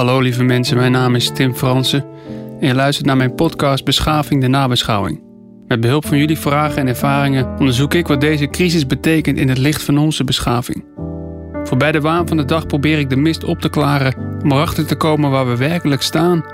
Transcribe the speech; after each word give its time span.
Hallo 0.00 0.20
lieve 0.20 0.42
mensen, 0.42 0.76
mijn 0.76 0.92
naam 0.92 1.14
is 1.14 1.30
Tim 1.30 1.54
Fransen 1.54 2.04
en 2.60 2.66
je 2.66 2.74
luistert 2.74 3.06
naar 3.06 3.16
mijn 3.16 3.34
podcast 3.34 3.84
Beschaving 3.84 4.40
de 4.40 4.48
Nabeschouwing. 4.48 5.22
Met 5.66 5.80
behulp 5.80 6.06
van 6.06 6.18
jullie 6.18 6.38
vragen 6.38 6.78
en 6.78 6.86
ervaringen 6.86 7.58
onderzoek 7.58 7.94
ik 7.94 8.06
wat 8.06 8.20
deze 8.20 8.46
crisis 8.46 8.86
betekent 8.86 9.38
in 9.38 9.48
het 9.48 9.58
licht 9.58 9.82
van 9.82 9.98
onze 9.98 10.24
beschaving. 10.24 10.84
Voorbij 11.64 11.92
de 11.92 12.00
waan 12.00 12.28
van 12.28 12.36
de 12.36 12.44
dag 12.44 12.66
probeer 12.66 12.98
ik 12.98 13.10
de 13.10 13.16
mist 13.16 13.44
op 13.44 13.60
te 13.60 13.68
klaren 13.68 14.14
om 14.42 14.52
erachter 14.52 14.86
te 14.86 14.96
komen 14.96 15.30
waar 15.30 15.48
we 15.48 15.56
werkelijk 15.56 16.02
staan 16.02 16.44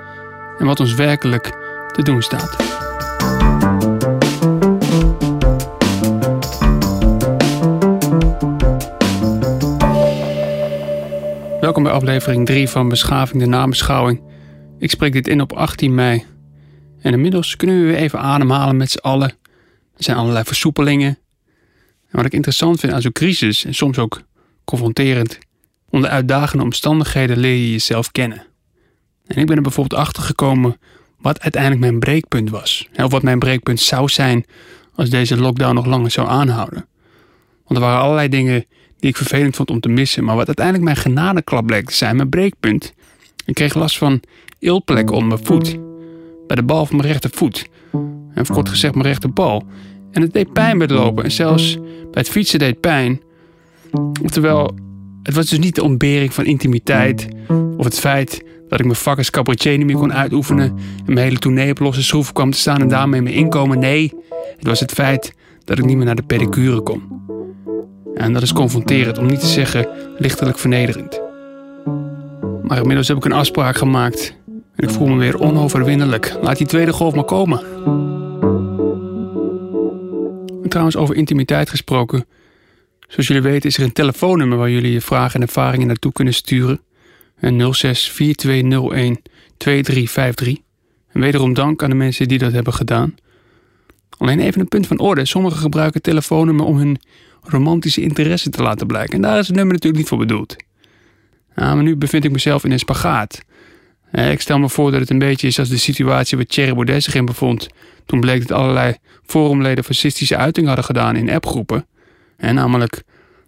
en 0.59 0.67
wat 0.67 0.81
ons 0.81 0.95
werkelijk 0.95 1.51
te 1.93 2.03
doen 2.03 2.23
staat. 2.23 2.76
Welkom 11.67 11.85
bij 11.85 11.93
aflevering 11.93 12.47
3 12.47 12.69
van 12.69 12.89
Beschaving 12.89 13.43
de 13.43 13.49
Nabeschouwing. 13.49 14.21
Ik 14.79 14.91
spreek 14.91 15.13
dit 15.13 15.29
in 15.29 15.41
op 15.41 15.53
18 15.53 15.95
mei. 15.95 16.25
En 17.01 17.13
inmiddels 17.13 17.57
kunnen 17.57 17.81
we 17.81 17.87
weer 17.87 17.97
even 17.97 18.19
ademhalen 18.19 18.77
met 18.77 18.91
z'n 18.91 18.99
allen. 18.99 19.29
Er 19.97 20.05
zijn 20.05 20.17
allerlei 20.17 20.45
versoepelingen. 20.45 21.19
En 22.09 22.17
wat 22.17 22.25
ik 22.25 22.33
interessant 22.33 22.81
vind 22.81 22.93
aan 22.93 23.01
zo'n 23.01 23.13
crisis, 23.13 23.65
en 23.65 23.75
soms 23.75 23.99
ook 23.99 24.23
confronterend, 24.65 25.39
onder 25.91 26.11
uitdagende 26.11 26.65
omstandigheden 26.65 27.39
leer 27.39 27.55
je 27.55 27.71
jezelf 27.71 28.13
kennen. 28.13 28.47
En 29.27 29.37
ik 29.37 29.47
ben 29.47 29.57
er 29.57 29.63
bijvoorbeeld 29.63 30.01
achter 30.01 30.23
gekomen 30.23 30.79
wat 31.19 31.41
uiteindelijk 31.41 31.83
mijn 31.83 31.99
breekpunt 31.99 32.51
was. 32.51 32.89
Of 32.97 33.11
wat 33.11 33.23
mijn 33.23 33.39
breekpunt 33.39 33.81
zou 33.81 34.09
zijn 34.09 34.45
als 34.95 35.11
deze 35.11 35.37
lockdown 35.37 35.75
nog 35.75 35.87
langer 35.87 36.11
zou 36.11 36.29
aanhouden. 36.29 36.87
Want 37.65 37.81
er 37.81 37.87
waren 37.87 38.01
allerlei 38.01 38.29
dingen 38.29 38.65
die 38.99 39.11
ik 39.11 39.17
vervelend 39.17 39.57
vond 39.57 39.71
om 39.71 39.81
te 39.81 39.89
missen. 39.89 40.25
Maar 40.25 40.37
wat 40.37 40.47
uiteindelijk 40.47 40.85
mijn 40.85 40.97
genadeklap 40.97 41.67
bleek 41.67 41.87
te 41.87 41.95
zijn, 41.95 42.17
mijn 42.17 42.29
breekpunt. 42.29 42.95
Ik 43.45 43.55
kreeg 43.55 43.75
last 43.75 43.99
van 43.99 44.21
eelplek 44.59 45.11
onder 45.11 45.29
mijn 45.29 45.45
voet. 45.45 45.77
Bij 46.47 46.57
de 46.57 46.63
bal 46.63 46.87
van 46.87 46.97
mijn 46.97 47.09
rechtervoet. 47.09 47.69
En 48.35 48.47
kort 48.47 48.69
gezegd 48.69 48.95
mijn 48.95 49.07
rechterbal. 49.07 49.63
En 50.11 50.23
het 50.23 50.33
deed 50.33 50.53
pijn 50.53 50.79
bij 50.79 50.87
het 50.87 50.97
lopen. 50.97 51.25
En 51.25 51.33
zelfs 51.33 51.77
bij 51.77 52.23
het 52.23 52.29
fietsen 52.29 52.59
deed 52.59 52.81
pijn. 52.81 53.21
Oftewel, 54.23 54.75
het 55.23 55.35
was 55.35 55.47
dus 55.47 55.59
niet 55.59 55.75
de 55.75 55.83
ontbering 55.83 56.35
van 56.35 56.45
intimiteit. 56.45 57.29
Of 57.77 57.85
het 57.85 57.99
feit 57.99 58.45
dat 58.69 58.79
ik 58.79 58.85
mijn 58.85 58.97
vak 58.97 59.19
als 59.19 59.31
niet 59.65 59.85
meer 59.85 59.97
kon 59.97 60.13
uitoefenen. 60.13 60.69
En 61.07 61.13
mijn 61.13 61.27
hele 61.27 61.39
tournee 61.39 61.71
op 61.71 61.79
losse 61.79 62.03
schroeven 62.03 62.35
kwam 62.35 62.51
te 62.51 62.59
staan 62.59 62.81
en 62.81 62.89
daarmee 62.89 63.23
mijn 63.23 63.35
inkomen. 63.35 63.79
Nee, 63.79 64.13
het 64.57 64.67
was 64.67 64.81
het 64.81 64.93
feit 64.93 65.35
dat 65.65 65.79
ik 65.79 65.85
niet 65.85 65.97
meer 65.97 66.07
naar 66.07 66.17
de 66.17 66.23
pedicure 66.23 66.81
kon. 66.81 67.03
En 68.17 68.33
dat 68.33 68.43
is 68.43 68.53
confronterend, 68.53 69.19
om 69.19 69.27
niet 69.27 69.41
te 69.41 69.47
zeggen 69.47 69.89
lichtelijk 70.19 70.59
vernederend. 70.59 71.21
Maar 72.63 72.79
inmiddels 72.79 73.09
heb 73.09 73.17
ik 73.17 73.25
een 73.25 73.33
afspraak 73.33 73.77
gemaakt 73.77 74.35
en 74.75 74.89
ik 74.89 74.91
voel 74.91 75.07
me 75.07 75.17
weer 75.17 75.41
onoverwinnelijk. 75.41 76.39
Laat 76.43 76.59
die 76.59 76.67
tweede 76.67 76.93
golf 76.93 77.15
maar 77.15 77.25
komen. 77.25 77.61
En 80.63 80.69
trouwens, 80.69 80.97
over 80.97 81.15
intimiteit 81.15 81.71
gesproken. 81.71 82.27
Zoals 83.09 83.27
jullie 83.27 83.43
weten 83.43 83.69
is 83.69 83.77
er 83.77 83.85
een 83.85 83.93
telefoonnummer 83.93 84.59
waar 84.59 84.71
jullie 84.71 84.93
je 84.93 85.01
vragen 85.01 85.41
en 85.41 85.47
ervaringen 85.47 85.87
naartoe 85.87 86.13
kunnen 86.13 86.35
sturen. 86.35 86.81
06 87.41 88.11
4201 88.11 89.23
2353. 89.57 90.57
En 91.13 91.21
wederom 91.21 91.55
dank 91.55 91.83
aan 91.83 91.91
de 91.91 91.97
mensen 91.97 92.29
die 92.29 92.39
dat 92.39 92.53
hebben 92.53 92.75
gedaan. 92.75 93.15
Alleen 94.19 94.41
even 94.41 94.61
een 94.61 94.69
punt 94.69 94.87
van 94.87 94.99
orde. 94.99 95.25
Sommigen 95.25 95.59
gebruiken 95.59 96.03
telefoonnummer 96.03 96.67
om 96.67 96.77
hun 96.77 96.99
romantische 97.49 98.03
interesse 98.03 98.51
te 98.51 98.63
laten 98.63 98.87
blijken. 98.87 99.15
En 99.15 99.21
daar 99.21 99.39
is 99.39 99.47
het 99.47 99.57
nummer 99.57 99.75
natuurlijk 99.75 100.03
niet 100.03 100.09
voor 100.09 100.19
bedoeld. 100.19 100.57
Maar 101.55 101.83
nu 101.83 101.97
bevind 101.97 102.25
ik 102.25 102.33
mezelf 102.33 102.65
in 102.65 102.71
een 102.71 102.79
spagaat. 102.79 103.45
Ik 104.13 104.41
stel 104.41 104.59
me 104.59 104.69
voor 104.69 104.91
dat 104.91 105.01
het 105.01 105.11
een 105.11 105.19
beetje 105.19 105.47
is 105.47 105.59
als 105.59 105.69
de 105.69 105.77
situatie 105.77 106.37
waar 106.37 106.47
Thierry 106.47 106.75
Baudet 106.75 107.03
zich 107.03 107.15
in 107.15 107.25
bevond. 107.25 107.67
Toen 108.07 108.21
bleek 108.21 108.49
dat 108.49 108.59
allerlei 108.59 108.97
forumleden 109.25 109.85
fascistische 109.85 110.37
uitingen 110.37 110.69
hadden 110.69 110.87
gedaan 110.87 111.17
in 111.17 111.31
appgroepen. 111.31 111.87
En 112.37 112.55
namelijk, 112.55 113.03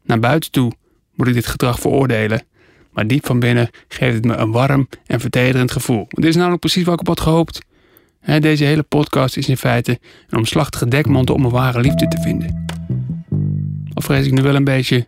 naar 0.04 0.20
buiten 0.20 0.50
toe 0.50 0.72
moet 1.14 1.28
ik 1.28 1.34
dit 1.34 1.46
gedrag 1.46 1.80
veroordelen. 1.80 2.42
Maar 2.92 3.06
diep 3.06 3.26
van 3.26 3.38
binnen 3.38 3.70
geeft 3.88 4.14
het 4.14 4.24
me 4.24 4.34
een 4.34 4.50
warm 4.50 4.88
en 5.06 5.20
vertederend 5.20 5.72
gevoel. 5.72 6.06
dit 6.08 6.24
is 6.24 6.36
namelijk 6.36 6.60
precies 6.60 6.84
wat 6.84 6.94
ik 6.94 7.00
op 7.00 7.06
had 7.06 7.20
gehoopt. 7.20 7.60
Deze 8.40 8.64
hele 8.64 8.82
podcast 8.82 9.36
is 9.36 9.48
in 9.48 9.56
feite 9.56 9.98
een 10.28 10.38
omslachtige 10.38 10.88
dekmantel 10.88 11.34
om 11.34 11.44
een 11.44 11.50
ware 11.50 11.80
liefde 11.80 12.08
te 12.08 12.20
vinden. 12.20 12.67
Al 13.98 14.04
vrees 14.04 14.26
ik 14.26 14.32
nu 14.32 14.42
wel 14.42 14.54
een 14.54 14.64
beetje 14.64 15.06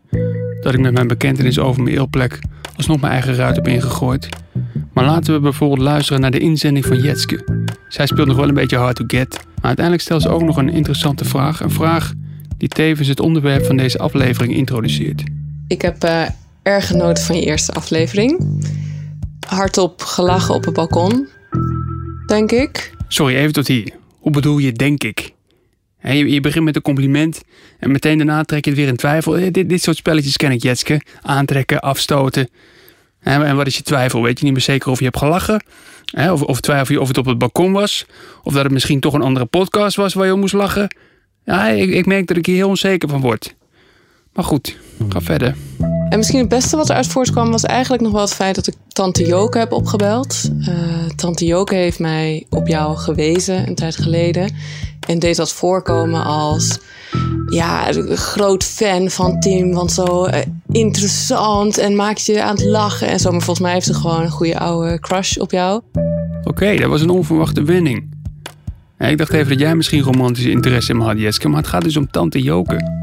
dat 0.60 0.74
ik 0.74 0.80
met 0.80 0.92
mijn 0.92 1.08
bekentenis 1.08 1.58
over 1.58 1.82
mijn 1.82 1.96
eelplek 1.96 2.38
alsnog 2.76 3.00
mijn 3.00 3.12
eigen 3.12 3.34
ruit 3.34 3.56
heb 3.56 3.68
ingegooid. 3.68 4.28
Maar 4.92 5.04
laten 5.04 5.34
we 5.34 5.40
bijvoorbeeld 5.40 5.80
luisteren 5.80 6.20
naar 6.20 6.30
de 6.30 6.38
inzending 6.38 6.86
van 6.86 7.02
Jetske. 7.02 7.44
Zij 7.88 8.06
speelt 8.06 8.26
nog 8.26 8.36
wel 8.36 8.48
een 8.48 8.54
beetje 8.54 8.76
hard 8.76 8.96
to 8.96 9.04
get, 9.06 9.28
maar 9.30 9.64
uiteindelijk 9.64 10.04
stelt 10.04 10.22
ze 10.22 10.28
ook 10.28 10.42
nog 10.42 10.56
een 10.56 10.68
interessante 10.68 11.24
vraag. 11.24 11.60
Een 11.60 11.70
vraag 11.70 12.12
die 12.56 12.68
tevens 12.68 13.08
het 13.08 13.20
onderwerp 13.20 13.64
van 13.64 13.76
deze 13.76 13.98
aflevering 13.98 14.54
introduceert. 14.54 15.22
Ik 15.66 15.82
heb 15.82 16.04
uh, 16.04 16.22
erg 16.62 16.86
genoten 16.86 17.24
van 17.24 17.36
je 17.36 17.44
eerste 17.44 17.72
aflevering. 17.72 18.62
Hardop 19.48 20.02
gelachen 20.02 20.54
op 20.54 20.64
het 20.64 20.74
balkon, 20.74 21.28
denk 22.26 22.52
ik. 22.52 22.94
Sorry, 23.08 23.36
even 23.36 23.52
tot 23.52 23.66
hier. 23.66 23.92
Hoe 24.18 24.32
bedoel 24.32 24.58
je, 24.58 24.72
denk 24.72 25.04
ik? 25.04 25.32
Je, 26.02 26.40
begint 26.40 26.64
met 26.64 26.76
een 26.76 26.82
compliment 26.82 27.42
en 27.78 27.90
meteen 27.90 28.16
daarna 28.16 28.42
trek 28.42 28.64
je 28.64 28.70
het 28.70 28.78
weer 28.78 28.88
in 28.88 28.96
twijfel. 28.96 29.36
Eh, 29.36 29.52
dit, 29.52 29.68
dit 29.68 29.82
soort 29.82 29.96
spelletjes 29.96 30.36
ken 30.36 30.52
ik, 30.52 30.62
Jetske. 30.62 31.00
Aantrekken, 31.22 31.80
afstoten. 31.80 32.48
En 33.20 33.56
wat 33.56 33.66
is 33.66 33.76
je 33.76 33.82
twijfel? 33.82 34.22
Weet 34.22 34.38
je 34.38 34.44
niet 34.44 34.52
meer 34.52 34.62
zeker 34.62 34.90
of 34.90 34.98
je 34.98 35.04
hebt 35.04 35.18
gelachen? 35.18 35.64
Of, 36.30 36.42
of 36.42 36.60
twijfel 36.60 36.94
je 36.94 37.00
of 37.00 37.08
het 37.08 37.18
op 37.18 37.26
het 37.26 37.38
balkon 37.38 37.72
was? 37.72 38.06
Of 38.42 38.52
dat 38.52 38.62
het 38.62 38.72
misschien 38.72 39.00
toch 39.00 39.14
een 39.14 39.22
andere 39.22 39.46
podcast 39.46 39.96
was 39.96 40.14
waar 40.14 40.26
je 40.26 40.32
om 40.32 40.40
moest 40.40 40.54
lachen? 40.54 40.96
Ja, 41.44 41.68
ik, 41.68 41.90
ik 41.90 42.06
merk 42.06 42.26
dat 42.26 42.36
ik 42.36 42.46
hier 42.46 42.54
heel 42.54 42.68
onzeker 42.68 43.08
van 43.08 43.20
word. 43.20 43.54
Maar 44.32 44.44
goed, 44.44 44.76
ga 45.08 45.20
verder. 45.20 45.56
En 46.10 46.18
misschien 46.18 46.38
het 46.38 46.48
beste 46.48 46.76
wat 46.76 46.90
eruit 46.90 47.06
voortkwam 47.06 47.50
was 47.50 47.64
eigenlijk 47.64 48.02
nog 48.02 48.12
wel 48.12 48.20
het 48.20 48.34
feit 48.34 48.54
dat 48.54 48.66
ik 48.66 48.74
Tante 48.88 49.26
Joke 49.26 49.58
heb 49.58 49.72
opgebeld. 49.72 50.50
Uh, 50.68 50.74
Tante 51.16 51.44
Joke 51.44 51.74
heeft 51.74 51.98
mij 51.98 52.46
op 52.48 52.66
jou 52.66 52.96
gewezen 52.96 53.68
een 53.68 53.74
tijd 53.74 53.96
geleden. 53.96 54.54
En 55.08 55.18
deed 55.18 55.36
dat 55.36 55.52
voorkomen 55.52 56.24
als 56.24 56.78
ja, 57.46 57.94
een 57.94 58.16
groot 58.16 58.64
fan 58.64 59.10
van 59.10 59.40
Tim. 59.40 59.72
Want 59.72 59.92
zo 59.92 60.26
uh, 60.26 60.34
interessant 60.70 61.78
en 61.78 61.96
maakt 61.96 62.26
je 62.26 62.42
aan 62.42 62.56
het 62.56 62.64
lachen 62.64 63.08
en 63.08 63.18
zo. 63.18 63.30
Maar 63.30 63.40
volgens 63.40 63.66
mij 63.66 63.72
heeft 63.72 63.86
ze 63.86 63.94
gewoon 63.94 64.22
een 64.22 64.30
goede 64.30 64.58
oude 64.58 65.00
crush 65.00 65.36
op 65.36 65.50
jou. 65.50 65.82
Oké, 66.44 66.76
dat 66.76 66.88
was 66.88 67.02
een 67.02 67.10
onverwachte 67.10 67.62
wending. 67.62 68.14
ik 68.98 69.18
dacht 69.18 69.32
even 69.32 69.48
dat 69.48 69.60
jij 69.60 69.76
misschien 69.76 70.02
romantische 70.02 70.50
interesse 70.50 70.92
in 70.92 70.98
me 70.98 71.04
had, 71.04 71.18
Jeske. 71.18 71.48
Maar 71.48 71.60
het 71.60 71.68
gaat 71.68 71.82
dus 71.82 71.96
om 71.96 72.10
Tante 72.10 72.42
Joke. 72.42 72.99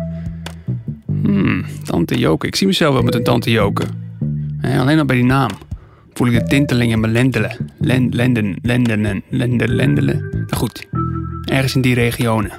Hmm, 1.28 1.66
Tante 1.84 2.18
Joke. 2.18 2.48
Ik 2.48 2.56
zie 2.56 2.68
mezelf 2.68 2.94
wel 2.94 3.04
met 3.04 3.16
een 3.16 3.24
Tante 3.24 3.52
Joke. 3.52 3.84
alleen 4.62 5.00
al 5.00 5.06
bij 5.06 5.16
die 5.16 5.26
naam 5.26 5.50
voel 6.14 6.28
ik 6.28 6.34
de 6.34 6.46
tinteling 6.46 6.92
in 6.92 7.00
mijn 7.00 7.12
lendelen. 7.12 7.58
Lenden, 7.80 8.16
lenden, 8.16 8.58
lenden, 8.62 9.24
lenden, 9.30 9.76
lendelen. 9.76 10.30
Nou 10.32 10.56
goed, 10.56 10.88
ergens 11.46 11.76
in 11.76 11.82
die 11.82 11.94
regionen. 11.94 12.52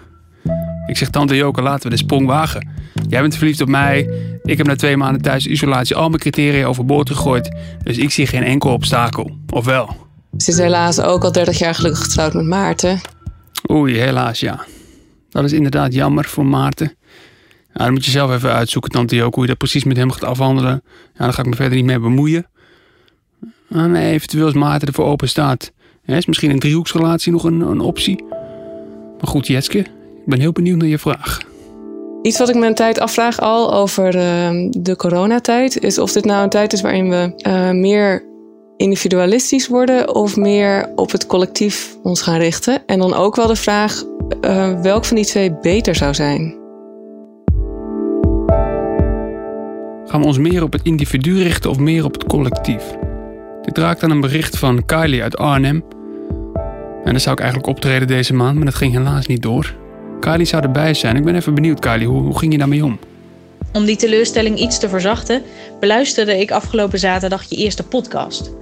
Ik 0.87 0.97
zeg 0.97 1.11
Tante 1.11 1.37
Joke, 1.37 1.63
laten 1.63 1.83
we 1.83 1.97
de 1.97 2.03
sprong 2.03 2.27
wagen. 2.27 2.69
Jij 3.09 3.21
bent 3.21 3.37
verliefd 3.37 3.61
op 3.61 3.69
mij. 3.69 4.11
Ik 4.43 4.57
heb 4.59 4.67
na 4.67 4.77
twee 4.77 4.97
maanden 4.97 5.23
thuis 5.23 5.47
isolatie 5.47 5.97
al 5.97 6.09
mijn 6.09 6.21
criteria 6.21 6.67
overboord 6.67 7.11
gegooid. 7.11 7.57
Dus 7.83 7.99
ik 7.99 8.11
zie 8.11 8.27
geen 8.27 8.45
enkel 8.45 8.73
obstakel. 8.73 9.39
Of 9.53 9.65
wel? 9.65 9.97
Ze 10.37 10.51
is 10.51 10.59
helaas 10.59 11.01
ook 11.01 11.25
al 11.25 11.33
30 11.33 11.59
jaar 11.59 11.75
gelukkig 11.75 12.03
getrouwd 12.03 12.35
met 12.35 12.47
Maarten. 12.47 13.01
Oei, 13.71 13.99
helaas 13.99 14.41
ja. 14.41 14.65
Dat 15.31 15.45
is 15.45 15.53
inderdaad 15.53 15.95
jammer 15.95 16.25
voor 16.25 16.47
Maarten. 16.47 16.98
Dan 17.73 17.93
moet 17.93 18.05
je 18.05 18.11
zelf 18.11 18.33
even 18.33 18.53
uitzoeken, 18.53 18.91
Tante 18.91 19.17
Joke, 19.17 19.35
hoe 19.35 19.43
je 19.43 19.49
dat 19.49 19.59
precies 19.59 19.85
met 19.85 19.97
hem 19.97 20.11
gaat 20.11 20.25
afhandelen. 20.25 20.83
Ja, 21.15 21.25
daar 21.25 21.33
ga 21.33 21.43
ik 21.43 21.49
me 21.49 21.57
verder 21.57 21.77
niet 21.77 21.87
mee 21.87 21.99
bemoeien. 21.99 22.47
En 23.69 23.95
eventueel 23.95 24.45
als 24.45 24.55
Maarten 24.55 24.89
ervoor 24.89 25.05
open 25.05 25.29
staat. 25.29 25.73
is 26.05 26.27
misschien 26.27 26.51
een 26.51 26.59
driehoeksrelatie 26.59 27.33
nog 27.33 27.45
een, 27.45 27.61
een 27.61 27.81
optie? 27.81 28.25
Maar 29.19 29.29
goed, 29.29 29.47
Jetske, 29.47 29.79
ik 29.79 29.87
ben 30.27 30.41
heel 30.41 30.53
benieuwd 30.53 30.79
naar 30.79 30.89
je 30.89 30.99
vraag. 30.99 31.41
Iets 32.23 32.39
wat 32.39 32.49
ik 32.49 32.55
me 32.55 32.67
een 32.67 32.75
tijd 32.75 33.01
afvraag 33.01 33.41
al 33.41 33.75
over 33.75 34.15
uh, 34.15 34.71
de 34.71 34.97
coronatijd... 34.97 35.79
is 35.79 35.99
of 35.99 36.13
dit 36.13 36.25
nou 36.25 36.43
een 36.43 36.49
tijd 36.49 36.73
is 36.73 36.81
waarin 36.81 37.09
we 37.09 37.43
uh, 37.47 37.71
meer 37.71 38.25
individualistisch 38.77 39.69
worden... 39.69 40.15
of 40.15 40.37
meer 40.37 40.93
op 40.95 41.13
het 41.13 41.27
collectief 41.27 41.97
ons 42.03 42.23
gaan 42.23 42.39
richten. 42.39 42.87
En 42.87 42.99
dan 42.99 43.15
ook 43.15 43.37
wel 43.37 43.47
de 43.47 43.57
vraag 43.57 44.05
uh, 44.41 44.81
welk 44.81 45.05
van 45.05 45.17
die 45.17 45.27
twee 45.27 45.53
beter 45.53 45.95
zou 45.95 46.15
zijn. 46.15 46.58
Gaan 50.09 50.21
we 50.21 50.27
ons 50.27 50.39
meer 50.39 50.63
op 50.63 50.73
het 50.73 50.83
individu 50.83 51.43
richten 51.43 51.71
of 51.71 51.79
meer 51.79 52.05
op 52.05 52.13
het 52.13 52.25
collectief? 52.25 52.83
Dit 53.63 53.79
raakt 53.79 54.03
aan 54.03 54.11
een 54.11 54.21
bericht 54.21 54.59
van 54.59 54.85
Kylie 54.85 55.23
uit 55.23 55.37
Arnhem. 55.37 55.85
En 57.05 57.11
dan 57.11 57.21
zou 57.21 57.35
ik 57.35 57.41
eigenlijk 57.41 57.71
optreden 57.71 58.09
deze 58.09 58.35
maand, 58.35 58.57
maar 58.57 58.65
dat 58.65 58.75
ging 58.75 58.93
helaas 58.93 59.27
niet 59.27 59.43
door. 59.43 59.75
Kylie 60.21 60.47
zou 60.47 60.63
erbij 60.63 60.95
zijn. 60.95 61.17
Ik 61.17 61.25
ben 61.25 61.35
even 61.35 61.55
benieuwd, 61.55 61.81
Kylie, 61.81 62.07
hoe, 62.07 62.23
hoe 62.23 62.39
ging 62.39 62.53
je 62.53 62.59
daarmee 62.59 62.85
om? 62.85 62.99
Om 63.73 63.85
die 63.85 63.97
teleurstelling 63.97 64.59
iets 64.59 64.79
te 64.79 64.89
verzachten, 64.89 65.43
beluisterde 65.81 66.41
ik 66.41 66.51
afgelopen 66.51 66.99
zaterdag 66.99 67.45
je 67.49 67.57
eerste 67.57 67.83
podcast. 67.83 68.53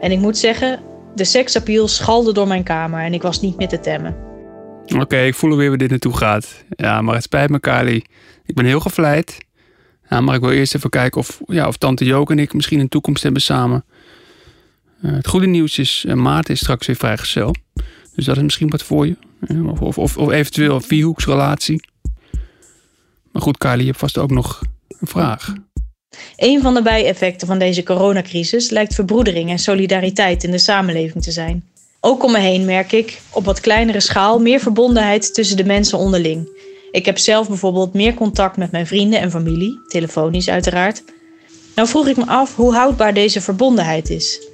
En 0.00 0.10
ik 0.10 0.18
moet 0.18 0.38
zeggen, 0.38 0.80
de 1.14 1.24
seksappeal 1.24 1.88
schalde 1.88 2.32
door 2.32 2.48
mijn 2.48 2.62
kamer 2.62 3.00
en 3.00 3.14
ik 3.14 3.22
was 3.22 3.40
niet 3.40 3.56
meer 3.56 3.68
te 3.68 3.80
temmen. 3.80 4.16
Oké, 5.00 5.18
ik 5.18 5.34
voel 5.34 5.56
weer 5.56 5.68
waar 5.68 5.78
dit 5.78 5.90
naartoe 5.90 6.16
gaat. 6.16 6.64
Ja, 6.68 7.02
maar 7.02 7.14
het 7.14 7.22
spijt 7.22 7.50
me, 7.50 7.60
Kali. 7.60 8.04
Ik 8.46 8.54
ben 8.54 8.64
heel 8.64 8.80
gevleid. 8.80 9.46
Ja, 10.10 10.20
maar 10.20 10.34
ik 10.34 10.40
wil 10.40 10.50
eerst 10.50 10.74
even 10.74 10.90
kijken 10.90 11.20
of, 11.20 11.40
ja, 11.46 11.68
of 11.68 11.76
tante 11.76 12.04
Joke 12.04 12.32
en 12.32 12.38
ik 12.38 12.52
misschien 12.52 12.80
een 12.80 12.88
toekomst 12.88 13.22
hebben 13.22 13.42
samen. 13.42 13.84
Uh, 15.02 15.12
het 15.12 15.26
goede 15.26 15.46
nieuws 15.46 15.78
is, 15.78 16.04
uh, 16.06 16.14
Maarten 16.14 16.54
is 16.54 16.60
straks 16.60 16.86
weer 16.86 16.96
vrijgezel. 16.96 17.54
Dus 18.14 18.24
dat 18.24 18.36
is 18.36 18.42
misschien 18.42 18.70
wat 18.70 18.82
voor 18.82 19.06
je. 19.06 19.16
Uh, 19.40 19.82
of, 19.82 19.98
of, 19.98 20.16
of, 20.16 20.30
eventueel 20.30 20.74
een 20.74 20.82
vierhoeksrelatie. 20.82 21.80
Maar 23.32 23.42
goed, 23.42 23.58
Kali, 23.58 23.80
je 23.80 23.86
hebt 23.86 23.98
vast 23.98 24.18
ook 24.18 24.30
nog 24.30 24.62
een 25.00 25.06
vraag. 25.06 25.54
Een 26.36 26.62
van 26.62 26.74
de 26.74 26.82
bijeffecten 26.82 27.46
van 27.46 27.58
deze 27.58 27.82
coronacrisis 27.82 28.70
lijkt 28.70 28.94
verbroedering 28.94 29.50
en 29.50 29.58
solidariteit 29.58 30.44
in 30.44 30.50
de 30.50 30.58
samenleving 30.58 31.22
te 31.22 31.30
zijn. 31.30 31.64
Ook 32.00 32.24
om 32.24 32.32
me 32.32 32.38
heen 32.38 32.64
merk 32.64 32.92
ik 32.92 33.20
op 33.30 33.44
wat 33.44 33.60
kleinere 33.60 34.00
schaal 34.00 34.40
meer 34.40 34.60
verbondenheid 34.60 35.34
tussen 35.34 35.56
de 35.56 35.64
mensen 35.64 35.98
onderling. 35.98 36.48
Ik 36.90 37.04
heb 37.04 37.18
zelf 37.18 37.48
bijvoorbeeld 37.48 37.94
meer 37.94 38.14
contact 38.14 38.56
met 38.56 38.70
mijn 38.70 38.86
vrienden 38.86 39.20
en 39.20 39.30
familie, 39.30 39.80
telefonisch 39.86 40.48
uiteraard. 40.48 41.02
Nou 41.74 41.88
vroeg 41.88 42.08
ik 42.08 42.16
me 42.16 42.26
af 42.26 42.56
hoe 42.56 42.74
houdbaar 42.74 43.14
deze 43.14 43.40
verbondenheid 43.40 44.10
is. 44.10 44.48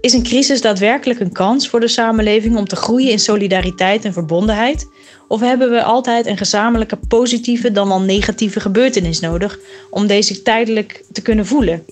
Is 0.00 0.12
een 0.12 0.22
crisis 0.22 0.60
daadwerkelijk 0.60 1.20
een 1.20 1.32
kans 1.32 1.68
voor 1.68 1.80
de 1.80 1.88
samenleving 1.88 2.56
om 2.56 2.64
te 2.64 2.76
groeien 2.76 3.10
in 3.10 3.18
solidariteit 3.18 4.04
en 4.04 4.12
verbondenheid? 4.12 4.88
Of 5.28 5.40
hebben 5.40 5.70
we 5.70 5.82
altijd 5.82 6.26
een 6.26 6.36
gezamenlijke 6.36 6.98
positieve 7.08 7.72
dan 7.72 7.88
wel 7.88 8.00
negatieve 8.00 8.60
gebeurtenis 8.60 9.20
nodig 9.20 9.58
om 9.90 10.06
deze 10.06 10.42
tijdelijk 10.42 11.04
te 11.12 11.22
kunnen 11.22 11.46
voelen? 11.46 11.84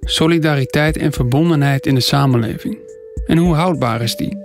Solidariteit 0.00 0.96
en 0.96 1.12
verbondenheid 1.12 1.86
in 1.86 1.94
de 1.94 2.00
samenleving. 2.00 2.78
En 3.26 3.38
hoe 3.38 3.54
houdbaar 3.54 4.02
is 4.02 4.16
die? 4.16 4.43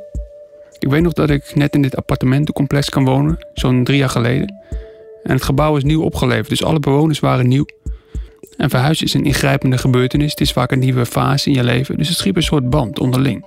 Ik 0.79 0.89
weet 0.89 1.01
nog 1.01 1.13
dat 1.13 1.29
ik 1.29 1.55
net 1.55 1.75
in 1.75 1.81
dit 1.81 1.95
appartementencomplex 1.95 2.89
kan 2.89 3.05
wonen, 3.05 3.37
zo'n 3.53 3.83
drie 3.83 3.97
jaar 3.97 4.09
geleden. 4.09 4.55
En 5.23 5.33
het 5.33 5.43
gebouw 5.43 5.77
is 5.77 5.83
nieuw 5.83 6.03
opgeleverd, 6.03 6.49
dus 6.49 6.63
alle 6.63 6.79
bewoners 6.79 7.19
waren 7.19 7.47
nieuw. 7.47 7.65
En 8.57 8.69
verhuizen 8.69 9.05
is 9.05 9.13
een 9.13 9.25
ingrijpende 9.25 9.77
gebeurtenis. 9.77 10.31
Het 10.31 10.41
is 10.41 10.51
vaak 10.51 10.71
een 10.71 10.79
nieuwe 10.79 11.05
fase 11.05 11.49
in 11.49 11.55
je 11.55 11.63
leven. 11.63 11.97
Dus 11.97 12.07
het 12.07 12.17
schiep 12.17 12.35
een 12.35 12.43
soort 12.43 12.69
band 12.69 12.99
onderling. 12.99 13.45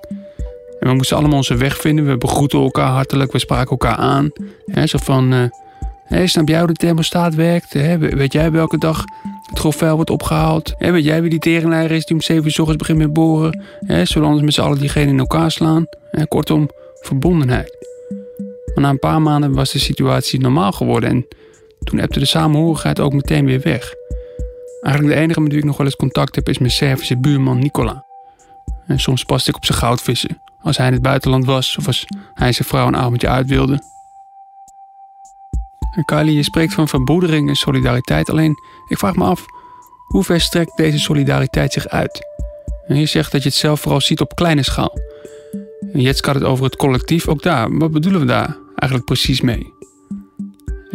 En 0.81 0.89
we 0.89 0.95
moesten 0.95 1.17
allemaal 1.17 1.37
onze 1.37 1.57
weg 1.57 1.77
vinden. 1.77 2.07
We 2.07 2.17
begroeten 2.17 2.61
elkaar 2.61 2.91
hartelijk. 2.91 3.33
We 3.33 3.39
spraken 3.39 3.71
elkaar 3.71 3.97
aan. 3.97 4.31
He, 4.67 4.87
zo 4.87 4.99
van... 5.03 5.33
Uh, 5.33 5.45
hey, 6.05 6.27
snap 6.27 6.49
jij 6.49 6.59
hoe 6.59 6.67
de 6.67 6.73
thermostaat 6.73 7.35
werkt? 7.35 7.73
He, 7.73 7.99
weet 7.99 8.33
jij 8.33 8.51
welke 8.51 8.79
dag 8.79 9.05
het 9.49 9.59
grofvuil 9.59 9.95
wordt 9.95 10.11
opgehaald? 10.11 10.75
He, 10.79 10.91
weet 10.91 11.05
jij 11.05 11.21
wie 11.21 11.31
die 11.31 11.39
teringleier 11.39 11.91
is 11.91 12.05
die 12.05 12.17
om 12.17 12.23
7 12.23 12.45
uur 12.45 12.51
s 12.51 12.59
ochtends 12.59 12.81
begint 12.81 12.99
met 12.99 13.13
boren? 13.13 13.63
He, 13.87 14.05
zodat 14.05 14.29
anders 14.29 14.45
met 14.45 14.55
z'n 14.55 14.61
allen 14.61 14.79
diegene 14.79 15.11
in 15.11 15.19
elkaar 15.19 15.51
slaan. 15.51 15.87
kortom, 16.29 16.71
verbondenheid. 17.03 17.77
Maar 18.75 18.85
na 18.85 18.89
een 18.89 18.99
paar 18.99 19.23
maanden 19.23 19.53
was 19.53 19.73
de 19.73 19.79
situatie 19.79 20.41
normaal 20.41 20.73
geworden. 20.73 21.11
En 21.11 21.27
toen 21.85 21.99
ebte 21.99 22.19
de 22.19 22.25
samenhorigheid 22.25 23.01
ook 23.01 23.13
meteen 23.13 23.45
weer 23.45 23.61
weg. 23.61 23.95
Eigenlijk 24.81 25.15
de 25.15 25.21
enige 25.21 25.41
met 25.41 25.51
wie 25.51 25.61
ik 25.61 25.67
nog 25.67 25.77
wel 25.77 25.87
eens 25.87 25.97
contact 25.97 26.35
heb 26.35 26.49
is 26.49 26.59
mijn 26.59 26.71
Servische 26.71 27.19
buurman 27.19 27.59
Nicola. 27.59 28.05
En 28.87 29.01
soms 29.01 29.25
paste 29.25 29.51
ik 29.51 29.57
op 29.57 29.65
zijn 29.65 29.79
goudvissen 29.79 30.41
als 30.63 30.77
hij 30.77 30.87
in 30.87 30.93
het 30.93 31.03
buitenland 31.03 31.45
was 31.45 31.77
of 31.77 31.87
als 31.87 32.07
hij 32.35 32.53
zijn 32.53 32.69
vrouw 32.69 32.87
een 32.87 32.97
avondje 32.97 33.29
uit 33.29 33.49
wilde. 33.49 33.83
En 35.95 36.05
Kylie, 36.05 36.37
je 36.37 36.43
spreekt 36.43 36.75
van 36.75 36.89
verbroedering 36.89 37.49
en 37.49 37.55
solidariteit, 37.55 38.31
alleen 38.31 38.57
ik 38.89 38.99
vraag 38.99 39.15
me 39.15 39.25
af, 39.25 39.47
hoe 40.07 40.25
ver 40.25 40.41
strekt 40.41 40.77
deze 40.77 40.99
solidariteit 40.99 41.73
zich 41.73 41.89
uit? 41.89 42.21
En 42.87 42.97
je 42.97 43.07
zegt 43.07 43.33
dat 43.33 43.43
je 43.43 43.49
het 43.49 43.59
zelf 43.59 43.81
vooral 43.81 44.01
ziet 44.01 44.21
op 44.21 44.35
kleine 44.35 44.63
schaal. 44.63 44.99
En 45.93 46.01
Jets 46.01 46.21
gaat 46.21 46.35
het 46.35 46.45
over 46.45 46.65
het 46.65 46.77
collectief, 46.77 47.29
ook 47.29 47.43
daar. 47.43 47.79
Wat 47.79 47.91
bedoelen 47.91 48.21
we 48.21 48.27
daar 48.27 48.57
eigenlijk 48.75 49.05
precies 49.05 49.41
mee? 49.41 49.73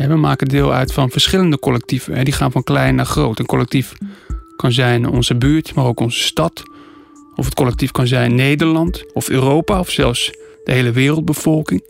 we 0.05 0.15
maken 0.15 0.47
deel 0.47 0.73
uit 0.73 0.93
van 0.93 1.09
verschillende 1.09 1.59
collectieven. 1.59 2.25
Die 2.25 2.33
gaan 2.33 2.51
van 2.51 2.63
klein 2.63 2.95
naar 2.95 3.05
groot. 3.05 3.39
Een 3.39 3.45
collectief 3.45 3.93
kan 4.55 4.71
zijn 4.71 5.09
onze 5.09 5.35
buurt, 5.35 5.75
maar 5.75 5.85
ook 5.85 5.99
onze 5.99 6.19
stad. 6.19 6.63
Of 7.35 7.45
het 7.45 7.53
collectief 7.53 7.91
kan 7.91 8.07
zijn 8.07 8.35
Nederland 8.35 9.13
of 9.13 9.29
Europa 9.29 9.79
of 9.79 9.89
zelfs 9.89 10.31
de 10.63 10.71
hele 10.71 10.91
wereldbevolking. 10.91 11.81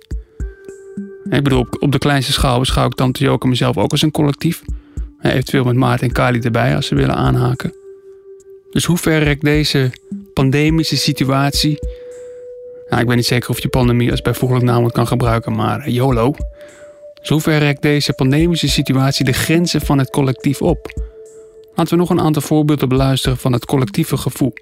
Ik 1.30 1.44
bedoel, 1.44 1.68
op 1.80 1.92
de 1.92 1.98
kleinste 1.98 2.32
schaal 2.32 2.60
beschouw 2.60 2.86
ik 2.86 2.94
Tante 2.94 3.24
Joke 3.24 3.48
mezelf 3.48 3.78
ook 3.78 3.92
als 3.92 4.02
een 4.02 4.12
collectief. 4.12 4.62
Eventueel 5.22 5.64
met 5.64 5.76
Maarten 5.76 6.08
en 6.08 6.14
Kali 6.14 6.40
erbij 6.40 6.76
als 6.76 6.88
ze 6.88 6.96
willen 6.96 7.16
aanhaken. 7.16 7.74
Dus 8.72 8.86
hoe 8.86 8.98
ver 8.98 9.24
rekt 9.24 9.44
deze 9.44 9.92
pandemische 10.34 10.98
situatie? 10.98 11.80
Nou, 12.90 13.02
ik 13.02 13.08
ben 13.08 13.16
niet 13.16 13.26
zeker 13.26 13.50
of 13.50 13.62
je 13.62 13.68
pandemie 13.68 14.12
als 14.12 14.22
bijvoeglijk 14.22 14.64
naamwoord 14.64 14.94
kan 14.94 15.08
gebruiken, 15.08 15.56
maar 15.56 15.90
YOLO. 15.90 16.34
Zover 17.22 17.58
rekt 17.58 17.82
deze 17.82 18.14
pandemische 18.14 18.70
situatie 18.70 19.26
de 19.26 19.34
grenzen 19.34 19.82
van 19.82 19.98
het 19.98 20.10
collectief 20.10 20.62
op. 20.62 21.06
Laten 21.76 21.94
we 21.94 22.00
nog 22.00 22.10
een 22.10 22.22
aantal 22.22 22.42
voorbeelden 22.42 22.90
beluisteren 22.90 23.38
van 23.38 23.54
het 23.54 23.66
collectieve 23.66 24.18
gevoel. 24.18 24.54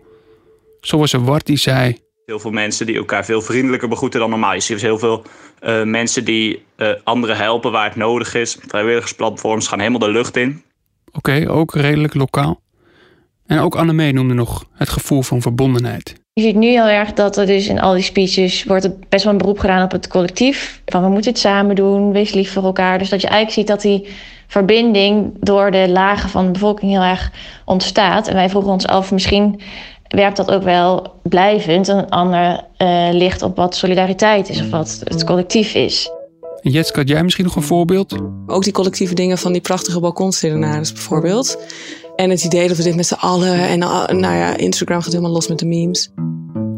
Zoals 0.79 1.13
er 1.13 1.23
Wart 1.23 1.45
die 1.45 1.57
zei. 1.57 1.97
Heel 2.25 2.39
veel 2.39 2.51
mensen 2.51 2.85
die 2.85 2.95
elkaar 2.95 3.25
veel 3.25 3.41
vriendelijker 3.41 3.89
begroeten 3.89 4.19
dan 4.19 4.29
normaal. 4.29 4.53
Je 4.53 4.59
ziet 4.59 4.81
heel 4.81 4.99
veel 4.99 5.23
uh, 5.63 5.83
mensen 5.83 6.25
die 6.25 6.63
uh, 6.77 6.89
anderen 7.03 7.37
helpen 7.37 7.71
waar 7.71 7.85
het 7.85 7.95
nodig 7.95 8.33
is. 8.33 8.57
Vrijwilligersplatforms 8.67 9.67
gaan 9.67 9.79
helemaal 9.79 9.99
de 9.99 10.09
lucht 10.09 10.37
in. 10.37 10.63
Oké, 11.07 11.17
okay, 11.17 11.47
ook 11.47 11.75
redelijk 11.75 12.13
lokaal. 12.13 12.61
En 13.45 13.59
ook 13.59 13.75
Annemee 13.75 14.13
noemde 14.13 14.33
nog 14.33 14.65
het 14.71 14.89
gevoel 14.89 15.21
van 15.21 15.41
verbondenheid. 15.41 16.24
Je 16.39 16.43
ziet 16.43 16.55
nu 16.55 16.67
heel 16.67 16.87
erg 16.87 17.13
dat 17.13 17.37
er 17.37 17.45
dus 17.45 17.67
in 17.67 17.79
al 17.79 17.93
die 17.93 18.03
speeches 18.03 18.63
wordt 18.63 18.83
er 18.83 18.93
best 19.09 19.23
wel 19.23 19.33
een 19.33 19.39
beroep 19.39 19.59
gedaan 19.59 19.83
op 19.83 19.91
het 19.91 20.07
collectief. 20.07 20.81
Van 20.85 21.03
we 21.03 21.09
moeten 21.09 21.31
het 21.31 21.39
samen 21.39 21.75
doen, 21.75 22.11
wees 22.11 22.33
lief 22.33 22.51
voor 22.51 22.63
elkaar. 22.63 22.97
Dus 22.97 23.09
dat 23.09 23.21
je 23.21 23.27
eigenlijk 23.27 23.57
ziet 23.57 23.67
dat 23.67 23.81
die 23.81 24.07
verbinding 24.47 25.33
door 25.39 25.71
de 25.71 25.89
lagen 25.89 26.29
van 26.29 26.45
de 26.45 26.51
bevolking 26.51 26.91
heel 26.91 27.01
erg 27.01 27.31
ontstaat. 27.65 28.27
En 28.27 28.35
wij 28.35 28.49
vroegen 28.49 28.71
ons 28.71 28.87
af, 28.87 29.11
misschien 29.11 29.59
werkt 30.07 30.37
dat 30.37 30.51
ook 30.51 30.63
wel 30.63 31.13
blijvend. 31.23 31.87
Een 31.87 32.09
ander 32.09 32.65
uh, 32.77 33.07
licht 33.11 33.41
op 33.41 33.55
wat 33.55 33.75
solidariteit 33.75 34.49
is 34.49 34.61
of 34.61 34.69
wat 34.69 35.01
het 35.03 35.23
collectief 35.23 35.73
is. 35.73 36.11
En 36.61 36.71
Jetske, 36.71 36.99
had 36.99 37.09
jij 37.09 37.23
misschien 37.23 37.45
nog 37.45 37.55
een 37.55 37.61
voorbeeld? 37.61 38.15
Ook 38.47 38.63
die 38.63 38.73
collectieve 38.73 39.13
dingen 39.13 39.37
van 39.37 39.51
die 39.51 39.61
prachtige 39.61 39.99
balkonserenaires 39.99 40.93
bijvoorbeeld. 40.93 41.57
En 42.15 42.29
het 42.29 42.43
idee 42.43 42.67
dat 42.67 42.77
we 42.77 42.83
dit 42.83 42.95
met 42.95 43.05
z'n 43.05 43.13
allen. 43.13 43.59
En 43.59 43.81
uh, 43.81 44.07
nou 44.07 44.35
ja, 44.35 44.57
Instagram 44.57 45.01
gaat 45.01 45.11
helemaal 45.11 45.33
los 45.33 45.47
met 45.47 45.59
de 45.59 45.65
memes. 45.65 46.11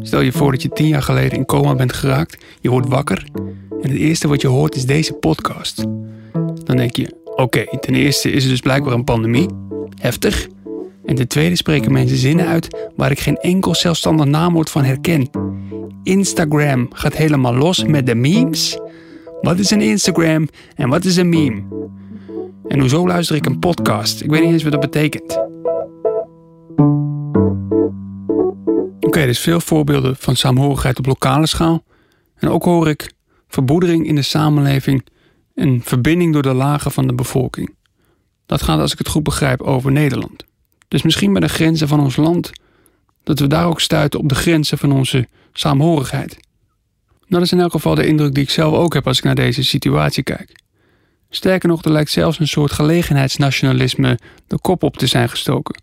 Stel 0.00 0.20
je 0.20 0.32
voor 0.32 0.52
dat 0.52 0.62
je 0.62 0.68
tien 0.68 0.86
jaar 0.86 1.02
geleden 1.02 1.38
in 1.38 1.44
coma 1.44 1.74
bent 1.74 1.92
geraakt. 1.92 2.44
Je 2.60 2.70
wordt 2.70 2.88
wakker. 2.88 3.26
En 3.82 3.90
het 3.90 3.98
eerste 3.98 4.28
wat 4.28 4.40
je 4.40 4.48
hoort 4.48 4.76
is 4.76 4.86
deze 4.86 5.12
podcast. 5.12 5.84
Dan 6.64 6.76
denk 6.76 6.96
je: 6.96 7.14
oké, 7.36 7.64
ten 7.80 7.94
eerste 7.94 8.30
is 8.30 8.44
er 8.44 8.50
dus 8.50 8.60
blijkbaar 8.60 8.92
een 8.92 9.04
pandemie. 9.04 9.48
Heftig. 10.00 10.48
En 11.04 11.14
ten 11.14 11.28
tweede 11.28 11.56
spreken 11.56 11.92
mensen 11.92 12.16
zinnen 12.16 12.46
uit 12.46 12.90
waar 12.96 13.10
ik 13.10 13.20
geen 13.20 13.36
enkel 13.36 13.74
zelfstandig 13.74 14.26
naamwoord 14.26 14.70
van 14.70 14.84
herken. 14.84 15.30
Instagram 16.02 16.88
gaat 16.92 17.16
helemaal 17.16 17.54
los 17.54 17.84
met 17.84 18.06
de 18.06 18.14
memes. 18.14 18.78
Wat 19.40 19.58
is 19.58 19.70
een 19.70 19.80
Instagram 19.80 20.48
en 20.74 20.88
wat 20.88 21.04
is 21.04 21.16
een 21.16 21.28
meme? 21.28 21.62
En 22.66 22.80
hoezo 22.80 23.06
luister 23.06 23.36
ik 23.36 23.46
een 23.46 23.58
podcast? 23.58 24.20
Ik 24.20 24.30
weet 24.30 24.42
niet 24.42 24.52
eens 24.52 24.62
wat 24.62 24.72
dat 24.72 24.80
betekent. 24.80 25.38
Oké, 29.00 29.26
dus 29.26 29.38
veel 29.38 29.60
voorbeelden 29.60 30.16
van 30.16 30.36
saamhorigheid 30.36 30.98
op 30.98 31.06
lokale 31.06 31.46
schaal. 31.46 31.84
En 32.34 32.48
ook 32.48 32.64
hoor 32.64 32.88
ik 32.88 33.12
verboedering 33.48 34.06
in 34.06 34.14
de 34.14 34.22
samenleving 34.22 35.06
en 35.54 35.80
verbinding 35.82 36.32
door 36.32 36.42
de 36.42 36.54
lagen 36.54 36.90
van 36.90 37.06
de 37.06 37.14
bevolking. 37.14 37.74
Dat 38.46 38.62
gaat, 38.62 38.80
als 38.80 38.92
ik 38.92 38.98
het 38.98 39.08
goed 39.08 39.22
begrijp, 39.22 39.62
over 39.62 39.92
Nederland. 39.92 40.44
Dus 40.88 41.02
misschien 41.02 41.32
bij 41.32 41.40
de 41.40 41.48
grenzen 41.48 41.88
van 41.88 42.00
ons 42.00 42.16
land, 42.16 42.52
dat 43.24 43.38
we 43.38 43.46
daar 43.46 43.66
ook 43.66 43.80
stuiten 43.80 44.20
op 44.20 44.28
de 44.28 44.34
grenzen 44.34 44.78
van 44.78 44.92
onze 44.92 45.28
saamhorigheid. 45.52 46.36
Dat 47.28 47.42
is 47.42 47.52
in 47.52 47.60
elk 47.60 47.72
geval 47.72 47.94
de 47.94 48.06
indruk 48.06 48.34
die 48.34 48.42
ik 48.42 48.50
zelf 48.50 48.74
ook 48.74 48.94
heb 48.94 49.06
als 49.06 49.18
ik 49.18 49.24
naar 49.24 49.34
deze 49.34 49.64
situatie 49.64 50.22
kijk. 50.22 50.52
Sterker 51.30 51.68
nog, 51.68 51.84
er 51.84 51.92
lijkt 51.92 52.10
zelfs 52.10 52.38
een 52.38 52.48
soort 52.48 52.72
gelegenheidsnationalisme 52.72 54.18
de 54.46 54.58
kop 54.58 54.82
op 54.82 54.96
te 54.96 55.06
zijn 55.06 55.28
gestoken. 55.28 55.82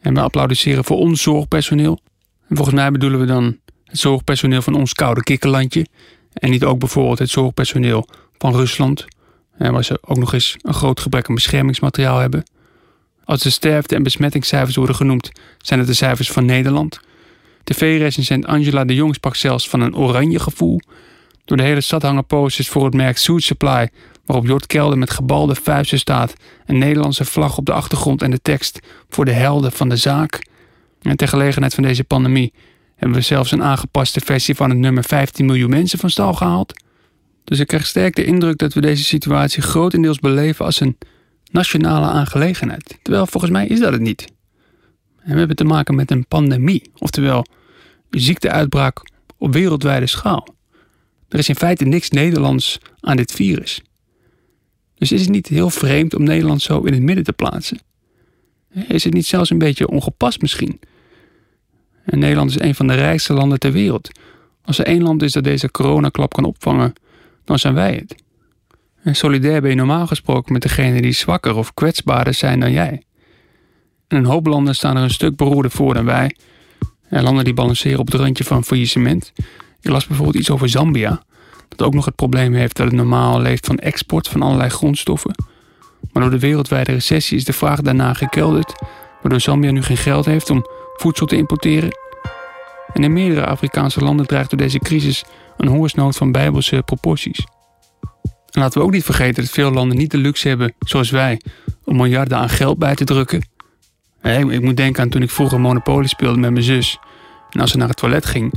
En 0.00 0.14
we 0.14 0.20
applaudisseren 0.20 0.84
voor 0.84 0.96
ons 0.96 1.22
zorgpersoneel. 1.22 2.00
En 2.48 2.56
volgens 2.56 2.76
mij 2.76 2.90
bedoelen 2.90 3.20
we 3.20 3.26
dan 3.26 3.58
het 3.84 3.98
zorgpersoneel 3.98 4.62
van 4.62 4.74
ons 4.74 4.92
koude 4.92 5.22
kikkerlandje. 5.22 5.86
En 6.32 6.50
niet 6.50 6.64
ook 6.64 6.78
bijvoorbeeld 6.78 7.18
het 7.18 7.30
zorgpersoneel 7.30 8.08
van 8.38 8.54
Rusland, 8.54 9.04
waar 9.58 9.84
ze 9.84 9.98
ook 10.02 10.16
nog 10.16 10.32
eens 10.32 10.56
een 10.62 10.74
groot 10.74 11.00
gebrek 11.00 11.28
aan 11.28 11.34
beschermingsmateriaal 11.34 12.18
hebben. 12.18 12.44
Als 13.24 13.42
de 13.42 13.50
sterfte- 13.50 13.94
en 13.94 14.02
besmettingscijfers 14.02 14.76
worden 14.76 14.96
genoemd, 14.96 15.30
zijn 15.58 15.78
het 15.78 15.88
de 15.88 15.94
cijfers 15.94 16.30
van 16.30 16.44
Nederland. 16.44 17.00
TV-recensent 17.64 18.46
Angela 18.46 18.84
de 18.84 18.94
Jong 18.94 19.14
sprak 19.14 19.36
zelfs 19.36 19.68
van 19.68 19.80
een 19.80 19.96
oranje 19.96 20.38
gevoel. 20.38 20.80
Door 21.44 21.56
de 21.56 21.62
hele 21.62 21.80
stad 21.80 22.02
hangen 22.02 22.26
posters 22.26 22.68
voor 22.68 22.84
het 22.84 22.94
merk 22.94 23.18
Suit 23.18 23.42
Supply, 23.42 23.88
waarop 24.26 24.46
Jort 24.46 24.66
Kelder 24.66 24.98
met 24.98 25.10
gebalde 25.10 25.54
vuisten 25.54 25.98
staat, 25.98 26.34
een 26.66 26.78
Nederlandse 26.78 27.24
vlag 27.24 27.58
op 27.58 27.66
de 27.66 27.72
achtergrond 27.72 28.22
en 28.22 28.30
de 28.30 28.42
tekst 28.42 28.80
voor 29.08 29.24
de 29.24 29.32
helden 29.32 29.72
van 29.72 29.88
de 29.88 29.96
zaak. 29.96 30.46
En 31.02 31.16
ter 31.16 31.28
gelegenheid 31.28 31.74
van 31.74 31.82
deze 31.82 32.04
pandemie 32.04 32.52
Hebben 32.96 33.16
we 33.16 33.24
zelfs 33.24 33.50
een 33.50 33.62
aangepaste 33.62 34.20
versie 34.20 34.54
van 34.54 34.70
het 34.70 34.78
nummer 34.78 35.04
15 35.04 35.46
miljoen 35.46 35.70
mensen 35.70 35.98
van 35.98 36.10
stal 36.10 36.32
gehaald? 36.32 36.84
Dus 37.44 37.58
ik 37.58 37.66
krijg 37.66 37.86
sterk 37.86 38.16
de 38.16 38.24
indruk 38.24 38.58
dat 38.58 38.72
we 38.74 38.80
deze 38.80 39.04
situatie 39.04 39.62
grotendeels 39.62 40.18
beleven 40.18 40.64
als 40.64 40.80
een 40.80 40.98
nationale 41.50 42.06
aangelegenheid. 42.06 42.98
Terwijl 43.02 43.26
volgens 43.26 43.52
mij 43.52 43.66
is 43.66 43.80
dat 43.80 43.92
het 43.92 44.00
niet. 44.00 44.24
En 45.22 45.32
we 45.32 45.38
hebben 45.38 45.56
te 45.56 45.64
maken 45.64 45.94
met 45.94 46.10
een 46.10 46.26
pandemie, 46.26 46.90
oftewel 46.98 47.46
een 48.10 48.20
ziekteuitbraak 48.20 49.10
op 49.38 49.52
wereldwijde 49.52 50.06
schaal. 50.06 50.48
Er 51.28 51.38
is 51.38 51.48
in 51.48 51.56
feite 51.56 51.84
niks 51.84 52.10
Nederlands 52.10 52.78
aan 53.00 53.16
dit 53.16 53.32
virus. 53.32 53.82
Dus 54.98 55.12
is 55.12 55.20
het 55.20 55.30
niet 55.30 55.46
heel 55.46 55.70
vreemd 55.70 56.14
om 56.14 56.22
Nederland 56.22 56.62
zo 56.62 56.80
in 56.80 56.92
het 56.92 57.02
midden 57.02 57.24
te 57.24 57.32
plaatsen? 57.32 57.78
Is 58.88 59.04
het 59.04 59.14
niet 59.14 59.26
zelfs 59.26 59.50
een 59.50 59.58
beetje 59.58 59.88
ongepast 59.88 60.40
misschien? 60.40 60.80
En 62.04 62.18
Nederland 62.18 62.50
is 62.50 62.58
een 62.58 62.74
van 62.74 62.86
de 62.86 62.94
rijkste 62.94 63.32
landen 63.32 63.58
ter 63.58 63.72
wereld. 63.72 64.10
Als 64.64 64.78
er 64.78 64.86
één 64.86 65.02
land 65.02 65.22
is 65.22 65.32
dat 65.32 65.44
deze 65.44 65.70
coronaklap 65.70 66.32
kan 66.32 66.44
opvangen, 66.44 66.92
dan 67.44 67.58
zijn 67.58 67.74
wij 67.74 67.94
het. 67.94 68.14
En 69.02 69.16
solidair 69.16 69.60
ben 69.60 69.70
je 69.70 69.76
normaal 69.76 70.06
gesproken 70.06 70.52
met 70.52 70.62
degenen 70.62 71.02
die 71.02 71.12
zwakker 71.12 71.54
of 71.54 71.74
kwetsbaarder 71.74 72.34
zijn 72.34 72.60
dan 72.60 72.72
jij. 72.72 73.02
En 74.08 74.16
een 74.16 74.24
hoop 74.24 74.46
landen 74.46 74.74
staan 74.74 74.96
er 74.96 75.02
een 75.02 75.10
stuk 75.10 75.36
beroerder 75.36 75.70
voor 75.70 75.94
dan 75.94 76.04
wij. 76.04 76.36
En 77.08 77.22
landen 77.22 77.44
die 77.44 77.54
balanceren 77.54 77.98
op 77.98 78.06
het 78.06 78.20
randje 78.20 78.44
van 78.44 78.64
faillissement. 78.64 79.32
Ik 79.80 79.90
las 79.90 80.06
bijvoorbeeld 80.06 80.36
iets 80.38 80.50
over 80.50 80.68
Zambia, 80.68 81.22
dat 81.68 81.86
ook 81.86 81.94
nog 81.94 82.04
het 82.04 82.14
probleem 82.14 82.54
heeft 82.54 82.76
dat 82.76 82.86
het 82.86 82.94
normaal 82.94 83.40
leeft 83.40 83.66
van 83.66 83.78
export 83.78 84.28
van 84.28 84.42
allerlei 84.42 84.70
grondstoffen. 84.70 85.34
Maar 86.12 86.22
door 86.22 86.32
de 86.32 86.38
wereldwijde 86.38 86.92
recessie 86.92 87.36
is 87.36 87.44
de 87.44 87.52
vraag 87.52 87.80
daarna 87.80 88.14
gekelderd, 88.14 88.82
waardoor 89.22 89.40
Zambia 89.40 89.70
nu 89.70 89.82
geen 89.82 89.96
geld 89.96 90.24
heeft 90.24 90.50
om 90.50 90.66
voedsel 90.96 91.26
te 91.26 91.36
importeren. 91.36 91.90
En 92.92 93.04
in 93.04 93.12
meerdere 93.12 93.46
Afrikaanse 93.46 94.00
landen 94.00 94.26
dreigt 94.26 94.50
door 94.50 94.58
deze 94.58 94.78
crisis 94.78 95.24
een 95.56 95.68
hongersnood 95.68 96.16
van 96.16 96.32
bijbelse 96.32 96.82
proporties. 96.82 97.44
En 98.50 98.60
laten 98.60 98.80
we 98.80 98.86
ook 98.86 98.92
niet 98.92 99.04
vergeten 99.04 99.42
dat 99.42 99.52
veel 99.52 99.70
landen 99.70 99.96
niet 99.96 100.10
de 100.10 100.18
luxe 100.18 100.48
hebben, 100.48 100.74
zoals 100.78 101.10
wij, 101.10 101.40
om 101.84 101.96
miljarden 101.96 102.38
aan 102.38 102.48
geld 102.48 102.78
bij 102.78 102.94
te 102.94 103.04
drukken. 103.04 103.48
Ik 104.22 104.62
moet 104.62 104.76
denken 104.76 105.02
aan 105.02 105.08
toen 105.08 105.22
ik 105.22 105.30
vroeger 105.30 105.60
Monopoly 105.60 106.06
speelde 106.06 106.38
met 106.38 106.50
mijn 106.50 106.64
zus. 106.64 106.98
En 107.50 107.60
als 107.60 107.70
ze 107.70 107.76
naar 107.76 107.88
het 107.88 107.96
toilet 107.96 108.26
ging, 108.26 108.54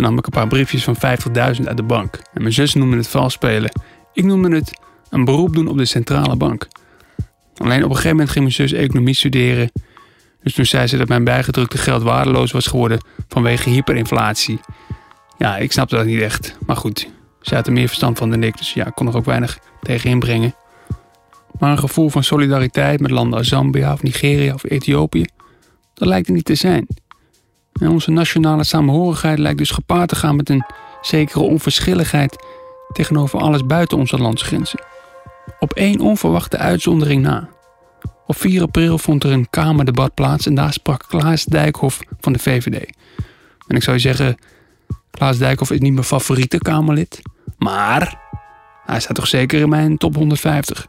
dan 0.00 0.10
nam 0.10 0.18
ik 0.18 0.26
een 0.26 0.32
paar 0.32 0.48
briefjes 0.48 0.84
van 0.84 0.96
50.000 0.96 1.64
uit 1.64 1.76
de 1.76 1.82
bank. 1.82 2.14
En 2.32 2.42
mijn 2.42 2.54
zus 2.54 2.74
noemde 2.74 2.96
het 2.96 3.08
vals 3.08 3.32
spelen. 3.32 3.70
Ik 4.12 4.24
noemde 4.24 4.56
het 4.56 4.80
een 5.10 5.24
beroep 5.24 5.54
doen 5.54 5.68
op 5.68 5.78
de 5.78 5.84
centrale 5.84 6.36
bank. 6.36 6.68
Alleen 7.56 7.84
op 7.84 7.90
een 7.90 7.96
gegeven 7.96 8.10
moment 8.10 8.30
ging 8.30 8.44
mijn 8.44 8.56
zus 8.56 8.72
economie 8.72 9.14
studeren. 9.14 9.70
Dus 10.42 10.54
toen 10.54 10.64
zei 10.64 10.86
ze 10.86 10.96
dat 10.96 11.08
mijn 11.08 11.24
bijgedrukte 11.24 11.78
geld 11.78 12.02
waardeloos 12.02 12.52
was 12.52 12.66
geworden 12.66 12.98
vanwege 13.28 13.70
hyperinflatie. 13.70 14.60
Ja, 15.38 15.56
ik 15.56 15.72
snapte 15.72 15.96
dat 15.96 16.06
niet 16.06 16.20
echt. 16.20 16.56
Maar 16.66 16.76
goed, 16.76 17.08
ze 17.40 17.54
had 17.54 17.66
er 17.66 17.72
meer 17.72 17.86
verstand 17.86 18.18
van 18.18 18.30
dan 18.30 18.42
ik, 18.42 18.58
dus 18.58 18.72
ja, 18.72 18.86
ik 18.86 18.94
kon 18.94 19.06
er 19.06 19.16
ook 19.16 19.24
weinig 19.24 19.58
tegen 19.82 20.10
inbrengen. 20.10 20.54
Maar 21.58 21.70
een 21.70 21.78
gevoel 21.78 22.08
van 22.08 22.24
solidariteit 22.24 23.00
met 23.00 23.10
landen 23.10 23.38
als 23.38 23.48
Zambia 23.48 23.92
of 23.92 24.02
Nigeria 24.02 24.54
of 24.54 24.64
Ethiopië, 24.64 25.24
dat 25.94 26.08
lijkt 26.08 26.28
er 26.28 26.34
niet 26.34 26.44
te 26.44 26.54
zijn. 26.54 26.86
En 27.72 27.88
onze 27.88 28.10
nationale 28.10 28.64
samenhorigheid 28.64 29.38
lijkt 29.38 29.58
dus 29.58 29.70
gepaard 29.70 30.08
te 30.08 30.16
gaan 30.16 30.36
met 30.36 30.48
een 30.48 30.64
zekere 31.00 31.40
onverschilligheid 31.40 32.46
tegenover 32.92 33.40
alles 33.40 33.66
buiten 33.66 33.98
onze 33.98 34.18
landsgrenzen. 34.18 34.80
Op 35.58 35.72
één 35.72 36.00
onverwachte 36.00 36.56
uitzondering 36.56 37.22
na. 37.22 37.48
Op 38.26 38.36
4 38.36 38.62
april 38.62 38.98
vond 38.98 39.24
er 39.24 39.30
een 39.30 39.50
Kamerdebat 39.50 40.14
plaats 40.14 40.46
en 40.46 40.54
daar 40.54 40.72
sprak 40.72 41.04
Klaas 41.08 41.44
Dijkhoff 41.44 42.00
van 42.20 42.32
de 42.32 42.38
VVD. 42.38 42.96
En 43.66 43.76
ik 43.76 43.82
zou 43.82 43.96
je 43.96 44.02
zeggen, 44.02 44.36
Klaas 45.10 45.38
Dijkhoff 45.38 45.70
is 45.70 45.78
niet 45.78 45.92
mijn 45.92 46.04
favoriete 46.04 46.58
Kamerlid, 46.58 47.22
maar 47.58 48.18
hij 48.84 49.00
staat 49.00 49.16
toch 49.16 49.26
zeker 49.26 49.60
in 49.60 49.68
mijn 49.68 49.96
top 49.96 50.14
150. 50.14 50.86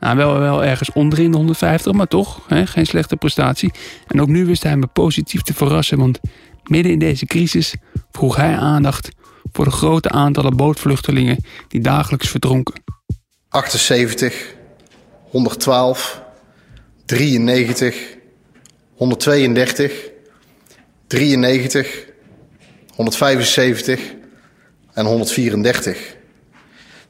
Nou, 0.00 0.16
wel, 0.16 0.64
ergens 0.64 0.92
onderin 0.92 1.30
de 1.30 1.36
150, 1.36 1.92
maar 1.92 2.06
toch, 2.06 2.40
hè, 2.48 2.66
geen 2.66 2.86
slechte 2.86 3.16
prestatie. 3.16 3.72
En 4.06 4.20
ook 4.20 4.28
nu 4.28 4.46
wist 4.46 4.62
hij 4.62 4.76
me 4.76 4.86
positief 4.86 5.42
te 5.42 5.54
verrassen, 5.54 5.98
want 5.98 6.20
midden 6.64 6.92
in 6.92 6.98
deze 6.98 7.26
crisis 7.26 7.74
vroeg 8.10 8.36
hij 8.36 8.56
aandacht 8.56 9.08
voor 9.52 9.64
de 9.64 9.70
grote 9.70 10.08
aantallen 10.10 10.56
bootvluchtelingen 10.56 11.44
die 11.68 11.80
dagelijks 11.80 12.28
verdronken. 12.28 12.82
78, 13.48 14.54
112, 15.30 16.22
93, 17.04 18.16
132, 18.94 19.92
93, 21.06 22.06
175 22.94 24.00
en 24.92 25.06
134. 25.06 26.16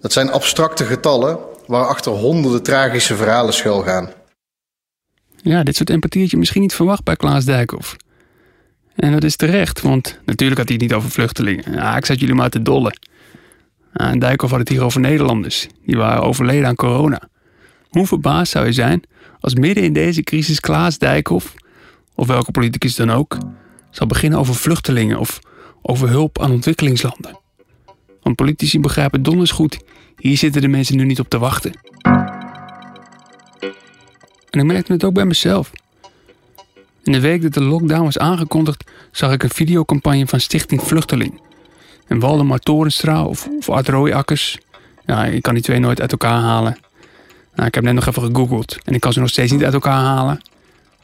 Dat 0.01 0.13
zijn 0.13 0.31
abstracte 0.31 0.85
getallen 0.85 1.39
waarachter 1.69 2.13
honderden 2.13 2.63
tragische 2.63 3.17
verhalen 3.17 3.53
schuilgaan. 3.53 4.11
Ja, 5.37 5.63
dit 5.63 5.77
soort 5.77 5.91
empathie 5.91 6.23
had 6.23 6.31
je 6.31 6.37
misschien 6.37 6.61
niet 6.61 6.75
verwacht 6.75 7.05
bij 7.05 7.17
Klaas 7.17 7.45
Dijkhoff. 7.45 7.97
En 8.95 9.13
dat 9.13 9.25
is 9.25 9.37
terecht, 9.37 9.81
want 9.81 10.19
natuurlijk 10.25 10.59
had 10.59 10.69
hij 10.69 10.77
het 10.77 10.87
niet 10.87 10.95
over 10.95 11.11
vluchtelingen. 11.11 11.73
Ja, 11.73 11.97
ik 11.97 12.05
zat 12.05 12.21
jullie 12.21 12.35
maar 12.35 12.51
te 12.51 12.63
dollen. 12.63 12.99
En 13.93 14.19
Dijkhoff 14.19 14.51
had 14.51 14.61
het 14.61 14.69
hier 14.69 14.83
over 14.83 15.01
Nederlanders. 15.01 15.67
Die 15.85 15.97
waren 15.97 16.23
overleden 16.23 16.67
aan 16.67 16.75
corona. 16.75 17.29
Hoe 17.89 18.07
verbaasd 18.07 18.53
zou 18.53 18.67
je 18.67 18.73
zijn 18.73 19.03
als 19.41 19.55
midden 19.55 19.85
in 19.85 19.93
deze 19.93 20.23
crisis 20.23 20.61
Klaas 20.61 20.99
Dijkhoff, 20.99 21.55
of 22.15 22.27
welke 22.27 22.51
politicus 22.51 22.95
dan 22.95 23.11
ook, 23.11 23.39
zou 23.91 24.09
beginnen 24.09 24.39
over 24.39 24.55
vluchtelingen 24.55 25.19
of 25.19 25.39
over 25.83 26.09
hulp 26.09 26.41
aan 26.41 26.51
ontwikkelingslanden? 26.51 27.39
Want 28.23 28.37
politici 28.37 28.81
begrijpen 28.81 29.23
donders 29.23 29.51
goed, 29.51 29.79
hier 30.19 30.37
zitten 30.37 30.61
de 30.61 30.69
mensen 30.69 30.97
nu 30.97 31.05
niet 31.05 31.21
op 31.21 31.29
te 31.29 31.39
wachten. 31.39 31.73
En 34.51 34.59
ik 34.59 34.65
merkte 34.65 34.93
het 34.93 35.05
ook 35.05 35.15
bij 35.15 35.25
mezelf. 35.25 35.71
In 37.03 37.13
de 37.13 37.21
week 37.21 37.43
dat 37.43 37.55
de 37.55 37.63
lockdown 37.63 38.05
was 38.05 38.19
aangekondigd, 38.19 38.91
zag 39.13 39.33
ik 39.33 39.43
een 39.43 39.51
videocampagne 39.51 40.27
van 40.27 40.41
Stichting 40.41 40.83
Vluchteling. 40.83 41.41
En 42.07 42.19
Waldemar 42.19 42.59
Torenstra 42.59 43.25
of, 43.25 43.49
of 43.59 43.69
Art 43.69 43.89
Rooijakkers. 43.89 44.59
Ja, 45.07 45.25
ik 45.25 45.43
kan 45.43 45.55
die 45.55 45.63
twee 45.63 45.79
nooit 45.79 46.01
uit 46.01 46.13
elkaar 46.13 46.41
halen. 46.41 46.79
Nou, 47.55 47.69
ik 47.69 47.75
heb 47.75 47.85
net 47.85 47.95
nog 47.95 48.07
even 48.07 48.23
gegoogeld 48.23 48.79
en 48.85 48.95
ik 48.95 49.01
kan 49.01 49.13
ze 49.13 49.21
nog 49.21 49.29
steeds 49.29 49.53
niet 49.53 49.65
uit 49.65 49.75
elkaar 49.75 50.01
halen. 50.01 50.41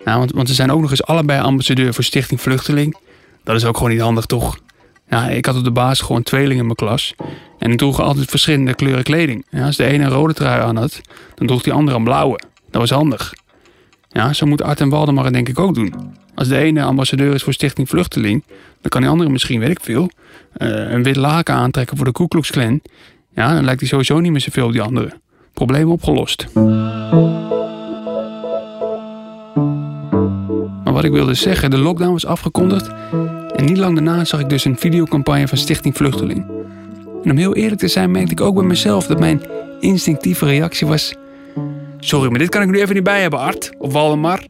Nou, 0.05 0.19
want, 0.19 0.33
want 0.33 0.49
ze 0.49 0.55
zijn 0.55 0.73
ook 0.73 0.81
nog 0.81 0.91
eens 0.91 1.05
allebei 1.05 1.41
ambassadeur 1.41 1.95
voor 1.95 2.05
Stichting 2.05 2.41
Vluchteling. 2.41 2.97
Dat 3.45 3.57
is 3.57 3.65
ook 3.65 3.77
gewoon 3.77 3.93
niet 3.93 4.01
handig, 4.01 4.27
toch? 4.27 4.59
Ja, 5.09 5.29
ik 5.29 5.47
had 5.47 5.57
op 5.57 5.65
de 5.65 5.71
basis 5.71 6.01
gewoon 6.01 6.23
tweelingen 6.23 6.59
in 6.59 6.65
mijn 6.65 6.77
klas. 6.77 7.15
En 7.59 7.69
die 7.69 7.79
droegen 7.79 8.05
altijd 8.05 8.31
verschillende 8.31 8.75
kleuren 8.75 9.05
kleding. 9.05 9.47
Ja, 9.51 9.67
als 9.67 9.77
de 9.77 9.85
ene 9.85 10.05
een 10.05 10.11
rode 10.11 10.35
trui 10.35 10.63
aan 10.63 10.77
had, 10.77 11.01
dan 11.35 11.47
droeg 11.47 11.63
die 11.63 11.73
andere 11.73 11.97
een 11.97 12.05
blauwe. 12.05 12.41
Dat 12.71 12.81
was 12.81 12.91
handig. 12.91 13.35
Ja, 14.09 14.33
zo 14.33 14.47
moet 14.47 14.63
Art 14.63 14.81
en 14.81 14.89
Waldemar 14.89 15.25
het 15.25 15.33
denk 15.33 15.49
ik 15.49 15.59
ook 15.59 15.75
doen. 15.75 15.95
Als 16.35 16.49
de 16.49 16.57
ene 16.57 16.83
ambassadeur 16.83 17.35
is 17.35 17.43
voor 17.43 17.53
Stichting 17.53 17.89
Vluchteling, 17.89 18.45
dan 18.81 18.91
kan 18.91 19.01
die 19.01 19.11
andere 19.11 19.31
misschien, 19.31 19.61
weet 19.61 19.71
ik 19.71 19.81
veel, 19.83 20.11
uh, 20.57 20.69
een 20.91 21.03
wit 21.03 21.17
laken 21.17 21.55
aantrekken 21.55 21.97
voor 21.97 22.07
de 22.07 22.13
Ku 22.13 22.29
Klux 22.29 22.51
Klan. 22.51 22.81
Ja, 23.35 23.55
dan 23.55 23.65
lijkt 23.65 23.81
hij 23.81 23.89
sowieso 23.89 24.21
niet 24.21 24.33
meer 24.33 24.41
zoveel 24.41 24.67
op 24.67 24.73
die 24.73 24.83
andere. 24.83 25.13
Probleem 25.53 25.91
opgelost. 25.91 26.47
Maar 30.85 30.93
wat 30.93 31.05
ik 31.05 31.13
wilde 31.13 31.35
zeggen, 31.35 31.71
de 31.71 31.79
lockdown 31.79 32.13
was 32.13 32.27
afgekondigd 32.27 32.91
en 33.55 33.65
niet 33.65 33.77
lang 33.77 33.95
daarna 33.95 34.25
zag 34.25 34.41
ik 34.41 34.49
dus 34.49 34.65
een 34.65 34.79
videocampagne 34.79 35.49
van 35.49 35.59
Stichting 35.59 35.97
Vluchteling. 35.97 36.47
En 37.25 37.31
om 37.31 37.37
heel 37.37 37.55
eerlijk 37.55 37.81
te 37.81 37.89
zijn 37.89 38.11
merkte 38.11 38.33
ik 38.33 38.41
ook 38.41 38.55
bij 38.55 38.65
mezelf 38.65 39.07
dat 39.07 39.19
mijn 39.19 39.43
instinctieve 39.81 40.47
reactie 40.47 40.87
was... 40.87 41.15
Sorry, 41.99 42.31
maar 42.31 42.39
dit 42.39 42.49
kan 42.49 42.63
ik 42.63 42.69
nu 42.69 42.81
even 42.81 42.95
niet 42.95 43.05
bij 43.05 43.21
hebben, 43.21 43.39
Art. 43.39 43.73
Of 43.79 43.93
Waldemar. 43.93 44.41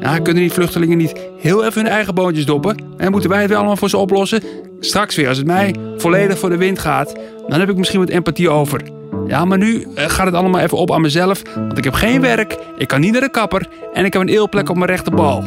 Ja, 0.00 0.18
kunnen 0.18 0.42
die 0.42 0.52
vluchtelingen 0.52 0.98
niet 0.98 1.12
heel 1.38 1.64
even 1.64 1.82
hun 1.82 1.92
eigen 1.92 2.14
boontjes 2.14 2.46
doppen? 2.46 2.76
En 2.96 3.10
moeten 3.10 3.30
wij 3.30 3.40
het 3.40 3.48
wel 3.48 3.58
allemaal 3.58 3.76
voor 3.76 3.88
ze 3.88 3.96
oplossen? 3.96 4.42
Straks 4.80 5.16
weer, 5.16 5.28
als 5.28 5.36
het 5.36 5.46
mij 5.46 5.74
volledig 5.96 6.38
voor 6.38 6.50
de 6.50 6.56
wind 6.56 6.78
gaat, 6.78 7.14
dan 7.48 7.60
heb 7.60 7.68
ik 7.68 7.76
misschien 7.76 8.00
wat 8.00 8.08
empathie 8.08 8.50
over. 8.50 8.80
Ja, 9.26 9.44
maar 9.44 9.58
nu 9.58 9.86
eh, 9.94 10.04
gaat 10.08 10.26
het 10.26 10.34
allemaal 10.34 10.60
even 10.60 10.78
op 10.78 10.92
aan 10.92 11.00
mezelf, 11.00 11.42
want 11.54 11.78
ik 11.78 11.84
heb 11.84 11.94
geen 11.94 12.20
werk, 12.20 12.58
ik 12.78 12.88
kan 12.88 13.00
niet 13.00 13.12
naar 13.12 13.20
de 13.20 13.30
kapper 13.30 13.68
en 13.92 14.04
ik 14.04 14.12
heb 14.12 14.22
een 14.22 14.28
eelplek 14.28 14.68
op 14.68 14.76
mijn 14.76 14.90
rechterbal. 14.90 15.42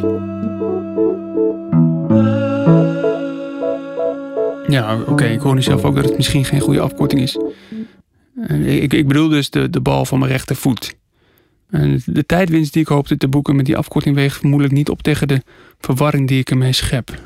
Ja, 4.68 5.00
oké, 5.06 5.24
ik 5.24 5.40
hoor 5.40 5.54
nu 5.54 5.62
zelf 5.62 5.84
ook 5.84 5.94
dat 5.94 6.04
het 6.04 6.16
misschien 6.16 6.44
geen 6.44 6.60
goede 6.60 6.80
afkorting 6.80 7.20
is. 7.20 7.38
Ik, 8.64 8.92
ik 8.92 9.08
bedoel 9.08 9.28
dus 9.28 9.50
de, 9.50 9.70
de 9.70 9.80
bal 9.80 10.04
van 10.04 10.18
mijn 10.18 10.30
rechtervoet. 10.30 10.96
De 12.04 12.26
tijdwinst 12.26 12.72
die 12.72 12.82
ik 12.82 12.88
hoopte 12.88 13.16
te 13.16 13.28
boeken 13.28 13.56
met 13.56 13.66
die 13.66 13.76
afkorting 13.76 14.14
weegt 14.14 14.36
vermoedelijk 14.36 14.74
niet 14.74 14.88
op 14.88 15.02
tegen 15.02 15.28
de 15.28 15.42
verwarring 15.78 16.28
die 16.28 16.38
ik 16.38 16.50
ermee 16.50 16.72
schep. 16.72 17.20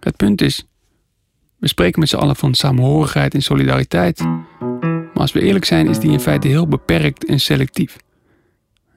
Het 0.00 0.16
punt 0.16 0.40
is, 0.40 0.66
we 1.58 1.68
spreken 1.68 2.00
met 2.00 2.08
z'n 2.08 2.16
allen 2.16 2.36
van 2.36 2.54
samenhorigheid 2.54 3.34
en 3.34 3.42
solidariteit. 3.42 4.18
Maar 4.18 5.10
als 5.14 5.32
we 5.32 5.40
eerlijk 5.40 5.64
zijn, 5.64 5.88
is 5.88 5.98
die 5.98 6.10
in 6.10 6.20
feite 6.20 6.48
heel 6.48 6.68
beperkt 6.68 7.24
en 7.24 7.40
selectief. 7.40 7.96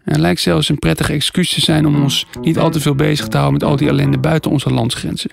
En 0.04 0.20
lijkt 0.20 0.42
zelfs 0.42 0.70
een 0.70 0.80
prettige 0.80 1.14
excuus 1.14 1.54
te 1.54 1.62
zijn 1.62 1.86
om 1.86 2.02
ons 2.02 2.28
niet 2.42 2.58
al 2.58 2.70
te 2.70 2.80
veel 2.80 2.96
bezig 2.96 3.28
te 3.28 3.38
houden 3.38 3.60
met 3.60 3.70
al 3.70 3.76
die 3.76 3.88
ellende 3.88 4.18
buiten 4.18 4.52
onze 4.52 4.70
landsgrenzen. 4.70 5.32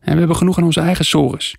En 0.00 0.12
we 0.12 0.18
hebben 0.18 0.36
genoeg 0.36 0.58
aan 0.58 0.64
onze 0.64 0.80
eigen 0.80 1.04
sores. 1.04 1.56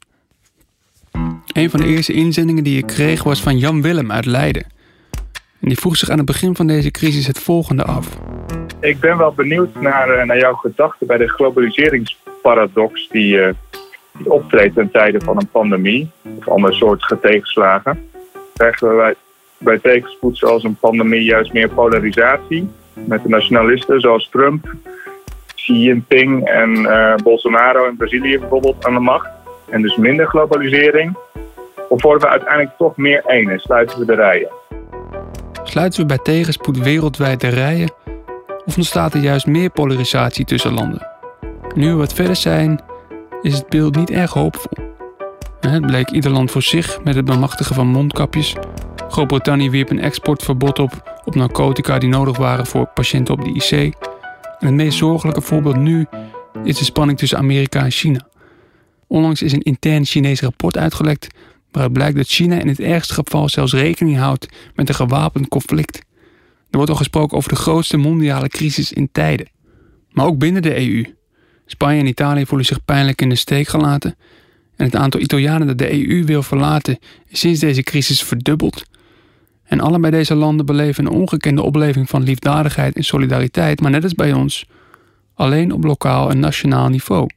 Een 1.53 1.69
van 1.69 1.79
de 1.79 1.87
eerste 1.87 2.13
inzendingen 2.13 2.63
die 2.63 2.77
ik 2.77 2.85
kreeg 2.85 3.23
was 3.23 3.41
van 3.41 3.57
Jan 3.57 3.81
Willem 3.81 4.11
uit 4.11 4.25
Leiden. 4.25 4.65
En 5.59 5.67
die 5.67 5.77
vroeg 5.77 5.97
zich 5.97 6.09
aan 6.09 6.17
het 6.17 6.25
begin 6.25 6.55
van 6.55 6.67
deze 6.67 6.91
crisis 6.91 7.27
het 7.27 7.39
volgende 7.39 7.83
af. 7.83 8.07
Ik 8.79 8.99
ben 8.99 9.17
wel 9.17 9.33
benieuwd 9.33 9.81
naar, 9.81 10.09
eh, 10.09 10.25
naar 10.25 10.37
jouw 10.37 10.53
gedachten 10.53 11.07
bij 11.07 11.17
de 11.17 11.27
globaliseringsparadox 11.27 13.07
die, 13.09 13.35
uh, 13.35 13.49
die 14.17 14.31
optreedt 14.31 14.75
ten 14.75 14.91
tijde 14.91 15.21
van 15.21 15.37
een 15.37 15.47
pandemie 15.47 16.09
of 16.37 16.49
andere 16.49 16.73
soorten 16.73 17.19
tegenslagen. 17.19 18.09
Krijgen 18.53 18.89
we 18.89 18.95
bij, 18.95 19.15
bij 19.57 19.79
tegenspoed 19.79 20.37
zoals 20.37 20.63
een 20.63 20.75
pandemie 20.75 21.23
juist 21.23 21.53
meer 21.53 21.69
polarisatie 21.69 22.69
met 22.93 23.23
de 23.23 23.29
nationalisten 23.29 23.99
zoals 23.99 24.29
Trump, 24.29 24.73
Xi 25.71 25.83
Jinping 25.83 26.47
en 26.47 26.69
uh, 26.69 27.15
Bolsonaro 27.23 27.87
in 27.87 27.95
Brazilië 27.97 28.39
bijvoorbeeld 28.39 28.85
aan 28.85 28.93
de 28.93 28.99
macht? 28.99 29.29
En 29.69 29.81
dus 29.81 29.95
minder 29.95 30.27
globalisering? 30.27 31.17
Of 31.89 32.01
worden 32.01 32.21
we 32.21 32.29
uiteindelijk 32.29 32.77
toch 32.77 32.97
meer 32.97 33.23
één 33.25 33.49
en 33.49 33.59
sluiten 33.59 33.99
we 33.99 34.05
de 34.05 34.15
rijen? 34.15 34.49
Sluiten 35.63 36.01
we 36.01 36.05
bij 36.05 36.17
tegenspoed 36.17 36.77
wereldwijd 36.77 37.41
de 37.41 37.47
rijen? 37.47 37.93
Of 38.65 38.75
ontstaat 38.75 39.13
er 39.13 39.19
juist 39.19 39.47
meer 39.47 39.69
polarisatie 39.69 40.45
tussen 40.45 40.73
landen? 40.73 41.07
Nu 41.75 41.89
we 41.89 41.95
wat 41.95 42.13
verder 42.13 42.35
zijn, 42.35 42.81
is 43.41 43.53
het 43.53 43.69
beeld 43.69 43.95
niet 43.95 44.11
erg 44.11 44.33
hoopvol. 44.33 44.77
Het 45.59 45.85
bleek 45.85 46.09
ieder 46.09 46.31
land 46.31 46.51
voor 46.51 46.61
zich 46.61 47.03
met 47.03 47.15
het 47.15 47.25
bemachtigen 47.25 47.75
van 47.75 47.87
mondkapjes. 47.87 48.55
Groot-Brittannië 49.09 49.69
wierp 49.69 49.89
een 49.89 50.01
exportverbod 50.01 50.79
op 50.79 51.11
op 51.25 51.35
narcotica 51.35 51.97
die 51.97 52.09
nodig 52.09 52.37
waren 52.37 52.65
voor 52.65 52.85
patiënten 52.93 53.33
op 53.33 53.43
de 53.43 53.53
IC. 53.53 53.93
En 54.61 54.67
het 54.67 54.75
meest 54.75 54.97
zorgelijke 54.97 55.41
voorbeeld 55.41 55.75
nu 55.75 56.05
is 56.63 56.77
de 56.77 56.83
spanning 56.83 57.17
tussen 57.17 57.37
Amerika 57.37 57.83
en 57.83 57.91
China. 57.91 58.27
Onlangs 59.07 59.41
is 59.41 59.51
een 59.51 59.61
intern 59.61 60.05
Chinees 60.05 60.41
rapport 60.41 60.77
uitgelekt 60.77 61.27
waaruit 61.71 61.93
blijkt 61.93 62.17
dat 62.17 62.27
China 62.27 62.59
in 62.59 62.67
het 62.67 62.79
ergste 62.79 63.13
geval 63.13 63.49
zelfs 63.49 63.73
rekening 63.73 64.17
houdt 64.17 64.47
met 64.75 64.89
een 64.89 64.95
gewapend 64.95 65.47
conflict. 65.47 65.95
Er 66.69 66.77
wordt 66.77 66.89
al 66.89 66.97
gesproken 66.97 67.37
over 67.37 67.49
de 67.49 67.55
grootste 67.55 67.97
mondiale 67.97 68.47
crisis 68.47 68.93
in 68.93 69.09
tijden. 69.11 69.49
Maar 70.11 70.25
ook 70.25 70.37
binnen 70.37 70.61
de 70.61 70.87
EU. 70.87 71.05
Spanje 71.65 71.99
en 71.99 72.07
Italië 72.07 72.45
voelen 72.45 72.67
zich 72.67 72.85
pijnlijk 72.85 73.21
in 73.21 73.29
de 73.29 73.35
steek 73.35 73.67
gelaten. 73.67 74.15
En 74.75 74.85
het 74.85 74.95
aantal 74.95 75.19
Italianen 75.19 75.67
dat 75.67 75.77
de 75.77 76.07
EU 76.07 76.23
wil 76.25 76.43
verlaten 76.43 76.99
is 77.27 77.39
sinds 77.39 77.59
deze 77.59 77.83
crisis 77.83 78.23
verdubbeld. 78.23 78.83
En 79.71 79.79
allebei 79.79 80.11
deze 80.11 80.35
landen 80.35 80.65
beleven 80.65 81.05
een 81.05 81.11
ongekende 81.11 81.61
opleving 81.61 82.09
van 82.09 82.23
liefdadigheid 82.23 82.95
en 82.95 83.03
solidariteit, 83.03 83.81
maar 83.81 83.91
net 83.91 84.03
als 84.03 84.13
bij 84.13 84.33
ons, 84.33 84.65
alleen 85.33 85.71
op 85.71 85.83
lokaal 85.83 86.29
en 86.29 86.39
nationaal 86.39 86.89
niveau. 86.89 87.29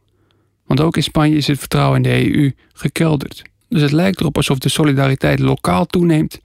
Want 0.66 0.80
ook 0.80 0.96
in 0.96 1.02
Spanje 1.02 1.36
is 1.36 1.46
het 1.46 1.58
vertrouwen 1.58 1.96
in 1.96 2.02
de 2.02 2.34
EU 2.34 2.52
gekelderd. 2.72 3.42
Dus 3.68 3.82
het 3.82 3.92
lijkt 3.92 4.20
erop 4.20 4.36
alsof 4.36 4.58
de 4.58 4.68
solidariteit 4.68 5.38
lokaal 5.38 5.86
toeneemt, 5.86 6.40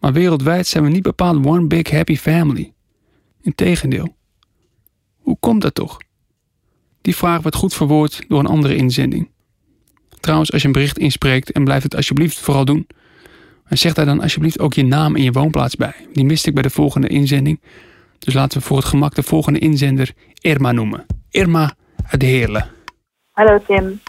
maar 0.00 0.12
wereldwijd 0.12 0.66
zijn 0.66 0.84
we 0.84 0.90
niet 0.90 1.02
bepaald 1.02 1.46
one 1.46 1.66
big 1.66 1.90
happy 1.90 2.16
family. 2.16 2.72
Integendeel. 3.42 4.16
Hoe 5.16 5.36
komt 5.40 5.62
dat 5.62 5.74
toch? 5.74 5.98
Die 7.00 7.16
vraag 7.16 7.42
wordt 7.42 7.56
goed 7.56 7.74
verwoord 7.74 8.24
door 8.28 8.38
een 8.38 8.46
andere 8.46 8.76
inzending. 8.76 9.30
Trouwens, 10.20 10.52
als 10.52 10.60
je 10.60 10.66
een 10.66 10.74
bericht 10.74 10.98
inspreekt 10.98 11.52
en 11.52 11.64
blijf 11.64 11.82
het 11.82 11.96
alsjeblieft 11.96 12.38
vooral 12.38 12.64
doen, 12.64 12.86
en 13.68 13.78
zeg 13.78 13.94
daar 13.94 14.04
dan 14.04 14.20
alsjeblieft 14.20 14.58
ook 14.58 14.72
je 14.72 14.84
naam 14.84 15.16
en 15.16 15.22
je 15.22 15.32
woonplaats 15.32 15.76
bij. 15.76 15.94
Die 16.12 16.24
miste 16.24 16.48
ik 16.48 16.54
bij 16.54 16.62
de 16.62 16.70
volgende 16.70 17.08
inzending. 17.08 17.60
Dus 18.18 18.34
laten 18.34 18.58
we 18.58 18.64
voor 18.64 18.76
het 18.76 18.86
gemak 18.86 19.14
de 19.14 19.22
volgende 19.22 19.58
inzender 19.58 20.12
Irma 20.40 20.72
noemen. 20.72 21.06
Irma 21.30 21.72
uit 22.10 22.22
Heerlen. 22.22 22.70
Hallo 23.30 23.58
Tim. 23.66 24.00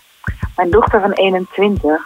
Mijn 0.56 0.70
dochter 0.70 1.02
van 1.02 1.12
21 1.12 2.04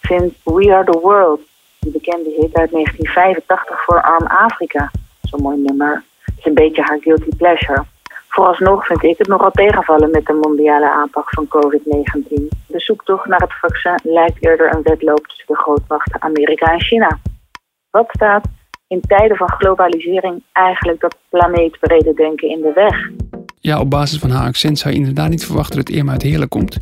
vindt 0.00 0.34
We 0.44 0.74
Are 0.74 0.84
The 0.84 0.98
World, 1.02 1.40
die 1.80 1.92
bekende 1.92 2.30
hit 2.30 2.54
uit 2.54 2.70
1985 2.70 3.84
voor 3.84 4.02
Arm 4.02 4.26
Afrika. 4.26 4.90
Zo'n 5.22 5.42
mooi 5.42 5.58
nummer. 5.62 6.04
Het 6.18 6.34
is 6.38 6.44
een 6.44 6.54
beetje 6.54 6.82
haar 6.82 6.98
guilty 7.00 7.36
pleasure. 7.36 7.84
Vooralsnog 8.34 8.86
vind 8.86 9.02
ik 9.02 9.18
het 9.18 9.26
nogal 9.26 9.50
tegenvallen 9.50 10.10
met 10.10 10.26
de 10.26 10.32
mondiale 10.32 10.90
aanpak 10.90 11.30
van 11.30 11.46
COVID-19. 11.48 12.48
De 12.66 12.80
zoektocht 12.80 13.26
naar 13.26 13.40
het 13.40 13.58
vaccin 13.60 13.98
lijkt 14.02 14.44
eerder 14.44 14.74
een 14.74 14.82
wedloop 14.82 15.26
tussen 15.26 15.46
de 15.46 15.56
grootmachten 15.56 16.22
Amerika 16.22 16.72
en 16.72 16.80
China. 16.80 17.18
Wat 17.90 18.06
staat 18.08 18.44
in 18.86 19.00
tijden 19.00 19.36
van 19.36 19.48
globalisering 19.48 20.42
eigenlijk 20.52 21.00
dat 21.00 21.16
planeetbrede 21.28 22.14
denken 22.14 22.48
in 22.48 22.60
de 22.60 22.72
weg? 22.74 23.10
Ja, 23.60 23.80
op 23.80 23.90
basis 23.90 24.18
van 24.18 24.30
haar 24.30 24.46
accent 24.46 24.78
zou 24.78 24.94
je 24.94 25.00
inderdaad 25.00 25.28
niet 25.28 25.46
verwachten 25.46 25.76
dat 25.76 25.88
Irma 25.88 26.12
uit 26.12 26.22
Heerlen 26.22 26.48
komt. 26.48 26.78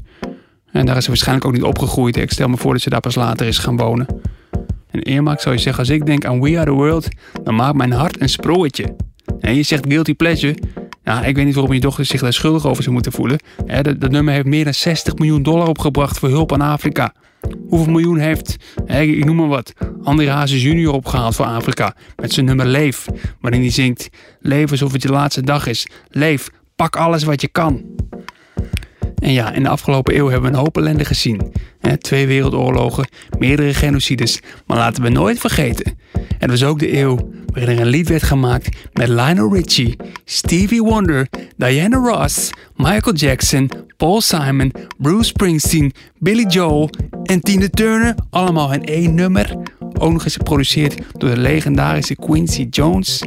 En 0.72 0.86
daar 0.86 0.96
is 0.96 1.02
ze 1.02 1.08
waarschijnlijk 1.08 1.46
ook 1.46 1.52
niet 1.52 1.62
opgegroeid. 1.62 2.16
Ik 2.16 2.30
stel 2.30 2.48
me 2.48 2.56
voor 2.56 2.72
dat 2.72 2.82
ze 2.82 2.90
daar 2.90 3.00
pas 3.00 3.14
later 3.14 3.46
is 3.46 3.58
gaan 3.58 3.76
wonen. 3.76 4.06
En 4.90 5.02
Irma, 5.02 5.32
ik 5.32 5.40
zou 5.40 5.54
je 5.54 5.60
zeggen, 5.60 5.80
als 5.80 5.92
ik 5.92 6.06
denk 6.06 6.24
aan 6.24 6.40
We 6.40 6.56
Are 6.56 6.64
The 6.64 6.70
World, 6.70 7.08
dan 7.42 7.54
maakt 7.54 7.76
mijn 7.76 7.92
hart 7.92 8.20
een 8.20 8.28
sproetje. 8.28 8.96
En 9.40 9.54
je 9.54 9.62
zegt 9.62 9.86
guilty 9.86 10.14
pleasure, 10.14 10.56
ja, 11.04 11.24
ik 11.24 11.36
weet 11.36 11.44
niet 11.44 11.54
waarom 11.54 11.72
je 11.72 11.80
dochter 11.80 12.04
zich 12.04 12.20
daar 12.20 12.32
schuldig 12.32 12.66
over 12.66 12.82
zou 12.82 12.94
moeten 12.94 13.12
voelen. 13.12 13.38
dat, 13.82 14.10
nummer 14.10 14.34
heeft 14.34 14.46
meer 14.46 14.64
dan 14.64 14.74
60 14.74 15.14
miljoen 15.14 15.42
dollar 15.42 15.68
opgebracht 15.68 16.18
voor 16.18 16.28
hulp 16.28 16.52
aan 16.52 16.60
Afrika. 16.60 17.14
Hoeveel 17.68 17.92
miljoen 17.92 18.18
heeft, 18.18 18.56
ik 18.86 19.24
noem 19.24 19.36
maar 19.36 19.48
wat, 19.48 19.72
André 20.02 20.30
Hazes 20.30 20.62
junior 20.62 20.92
opgehaald 20.92 21.34
voor 21.34 21.46
Afrika. 21.46 21.94
Met 22.16 22.32
zijn 22.32 22.46
nummer 22.46 22.66
Leef, 22.66 23.06
waarin 23.40 23.60
hij 23.60 23.70
zingt... 23.70 24.08
Leef 24.40 24.70
alsof 24.70 24.92
het 24.92 25.02
je 25.02 25.08
laatste 25.08 25.42
dag 25.42 25.66
is. 25.66 25.86
Leef, 26.08 26.50
pak 26.76 26.96
alles 26.96 27.22
wat 27.22 27.40
je 27.40 27.48
kan. 27.48 27.82
En 29.22 29.32
ja, 29.32 29.52
in 29.52 29.62
de 29.62 29.68
afgelopen 29.68 30.16
eeuw 30.16 30.28
hebben 30.28 30.50
we 30.50 30.56
een 30.56 30.62
hoop 30.62 30.76
ellende 30.76 31.04
gezien. 31.04 31.52
Twee 31.98 32.26
wereldoorlogen, 32.26 33.08
meerdere 33.38 33.74
genocides. 33.74 34.40
Maar 34.66 34.76
laten 34.76 35.02
we 35.02 35.08
nooit 35.08 35.38
vergeten. 35.38 35.98
Het 36.38 36.50
was 36.50 36.64
ook 36.64 36.78
de 36.78 36.98
eeuw 36.98 37.30
waarin 37.46 37.76
er 37.76 37.80
een 37.80 37.88
lied 37.88 38.08
werd 38.08 38.22
gemaakt 38.22 38.76
met 38.92 39.08
Lionel 39.08 39.54
Richie, 39.54 39.96
Stevie 40.24 40.82
Wonder, 40.82 41.28
Diana 41.56 41.96
Ross, 41.96 42.50
Michael 42.76 43.14
Jackson, 43.14 43.70
Paul 43.96 44.20
Simon, 44.20 44.72
Bruce 44.98 45.24
Springsteen, 45.24 45.92
Billy 46.18 46.46
Joel 46.46 46.90
en 47.22 47.40
Tina 47.40 47.68
Turner. 47.68 48.14
Allemaal 48.30 48.72
in 48.72 48.84
één 48.84 49.14
nummer. 49.14 49.56
Ook 49.98 50.12
nog 50.12 50.24
eens 50.24 50.36
geproduceerd 50.36 50.94
door 51.18 51.30
de 51.30 51.40
legendarische 51.40 52.14
Quincy 52.14 52.66
Jones. 52.70 53.22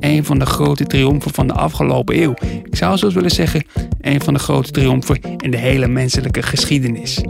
Een 0.00 0.24
van 0.24 0.38
de 0.38 0.46
grote 0.46 0.84
triomfen 0.84 1.34
van 1.34 1.46
de 1.46 1.52
afgelopen 1.52 2.22
eeuw. 2.22 2.34
Ik 2.64 2.76
zou 2.76 2.98
zelfs 2.98 3.14
willen 3.14 3.30
zeggen, 3.30 3.66
een 4.00 4.20
van 4.20 4.34
de 4.34 4.40
grote 4.40 4.70
triomfen 4.70 5.20
in 5.36 5.50
de 5.50 5.56
hele 5.56 5.88
menselijke 5.88 6.42
geschiedenis. 6.42 7.20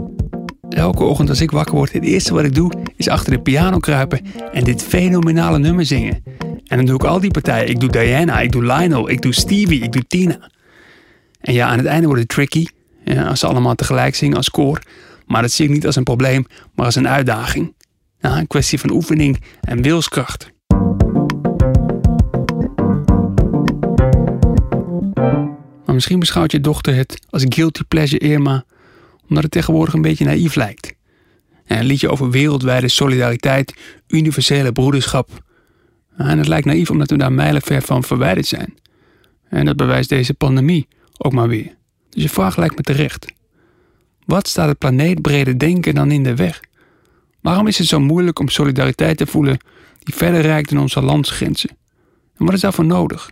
Elke 0.69 1.03
ochtend 1.03 1.29
als 1.29 1.41
ik 1.41 1.51
wakker 1.51 1.75
word, 1.75 1.93
het 1.93 2.03
eerste 2.03 2.33
wat 2.33 2.43
ik 2.43 2.55
doe 2.55 2.71
is 2.95 3.09
achter 3.09 3.31
de 3.31 3.39
piano 3.39 3.77
kruipen 3.77 4.21
en 4.53 4.63
dit 4.63 4.83
fenomenale 4.83 5.59
nummer 5.59 5.85
zingen. 5.85 6.23
En 6.67 6.77
dan 6.77 6.85
doe 6.85 6.95
ik 6.95 7.03
al 7.03 7.19
die 7.19 7.31
partijen. 7.31 7.69
Ik 7.69 7.79
doe 7.79 7.89
Diana, 7.89 8.39
ik 8.39 8.51
doe 8.51 8.61
Lionel, 8.61 9.09
ik 9.09 9.21
doe 9.21 9.33
Stevie, 9.33 9.81
ik 9.81 9.91
doe 9.91 10.07
Tina. 10.07 10.49
En 11.41 11.53
ja, 11.53 11.67
aan 11.67 11.77
het 11.77 11.87
einde 11.87 12.05
wordt 12.05 12.21
het 12.21 12.29
tricky. 12.29 12.65
Ja, 13.03 13.27
als 13.27 13.39
ze 13.39 13.47
allemaal 13.47 13.75
tegelijk 13.75 14.15
zingen 14.15 14.37
als 14.37 14.49
koor. 14.49 14.81
Maar 15.25 15.41
dat 15.41 15.51
zie 15.51 15.65
ik 15.65 15.71
niet 15.71 15.85
als 15.85 15.95
een 15.95 16.03
probleem, 16.03 16.45
maar 16.75 16.85
als 16.85 16.95
een 16.95 17.07
uitdaging. 17.07 17.73
Ja, 18.19 18.37
een 18.37 18.47
kwestie 18.47 18.79
van 18.79 18.91
oefening 18.91 19.43
en 19.61 19.81
wilskracht. 19.81 20.51
Maar 25.85 25.95
misschien 25.95 26.19
beschouwt 26.19 26.51
je 26.51 26.61
dochter 26.61 26.95
het 26.95 27.19
als 27.29 27.45
guilty 27.49 27.81
pleasure 27.87 28.25
Irma, 28.25 28.65
omdat 29.29 29.43
het 29.43 29.51
tegenwoordig 29.51 29.93
een 29.93 30.01
beetje 30.01 30.25
naïef 30.25 30.55
lijkt. 30.55 30.93
En 31.65 31.79
een 31.79 31.85
liedje 31.85 32.09
over 32.09 32.29
wereldwijde 32.29 32.87
solidariteit, 32.87 33.73
universele 34.07 34.71
broederschap. 34.71 35.29
En 36.17 36.37
het 36.37 36.47
lijkt 36.47 36.65
naïef 36.65 36.89
omdat 36.89 37.09
we 37.09 37.17
daar 37.17 37.31
mijlenver 37.31 37.81
van 37.81 38.03
verwijderd 38.03 38.47
zijn. 38.47 38.77
En 39.49 39.65
dat 39.65 39.75
bewijst 39.75 40.09
deze 40.09 40.33
pandemie 40.33 40.87
ook 41.17 41.33
maar 41.33 41.47
weer. 41.47 41.75
Dus 42.09 42.23
je 42.23 42.29
vraag 42.29 42.57
lijkt 42.57 42.75
me 42.75 42.81
terecht. 42.81 43.25
Wat 44.25 44.47
staat 44.47 44.67
het 44.67 44.77
planeetbrede 44.77 45.57
denken 45.57 45.95
dan 45.95 46.11
in 46.11 46.23
de 46.23 46.35
weg? 46.35 46.61
Waarom 47.41 47.67
is 47.67 47.77
het 47.77 47.87
zo 47.87 47.99
moeilijk 47.99 48.39
om 48.39 48.49
solidariteit 48.49 49.17
te 49.17 49.27
voelen 49.27 49.57
die 49.99 50.15
verder 50.15 50.41
reikt 50.41 50.69
dan 50.69 50.79
onze 50.79 51.01
landsgrenzen? 51.01 51.69
En 52.37 52.45
wat 52.45 52.53
is 52.53 52.61
daarvoor 52.61 52.85
nodig? 52.85 53.29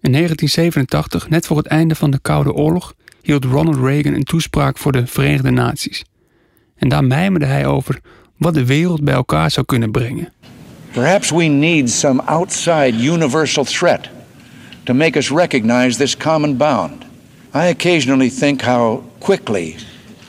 In 0.00 0.12
1987, 0.12 1.28
net 1.28 1.46
voor 1.46 1.56
het 1.56 1.66
einde 1.66 1.94
van 1.94 2.10
de 2.10 2.18
Koude 2.18 2.52
Oorlog, 2.52 2.94
hield 3.22 3.44
Ronald 3.44 3.76
Reagan 3.76 4.14
een 4.14 4.24
toespraak 4.24 4.78
voor 4.78 4.92
de 4.92 5.06
Verenigde 5.06 5.50
Naties. 5.50 6.04
En 6.76 6.88
daar 6.88 7.04
mijmerde 7.04 7.46
hij 7.46 7.66
over 7.66 8.00
wat 8.36 8.54
de 8.54 8.66
wereld 8.66 9.04
bij 9.04 9.14
elkaar 9.14 9.50
zou 9.50 9.66
kunnen 9.66 9.90
brengen. 9.90 10.32
Perhaps 10.92 11.30
we 11.30 11.44
need 11.44 11.90
some 11.90 12.22
outside 12.22 12.92
universal 12.92 13.64
threat 13.64 14.08
to 14.84 14.94
make 14.94 15.18
us 15.18 15.30
recognize 15.30 15.98
this 15.98 16.16
common 16.16 16.56
bound. 16.56 17.04
I 17.54 17.68
occasionally 17.68 18.30
think 18.30 18.62
how 18.62 19.02
quickly 19.18 19.76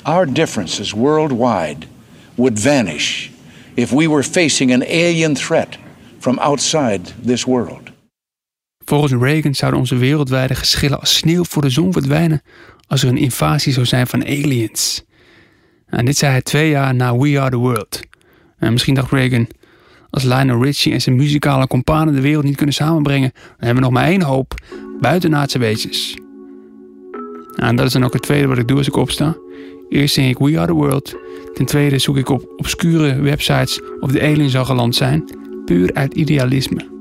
our 0.01 0.33
differences 0.33 0.93
worldwide 0.93 1.87
would 2.35 2.59
vanish 2.59 3.29
if 3.73 3.91
we 3.91 4.09
were 4.09 4.23
facing 4.23 4.73
an 4.73 4.83
alien 4.83 5.35
threat 5.35 5.77
from 6.19 6.39
outside 6.39 7.01
this 7.25 7.45
world. 7.45 7.91
Volgens 8.85 9.13
Reagan 9.13 9.53
zouden 9.53 9.79
onze 9.79 9.95
wereldwijde 9.95 10.55
geschillen 10.55 10.99
als 10.99 11.15
sneeuw 11.15 11.43
voor 11.43 11.61
de 11.61 11.69
zon 11.69 11.91
verdwijnen 11.91 12.41
als 12.93 13.03
er 13.03 13.09
een 13.09 13.17
invasie 13.17 13.73
zou 13.73 13.85
zijn 13.85 14.07
van 14.07 14.25
aliens. 14.25 15.03
En 15.85 16.05
dit 16.05 16.17
zei 16.17 16.31
hij 16.31 16.41
twee 16.41 16.69
jaar 16.69 16.95
na 16.95 17.17
We 17.17 17.39
Are 17.39 17.49
The 17.49 17.57
World. 17.57 17.99
En 18.57 18.71
misschien 18.71 18.93
dacht 18.93 19.11
Reagan, 19.11 19.47
als 20.09 20.23
Lionel 20.23 20.63
Richie 20.63 20.93
en 20.93 21.01
zijn 21.01 21.15
muzikale 21.15 21.67
companen 21.67 22.13
de 22.13 22.21
wereld 22.21 22.43
niet 22.43 22.55
kunnen 22.55 22.75
samenbrengen, 22.75 23.31
dan 23.33 23.51
hebben 23.57 23.75
we 23.75 23.81
nog 23.81 23.91
maar 23.91 24.05
één 24.05 24.21
hoop, 24.21 24.53
buitenaardse 24.99 25.59
wezens. 25.59 26.17
En 27.55 27.75
dat 27.75 27.85
is 27.85 27.93
dan 27.93 28.03
ook 28.03 28.13
het 28.13 28.21
tweede 28.21 28.47
wat 28.47 28.57
ik 28.57 28.67
doe 28.67 28.77
als 28.77 28.87
ik 28.87 28.95
opsta. 28.95 29.37
Eerst 29.89 30.13
zing 30.13 30.29
ik 30.29 30.37
We 30.37 30.57
Are 30.57 30.67
The 30.67 30.73
World. 30.73 31.15
Ten 31.53 31.65
tweede 31.65 31.97
zoek 31.97 32.17
ik 32.17 32.29
op 32.29 32.53
obscure 32.57 33.21
websites 33.21 33.81
of 33.99 34.11
de 34.11 34.21
aliens 34.21 34.57
al 34.57 34.65
geland 34.65 34.95
zijn, 34.95 35.23
puur 35.65 35.93
uit 35.93 36.13
idealisme. 36.13 36.91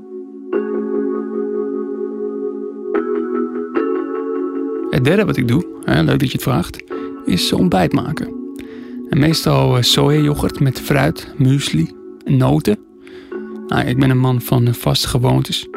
Het 4.89 5.03
derde 5.03 5.25
wat 5.25 5.37
ik 5.37 5.47
doe, 5.47 5.72
leuk 5.85 6.19
dat 6.19 6.31
je 6.31 6.33
het 6.33 6.41
vraagt, 6.41 6.83
is 7.25 7.53
ontbijt 7.53 7.93
maken. 7.93 8.33
En 9.09 9.19
meestal 9.19 9.77
eh, 9.77 9.83
sojayoghurt 9.83 10.59
met 10.59 10.81
fruit, 10.81 11.33
muesli 11.37 11.91
en 12.23 12.37
noten. 12.37 12.77
Nou, 13.67 13.87
ik 13.87 13.99
ben 13.99 14.09
een 14.09 14.19
man 14.19 14.41
van 14.41 14.73
vaste 14.73 15.07
gewoontes. 15.07 15.67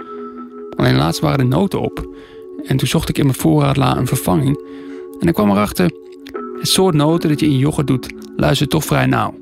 Alleen 0.77 0.97
laatst 0.97 1.21
waren 1.21 1.39
de 1.39 1.57
noten 1.57 1.81
op. 1.81 2.17
En 2.65 2.77
toen 2.77 2.89
zocht 2.89 3.09
ik 3.09 3.19
in 3.19 3.25
mijn 3.25 3.37
voorraadla 3.37 3.97
een 3.97 4.07
vervanging. 4.07 4.61
En 5.21 5.29
ik 5.29 5.35
kwam 5.35 5.51
erachter, 5.51 5.91
het 6.59 6.69
soort 6.69 6.95
noten 6.95 7.29
dat 7.29 7.41
je 7.41 7.47
in 7.47 7.59
yoghurt 7.59 7.87
doet, 7.87 8.13
luistert 8.37 8.71
toch 8.71 8.85
vrij 8.85 9.07
nauw. 9.07 9.35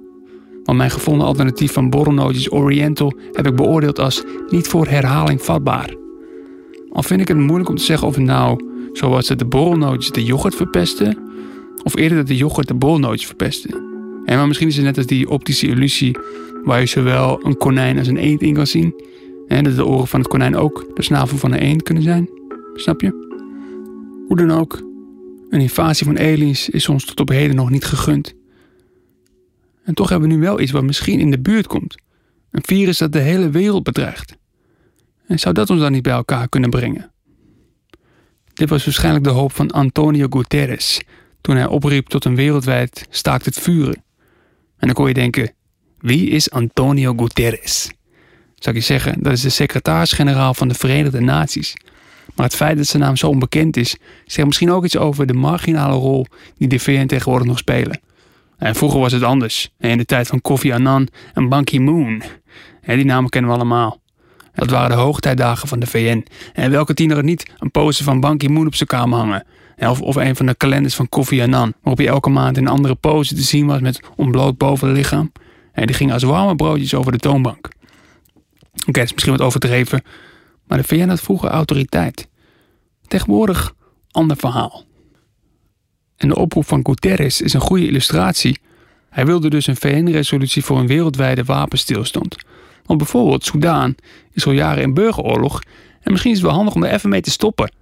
Want 0.64 0.78
mijn 0.78 0.90
gevonden 0.90 1.26
alternatief 1.26 1.72
van 1.72 1.90
borrelnootjes 1.90 2.52
Oriental 2.52 3.12
heb 3.32 3.46
ik 3.46 3.56
beoordeeld 3.56 3.98
als 3.98 4.24
niet 4.48 4.68
voor 4.68 4.86
herhaling 4.86 5.42
vatbaar. 5.42 5.94
Al 6.92 7.02
vind 7.02 7.20
ik 7.20 7.28
het 7.28 7.36
moeilijk 7.36 7.68
om 7.68 7.76
te 7.76 7.84
zeggen 7.84 8.08
of 8.08 8.14
het 8.14 8.24
nou 8.24 8.73
zoals 8.96 9.26
dat 9.26 9.38
de 9.38 9.46
borrelnootjes 9.46 10.10
de 10.10 10.24
yoghurt 10.24 10.54
verpesten, 10.54 11.18
of 11.82 11.96
eerder 11.96 12.18
dat 12.18 12.26
de 12.26 12.36
yoghurt 12.36 12.68
de 12.68 12.74
borrelnootjes 12.74 13.26
verpesten. 13.26 13.74
En 14.24 14.36
maar 14.36 14.46
misschien 14.46 14.68
is 14.68 14.76
het 14.76 14.84
net 14.84 14.96
als 14.96 15.06
die 15.06 15.30
optische 15.30 15.66
illusie 15.66 16.16
waar 16.64 16.80
je 16.80 16.86
zowel 16.86 17.46
een 17.46 17.56
konijn 17.56 17.98
als 17.98 18.06
een 18.06 18.16
eend 18.16 18.42
in 18.42 18.54
kan 18.54 18.66
zien. 18.66 18.94
En 19.48 19.64
dat 19.64 19.76
de 19.76 19.86
oren 19.86 20.06
van 20.06 20.20
het 20.20 20.28
konijn 20.28 20.56
ook 20.56 20.86
de 20.94 21.02
snavel 21.02 21.38
van 21.38 21.52
een 21.52 21.58
eend 21.58 21.82
kunnen 21.82 22.02
zijn. 22.02 22.28
Snap 22.74 23.00
je? 23.00 23.32
Hoe 24.28 24.36
dan 24.36 24.50
ook, 24.50 24.82
een 25.50 25.60
invasie 25.60 26.06
van 26.06 26.18
aliens 26.18 26.68
is 26.68 26.88
ons 26.88 27.04
tot 27.04 27.20
op 27.20 27.28
heden 27.28 27.56
nog 27.56 27.70
niet 27.70 27.84
gegund. 27.84 28.34
En 29.84 29.94
toch 29.94 30.08
hebben 30.08 30.28
we 30.28 30.34
nu 30.34 30.40
wel 30.40 30.60
iets 30.60 30.72
wat 30.72 30.82
misschien 30.82 31.20
in 31.20 31.30
de 31.30 31.40
buurt 31.40 31.66
komt. 31.66 32.02
Een 32.50 32.64
virus 32.64 32.98
dat 32.98 33.12
de 33.12 33.18
hele 33.18 33.50
wereld 33.50 33.82
bedreigt. 33.82 34.36
En 35.26 35.38
zou 35.38 35.54
dat 35.54 35.70
ons 35.70 35.80
dan 35.80 35.92
niet 35.92 36.02
bij 36.02 36.12
elkaar 36.12 36.48
kunnen 36.48 36.70
brengen? 36.70 37.13
Dit 38.54 38.68
was 38.68 38.84
waarschijnlijk 38.84 39.24
de 39.24 39.30
hoop 39.30 39.52
van 39.52 39.70
Antonio 39.70 40.26
Guterres 40.30 41.00
toen 41.40 41.56
hij 41.56 41.66
opriep 41.66 42.08
tot 42.08 42.24
een 42.24 42.34
wereldwijd 42.34 43.06
staakt 43.10 43.44
het 43.44 43.58
vuren. 43.58 44.02
En 44.78 44.86
dan 44.86 44.92
kon 44.92 45.08
je 45.08 45.14
denken, 45.14 45.52
wie 45.98 46.30
is 46.30 46.50
Antonio 46.50 47.14
Guterres? 47.16 47.90
Zou 48.54 48.76
ik 48.76 48.82
je 48.82 48.88
zeggen, 48.88 49.22
dat 49.22 49.32
is 49.32 49.40
de 49.40 49.48
secretaris-generaal 49.48 50.54
van 50.54 50.68
de 50.68 50.74
Verenigde 50.74 51.20
Naties. 51.20 51.74
Maar 52.34 52.46
het 52.46 52.54
feit 52.54 52.76
dat 52.76 52.86
zijn 52.86 53.02
naam 53.02 53.16
zo 53.16 53.28
onbekend 53.28 53.76
is, 53.76 53.96
zegt 54.26 54.46
misschien 54.46 54.70
ook 54.70 54.84
iets 54.84 54.96
over 54.96 55.26
de 55.26 55.32
marginale 55.32 55.94
rol 55.94 56.26
die 56.56 56.68
de 56.68 56.78
VN 56.78 57.06
tegenwoordig 57.06 57.46
nog 57.46 57.58
spelen. 57.58 58.00
En 58.58 58.74
vroeger 58.74 59.00
was 59.00 59.12
het 59.12 59.22
anders, 59.22 59.70
in 59.78 59.98
de 59.98 60.04
tijd 60.04 60.26
van 60.26 60.40
Kofi 60.40 60.72
Annan 60.72 61.08
en 61.34 61.48
Ban 61.48 61.64
Ki-moon. 61.64 62.22
Die 62.86 63.04
namen 63.04 63.30
kennen 63.30 63.50
we 63.50 63.56
allemaal. 63.56 64.02
Dat 64.54 64.70
waren 64.70 64.90
de 64.90 65.02
hoogtijdagen 65.02 65.68
van 65.68 65.80
de 65.80 65.86
VN. 65.86 66.26
En 66.52 66.70
welke 66.70 66.94
tiener 66.94 67.16
er 67.16 67.24
niet 67.24 67.50
een 67.58 67.70
poster 67.70 68.04
van 68.04 68.20
Ban 68.20 68.38
Ki-moon 68.38 68.66
op 68.66 68.74
zijn 68.74 68.88
kamer 68.88 69.18
hangen? 69.18 69.46
Of, 69.78 70.00
of 70.00 70.16
een 70.16 70.36
van 70.36 70.46
de 70.46 70.54
kalenders 70.54 70.94
van 70.94 71.08
Kofi 71.08 71.42
Annan, 71.42 71.72
waarop 71.82 72.00
je 72.00 72.08
elke 72.08 72.30
maand 72.30 72.56
in 72.56 72.62
een 72.62 72.72
andere 72.72 72.94
pose 72.94 73.34
te 73.34 73.42
zien 73.42 73.66
was 73.66 73.80
met 73.80 74.00
ontbloot 74.16 74.58
bovenlichaam. 74.58 75.32
En 75.72 75.86
die 75.86 75.96
ging 75.96 76.12
als 76.12 76.22
warme 76.22 76.56
broodjes 76.56 76.94
over 76.94 77.12
de 77.12 77.18
toonbank. 77.18 77.68
Oké, 78.86 78.92
dat 78.92 79.04
is 79.04 79.12
misschien 79.12 79.36
wat 79.36 79.46
overdreven, 79.46 80.02
maar 80.66 80.78
de 80.78 80.84
VN 80.84 81.08
had 81.08 81.20
vroeger 81.20 81.48
autoriteit. 81.48 82.28
Tegenwoordig 83.06 83.74
ander 84.10 84.36
verhaal. 84.36 84.84
En 86.16 86.28
de 86.28 86.36
oproep 86.36 86.66
van 86.66 86.84
Guterres 86.86 87.40
is 87.40 87.52
een 87.52 87.60
goede 87.60 87.86
illustratie. 87.86 88.58
Hij 89.10 89.26
wilde 89.26 89.50
dus 89.50 89.66
een 89.66 89.76
VN-resolutie 89.76 90.64
voor 90.64 90.78
een 90.78 90.86
wereldwijde 90.86 91.44
wapenstilstand. 91.44 92.36
Want 92.86 92.98
bijvoorbeeld 92.98 93.44
Soudaan 93.44 93.94
is 94.32 94.46
al 94.46 94.52
jaren 94.52 94.82
in 94.82 94.94
burgeroorlog 94.94 95.62
en 96.00 96.10
misschien 96.10 96.30
is 96.30 96.38
het 96.38 96.46
wel 96.46 96.56
handig 96.56 96.74
om 96.74 96.84
er 96.84 96.92
even 96.92 97.08
mee 97.08 97.20
te 97.20 97.30
stoppen. 97.30 97.72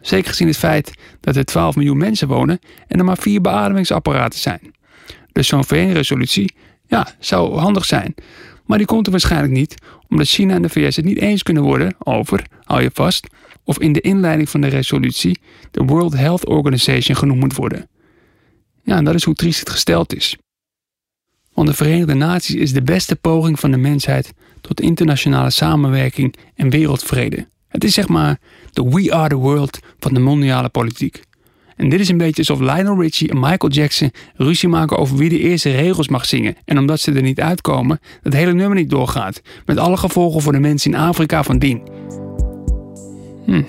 zeker 0.00 0.28
gezien 0.30 0.48
het 0.48 0.56
feit 0.56 0.92
dat 1.20 1.36
er 1.36 1.44
12 1.44 1.76
miljoen 1.76 1.96
mensen 1.96 2.28
wonen 2.28 2.58
en 2.86 2.98
er 2.98 3.04
maar 3.04 3.18
vier 3.18 3.40
beademingsapparaten 3.40 4.38
zijn. 4.38 4.74
Dus 5.32 5.48
zo'n 5.48 5.64
VN-resolutie, 5.64 6.54
ja, 6.86 7.06
zou 7.18 7.58
handig 7.58 7.84
zijn. 7.84 8.14
Maar 8.64 8.78
die 8.78 8.86
komt 8.86 9.06
er 9.06 9.12
waarschijnlijk 9.12 9.52
niet, 9.52 9.74
omdat 10.08 10.28
China 10.28 10.54
en 10.54 10.62
de 10.62 10.68
VS 10.68 10.96
het 10.96 11.04
niet 11.04 11.18
eens 11.18 11.42
kunnen 11.42 11.62
worden 11.62 11.94
over, 11.98 12.46
hou 12.64 12.82
je 12.82 12.90
vast, 12.92 13.26
of 13.64 13.78
in 13.78 13.92
de 13.92 14.00
inleiding 14.00 14.48
van 14.48 14.60
de 14.60 14.66
resolutie 14.66 15.38
de 15.70 15.84
World 15.84 16.16
Health 16.16 16.46
Organization 16.46 17.16
genoemd 17.16 17.40
moet 17.40 17.54
worden. 17.54 17.88
Ja, 18.82 18.96
en 18.96 19.04
dat 19.04 19.14
is 19.14 19.24
hoe 19.24 19.34
triest 19.34 19.60
het 19.60 19.70
gesteld 19.70 20.14
is. 20.14 20.36
Want 21.56 21.68
de 21.68 21.74
Verenigde 21.74 22.14
Naties 22.14 22.54
is 22.54 22.72
de 22.72 22.82
beste 22.82 23.16
poging 23.16 23.60
van 23.60 23.70
de 23.70 23.76
mensheid 23.76 24.34
tot 24.60 24.80
internationale 24.80 25.50
samenwerking 25.50 26.34
en 26.54 26.70
wereldvrede. 26.70 27.46
Het 27.68 27.84
is 27.84 27.94
zeg 27.94 28.08
maar 28.08 28.38
de 28.72 28.82
We 28.82 29.14
Are 29.14 29.28
the 29.28 29.34
World 29.34 29.78
van 29.98 30.14
de 30.14 30.20
mondiale 30.20 30.68
politiek. 30.68 31.22
En 31.76 31.88
dit 31.88 32.00
is 32.00 32.08
een 32.08 32.16
beetje 32.16 32.44
alsof 32.48 32.60
Lionel 32.60 33.00
Richie 33.00 33.30
en 33.30 33.40
Michael 33.40 33.72
Jackson 33.72 34.12
ruzie 34.34 34.68
maken 34.68 34.98
over 34.98 35.16
wie 35.16 35.28
de 35.28 35.38
eerste 35.38 35.70
regels 35.70 36.08
mag 36.08 36.26
zingen. 36.26 36.56
En 36.64 36.78
omdat 36.78 37.00
ze 37.00 37.12
er 37.12 37.22
niet 37.22 37.40
uitkomen, 37.40 38.00
dat 38.22 38.32
hele 38.32 38.52
nummer 38.52 38.76
niet 38.76 38.90
doorgaat. 38.90 39.42
Met 39.66 39.78
alle 39.78 39.96
gevolgen 39.96 40.42
voor 40.42 40.52
de 40.52 40.58
mensen 40.58 40.92
in 40.92 40.98
Afrika 40.98 41.42
van 41.42 41.58
dien. 41.58 41.82
Hm. 43.44 43.62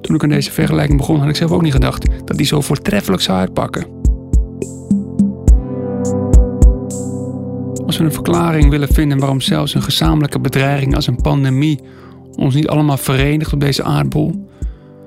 Toen 0.00 0.14
ik 0.14 0.22
aan 0.22 0.28
deze 0.28 0.52
vergelijking 0.52 0.98
begon, 0.98 1.18
had 1.18 1.28
ik 1.28 1.36
zelf 1.36 1.50
ook 1.50 1.62
niet 1.62 1.72
gedacht 1.72 2.06
dat 2.24 2.36
die 2.36 2.46
zo 2.46 2.60
voortreffelijk 2.60 3.22
zou 3.22 3.38
uitpakken. 3.38 4.05
Als 7.86 7.96
we 7.96 8.04
een 8.04 8.12
verklaring 8.12 8.70
willen 8.70 8.88
vinden 8.88 9.18
waarom 9.18 9.40
zelfs 9.40 9.74
een 9.74 9.82
gezamenlijke 9.82 10.40
bedreiging 10.40 10.94
als 10.94 11.06
een 11.06 11.20
pandemie 11.20 11.80
ons 12.36 12.54
niet 12.54 12.68
allemaal 12.68 12.96
verenigt 12.96 13.52
op 13.52 13.60
deze 13.60 13.82
aardbol, 13.82 14.48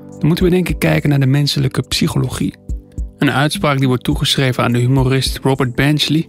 dan 0.10 0.28
moeten 0.28 0.46
we 0.46 0.52
denk 0.52 0.70
ik 0.70 0.80
kijken 0.80 1.10
naar 1.10 1.20
de 1.20 1.26
menselijke 1.26 1.82
psychologie. 1.82 2.54
Een 3.18 3.32
uitspraak 3.32 3.78
die 3.78 3.88
wordt 3.88 4.04
toegeschreven 4.04 4.64
aan 4.64 4.72
de 4.72 4.80
humorist 4.80 5.40
Robert 5.44 5.76
Benchley. 5.76 6.28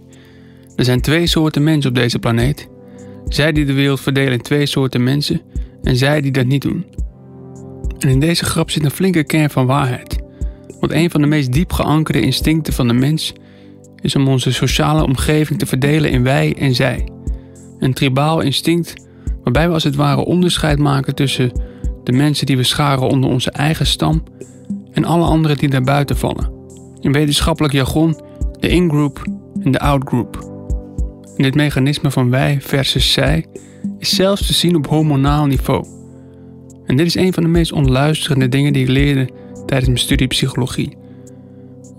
Er 0.75 0.83
zijn 0.83 1.01
twee 1.01 1.27
soorten 1.27 1.63
mensen 1.63 1.89
op 1.89 1.95
deze 1.95 2.19
planeet. 2.19 2.69
Zij 3.27 3.51
die 3.51 3.65
de 3.65 3.73
wereld 3.73 3.99
verdelen 3.99 4.33
in 4.33 4.41
twee 4.41 4.65
soorten 4.65 5.03
mensen 5.03 5.41
en 5.83 5.95
zij 5.95 6.21
die 6.21 6.31
dat 6.31 6.45
niet 6.45 6.61
doen. 6.61 6.85
En 7.99 8.09
in 8.09 8.19
deze 8.19 8.45
grap 8.45 8.69
zit 8.71 8.83
een 8.83 8.91
flinke 8.91 9.23
kern 9.23 9.49
van 9.49 9.65
waarheid. 9.65 10.19
Want 10.79 10.91
een 10.91 11.09
van 11.09 11.21
de 11.21 11.27
meest 11.27 11.51
diep 11.51 11.73
geankerde 11.73 12.21
instincten 12.21 12.73
van 12.73 12.87
de 12.87 12.93
mens 12.93 13.33
is 14.01 14.15
om 14.15 14.27
onze 14.27 14.53
sociale 14.53 15.03
omgeving 15.03 15.59
te 15.59 15.65
verdelen 15.65 16.11
in 16.11 16.23
wij 16.23 16.55
en 16.57 16.75
zij. 16.75 17.07
Een 17.79 17.93
tribaal 17.93 18.39
instinct 18.39 18.93
waarbij 19.43 19.67
we 19.67 19.73
als 19.73 19.83
het 19.83 19.95
ware 19.95 20.25
onderscheid 20.25 20.79
maken 20.79 21.15
tussen 21.15 21.51
de 22.03 22.11
mensen 22.11 22.45
die 22.45 22.57
we 22.57 22.63
scharen 22.63 23.09
onder 23.09 23.29
onze 23.29 23.51
eigen 23.51 23.85
stam 23.85 24.23
en 24.91 25.05
alle 25.05 25.25
anderen 25.25 25.57
die 25.57 25.69
daarbuiten 25.69 26.17
vallen. 26.17 26.51
In 26.99 27.11
wetenschappelijk 27.11 27.73
jargon 27.73 28.21
de 28.59 28.67
in-group 28.67 29.21
en 29.63 29.71
de 29.71 29.79
out-group. 29.79 30.49
Dit 31.35 31.55
mechanisme 31.55 32.11
van 32.11 32.29
wij 32.29 32.57
versus 32.61 33.11
zij 33.11 33.45
is 33.99 34.15
zelfs 34.15 34.47
te 34.47 34.53
zien 34.53 34.75
op 34.75 34.87
hormonaal 34.87 35.45
niveau. 35.45 35.85
En 36.85 36.97
dit 36.97 37.05
is 37.05 37.15
een 37.15 37.33
van 37.33 37.43
de 37.43 37.49
meest 37.49 37.71
onluisterende 37.71 38.49
dingen 38.49 38.73
die 38.73 38.81
ik 38.81 38.89
leerde 38.89 39.29
tijdens 39.65 39.87
mijn 39.87 39.99
studie 39.99 40.27
psychologie. 40.27 40.97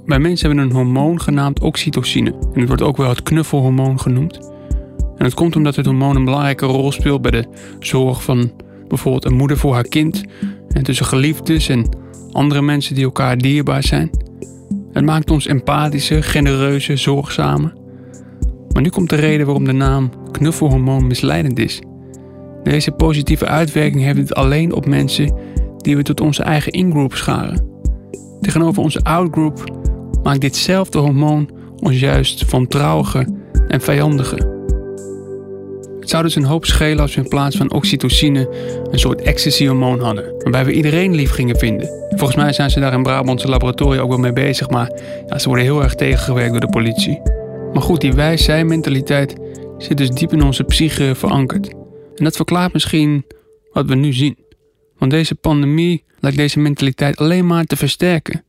Bij 0.07 0.19
mensen 0.19 0.47
hebben 0.47 0.65
een 0.65 0.73
hormoon 0.73 1.21
genaamd 1.21 1.61
oxytocine. 1.61 2.31
En 2.31 2.59
het 2.61 2.69
wordt 2.69 2.83
ook 2.83 2.97
wel 2.97 3.09
het 3.09 3.23
knuffelhormoon 3.23 4.01
genoemd. 4.01 4.51
En 4.99 5.25
dat 5.25 5.35
komt 5.35 5.57
omdat 5.57 5.77
het 5.77 5.87
hormoon 5.87 6.17
een 6.17 6.25
belangrijke 6.25 6.67
rol 6.67 6.93
speelt 6.93 7.23
bij 7.23 7.31
de 7.31 7.47
zorg 7.79 8.23
van 8.23 8.53
bijvoorbeeld 8.89 9.25
een 9.25 9.37
moeder 9.37 9.57
voor 9.57 9.75
haar 9.75 9.89
kind. 9.89 10.25
En 10.69 10.83
tussen 10.83 11.07
geliefdes 11.07 11.69
en 11.69 11.89
andere 12.33 12.63
mensen 12.63 12.95
die 12.95 13.05
elkaar 13.05 13.39
dierbaar 13.39 13.83
zijn. 13.83 14.11
Het 14.93 15.05
maakt 15.05 15.31
ons 15.31 15.47
empathische, 15.47 16.23
genereuze, 16.23 16.97
zorgzame. 16.97 17.73
Maar 18.73 18.83
nu 18.83 18.89
komt 18.89 19.11
de 19.11 19.17
reden 19.17 19.47
waarom 19.47 19.65
de 19.65 19.73
naam 19.73 20.11
knuffelhormoon 20.31 21.07
misleidend 21.07 21.59
is. 21.59 21.81
Deze 22.63 22.91
positieve 22.91 23.47
uitwerking 23.47 24.03
heeft 24.03 24.19
het 24.19 24.35
alleen 24.35 24.73
op 24.73 24.87
mensen 24.87 25.35
die 25.77 25.97
we 25.97 26.03
tot 26.03 26.21
onze 26.21 26.43
eigen 26.43 26.73
in-group 26.73 27.15
scharen. 27.15 27.67
Tegenover 28.41 28.83
onze 28.83 29.01
out-group 29.01 29.81
maakt 30.23 30.41
ditzelfde 30.41 30.99
hormoon 30.99 31.51
ons 31.79 32.01
juist 32.01 32.51
wantrouwiger 32.51 33.27
en 33.69 33.81
vijandiger. 33.81 34.51
Het 36.01 36.11
zou 36.11 36.23
dus 36.23 36.35
een 36.35 36.45
hoop 36.45 36.65
schelen 36.65 37.01
als 37.01 37.15
we 37.15 37.23
in 37.23 37.29
plaats 37.29 37.57
van 37.57 37.73
oxytocine 37.73 38.49
een 38.91 38.99
soort 38.99 39.21
ecstasy-hormoon 39.21 40.01
hadden, 40.01 40.35
waarbij 40.39 40.65
we 40.65 40.73
iedereen 40.73 41.15
lief 41.15 41.31
gingen 41.31 41.59
vinden. 41.59 41.89
Volgens 42.09 42.37
mij 42.37 42.53
zijn 42.53 42.71
ze 42.71 42.81
daar 42.81 42.93
in 42.93 43.03
Brabantse 43.03 43.49
laboratoria 43.49 44.01
ook 44.01 44.09
wel 44.09 44.19
mee 44.19 44.33
bezig, 44.33 44.71
maar 44.71 44.91
ja, 45.27 45.39
ze 45.39 45.47
worden 45.47 45.65
heel 45.65 45.83
erg 45.83 45.95
tegengewerkt 45.95 46.51
door 46.51 46.61
de 46.61 46.69
politie. 46.69 47.21
Maar 47.73 47.83
goed, 47.83 48.01
die 48.01 48.13
wij-zij-mentaliteit 48.13 49.35
zit 49.79 49.97
dus 49.97 50.11
diep 50.11 50.33
in 50.33 50.43
onze 50.43 50.65
psyche 50.65 51.15
verankerd. 51.15 51.69
En 52.15 52.25
dat 52.25 52.37
verklaart 52.37 52.73
misschien 52.73 53.25
wat 53.73 53.87
we 53.87 53.95
nu 53.95 54.13
zien. 54.13 54.37
Want 54.99 55.11
deze 55.11 55.35
pandemie 55.35 56.05
lijkt 56.21 56.37
deze 56.37 56.59
mentaliteit 56.59 57.17
alleen 57.17 57.47
maar 57.47 57.65
te 57.65 57.77
versterken. 57.77 58.45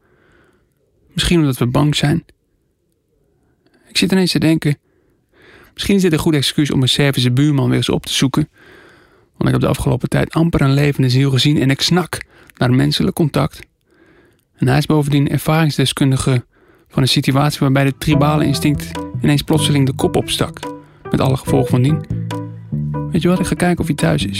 Misschien 1.13 1.39
omdat 1.39 1.57
we 1.57 1.67
bang 1.67 1.95
zijn. 1.95 2.25
Ik 3.87 3.97
zit 3.97 4.11
ineens 4.11 4.31
te 4.31 4.39
denken, 4.39 4.77
Misschien 5.73 5.95
is 5.95 6.01
dit 6.01 6.13
een 6.13 6.19
goed 6.19 6.33
excuus 6.33 6.71
om 6.71 6.81
een 6.81 6.89
Servische 6.89 7.31
buurman 7.31 7.67
weer 7.67 7.77
eens 7.77 7.89
op 7.89 8.05
te 8.05 8.13
zoeken. 8.13 8.49
Want 9.37 9.45
ik 9.45 9.51
heb 9.51 9.61
de 9.61 9.67
afgelopen 9.67 10.09
tijd 10.09 10.33
amper 10.33 10.61
een 10.61 10.73
levende 10.73 11.09
ziel 11.09 11.31
gezien 11.31 11.61
en 11.61 11.69
ik 11.69 11.81
snak 11.81 12.17
naar 12.57 12.73
menselijk 12.73 13.15
contact. 13.15 13.59
En 14.55 14.67
hij 14.67 14.77
is 14.77 14.85
bovendien 14.85 15.29
ervaringsdeskundige 15.29 16.45
van 16.87 17.01
een 17.01 17.07
situatie 17.07 17.59
waarbij 17.59 17.83
de 17.83 17.97
tribale 17.97 18.45
instinct 18.45 18.91
ineens 19.21 19.41
plotseling 19.41 19.85
de 19.85 19.93
kop 19.93 20.15
opstak. 20.15 20.59
Met 21.11 21.21
alle 21.21 21.37
gevolgen 21.37 21.69
van 21.69 21.81
dien. 21.81 22.05
Weet 23.11 23.21
je 23.21 23.27
wat, 23.27 23.39
ik 23.39 23.45
ga 23.45 23.55
kijken 23.55 23.79
of 23.79 23.85
hij 23.85 23.95
thuis 23.95 24.25
is. 24.25 24.39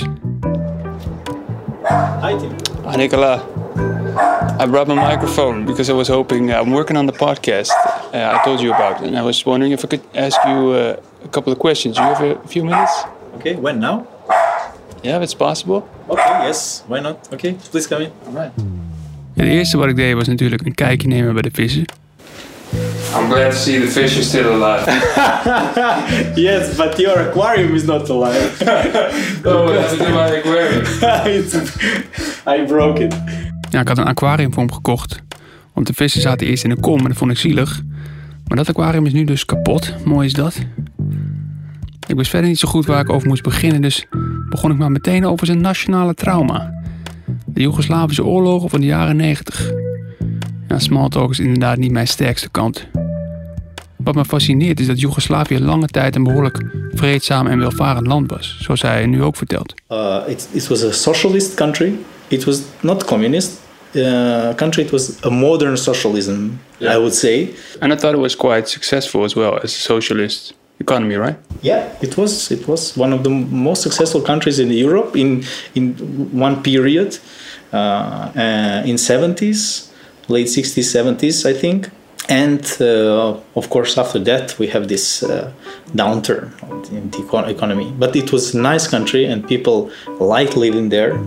Hi 2.21 2.38
Tim. 2.38 2.72
Hi 2.86 2.98
Nicola. 2.98 3.41
I 4.60 4.65
brought 4.65 4.88
my 4.89 4.96
microphone 4.96 5.65
because 5.65 5.89
I 5.89 5.93
was 5.93 6.10
hoping 6.10 6.52
uh, 6.52 6.60
I'm 6.60 6.72
working 6.72 6.98
on 6.98 7.06
the 7.06 7.13
podcast 7.13 7.72
uh, 8.13 8.38
I 8.38 8.43
told 8.43 8.60
you 8.60 8.74
about, 8.74 9.02
and 9.02 9.17
I 9.17 9.22
was 9.22 9.46
wondering 9.46 9.72
if 9.72 9.86
I 9.86 9.88
could 9.88 10.02
ask 10.13 10.38
you 10.46 10.72
uh, 10.72 10.98
a 11.24 11.28
couple 11.30 11.54
of 11.54 11.60
questions. 11.60 11.96
Do 11.96 12.04
you 12.04 12.13
have 12.13 12.22
a 12.22 12.48
few 12.48 12.65
minutes? 12.65 12.91
Okay, 13.36 13.56
when 13.56 13.80
now? 13.80 14.06
Yeah, 15.02 15.17
if 15.17 15.24
it's 15.24 15.34
possible. 15.34 15.88
Okay, 16.10 16.46
yes, 16.46 16.84
why 16.88 17.00
not? 17.00 17.34
Okay, 17.34 17.54
please 17.72 17.88
come 17.88 18.04
in. 18.04 18.12
Alright. 18.28 18.52
Het 19.34 19.46
eerste 19.46 19.78
wat 19.78 19.88
ik 19.88 19.96
deed 19.96 20.13
was 20.13 20.28
natuurlijk 20.28 20.65
een 20.65 20.76
kijkje 20.76 21.08
nemen 21.08 21.34
bij 21.34 21.41
de 21.41 21.52
vissen. 21.54 21.86
I'm 23.15 23.30
glad 23.30 23.52
to 23.52 23.58
see 23.58 23.80
the 23.80 23.88
fish 23.88 24.15
are 24.15 24.24
still 24.24 24.63
alive. 24.63 24.86
yes, 26.36 26.76
but 26.76 26.98
your 26.98 27.19
aquarium 27.19 27.76
is 27.76 27.84
not 27.84 28.10
alive. 28.10 28.62
oh, 29.46 29.65
what 29.65 29.76
happened 29.76 30.02
to 30.02 30.10
my 30.10 30.38
aquarium? 30.38 30.84
I 32.47 32.63
broke 32.67 33.03
it. 33.03 33.15
Ja, 33.69 33.79
ik 33.79 33.88
had 33.88 33.97
een 33.97 34.06
aquarium 34.06 34.53
voor 34.53 34.63
hem 34.63 34.71
gekocht. 34.71 35.19
Want 35.73 35.88
de 35.88 35.93
vissen 35.93 36.21
zaten 36.21 36.47
eerst 36.47 36.63
in 36.63 36.71
een 36.71 36.79
kom 36.79 36.97
en 36.97 37.08
dat 37.08 37.17
vond 37.17 37.32
ik 37.32 37.38
zielig. 37.38 37.82
Maar 38.47 38.58
dat 38.58 38.69
aquarium 38.69 39.06
is 39.06 39.13
nu 39.13 39.23
dus 39.23 39.45
kapot. 39.45 39.93
Mooi 40.06 40.27
is 40.27 40.34
dat. 40.34 40.60
Ik 42.08 42.15
wist 42.15 42.29
verder 42.29 42.49
niet 42.49 42.60
zo 42.60 42.67
goed 42.67 42.86
waar 42.86 42.99
ik 42.99 43.10
over 43.10 43.27
moest 43.27 43.43
beginnen, 43.43 43.82
dus 43.82 44.06
begon 44.49 44.71
ik 44.71 44.77
maar 44.77 44.91
meteen 44.91 45.25
over 45.25 45.45
zijn 45.45 45.62
nationale 45.62 46.13
trauma. 46.13 46.73
De 47.45 47.62
Joegoslavische 47.62 48.25
oorlogen 48.25 48.69
van 48.69 48.79
de 48.79 48.86
jaren 48.86 49.15
90. 49.15 49.71
Ja, 50.67 50.79
smalltalk 50.79 51.32
is 51.32 51.39
inderdaad 51.39 51.77
niet 51.77 51.91
mijn 51.91 52.08
sterkste 52.08 52.49
kant. 52.49 52.88
Wat 53.95 54.15
me 54.15 54.25
fascineert 54.25 54.79
is 54.79 54.88
dat 54.88 54.99
Joegoslavië 54.99 55.60
lange 55.60 55.88
tijd 55.88 56.15
een 56.15 56.23
behoorlijk 56.23 56.63
vreedzaam 56.93 57.47
en 57.47 57.60
welvarend 57.60 58.08
land 58.08 58.32
was, 58.32 58.58
zoals 58.60 58.82
hij 58.82 59.06
nu 59.06 59.23
ook 59.23 59.36
vertelt. 59.36 59.73
Uh, 59.89 60.17
it, 60.27 60.49
it 60.51 60.67
was 60.67 60.84
a 60.84 60.91
socialist 60.91 61.53
country. 61.53 61.93
It 62.34 62.46
was 62.48 62.58
not 62.84 63.06
communist 63.13 63.62
uh, 63.96 64.54
country. 64.58 64.84
It 64.84 64.91
was 64.91 65.24
a 65.24 65.30
modern 65.30 65.78
socialism, 65.78 66.60
I 66.82 66.98
would 66.98 67.13
say. 67.13 67.54
And 67.82 67.93
I 67.93 67.96
thought 67.96 68.13
it 68.15 68.24
was 68.28 68.36
quite 68.36 68.67
successful 68.67 69.24
as 69.24 69.36
well 69.36 69.60
as 69.63 69.72
a 69.82 69.82
socialist 69.93 70.54
economy, 70.80 71.15
right? 71.15 71.38
Yeah, 71.62 71.82
it 72.02 72.17
was. 72.17 72.52
It 72.52 72.67
was 72.67 72.98
one 72.98 73.13
of 73.13 73.24
the 73.24 73.30
most 73.30 73.82
successful 73.82 74.22
countries 74.22 74.58
in 74.60 74.69
Europe 74.72 75.15
in 75.15 75.43
in 75.76 75.93
one 76.48 76.56
period, 76.63 77.19
uh, 77.72 77.78
uh, 77.78 78.89
in 78.89 78.96
70s, 78.98 79.89
late 80.28 80.48
60s, 80.48 80.88
70s, 80.98 81.46
I 81.46 81.54
think. 81.54 81.89
And 82.30 82.63
uh, 82.80 83.38
of 83.56 83.69
course, 83.69 83.98
after 83.98 84.19
that, 84.19 84.58
we 84.58 84.67
have 84.67 84.88
this 84.88 85.24
uh, 85.24 85.52
downturn 85.91 86.52
in 86.91 87.10
the 87.12 87.22
economy. 87.50 87.93
But 88.00 88.15
it 88.15 88.32
was 88.32 88.56
a 88.56 88.60
nice 88.60 88.88
country, 88.88 89.26
and 89.26 89.46
people 89.46 89.91
liked 90.19 90.56
living 90.56 90.89
there. 90.89 91.19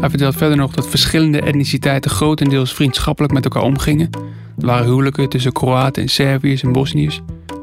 Hij 0.00 0.10
vertelt 0.10 0.36
verder 0.36 0.56
nog 0.56 0.72
dat 0.72 0.88
verschillende 0.88 1.40
etniciteiten 1.40 2.10
grotendeels 2.10 2.74
vriendschappelijk 2.74 3.32
met 3.32 3.44
elkaar 3.44 3.62
omgingen. 3.62 4.10
Er 4.58 4.66
waren 4.66 4.86
huwelijken 4.86 5.28
tussen 5.28 5.52
Kroaten 5.52 6.02
en 6.02 6.08
Serviërs 6.08 6.62
en 6.62 6.72
Bosniërs. 6.72 7.20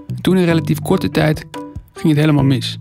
En 0.08 0.22
toen 0.22 0.38
in 0.38 0.46
relatief 0.46 0.82
korte 0.82 1.10
tijd 1.10 1.46
ging 1.94 2.08
het 2.08 2.18
helemaal 2.18 2.44
mis. 2.44 2.78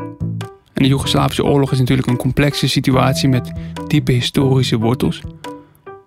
En 0.73 0.83
de 0.83 0.89
Joegoslavische 0.89 1.45
oorlog 1.45 1.73
is 1.73 1.79
natuurlijk 1.79 2.09
een 2.09 2.17
complexe 2.17 2.69
situatie 2.69 3.29
met 3.29 3.53
diepe 3.87 4.13
historische 4.13 4.79
wortels. 4.79 5.23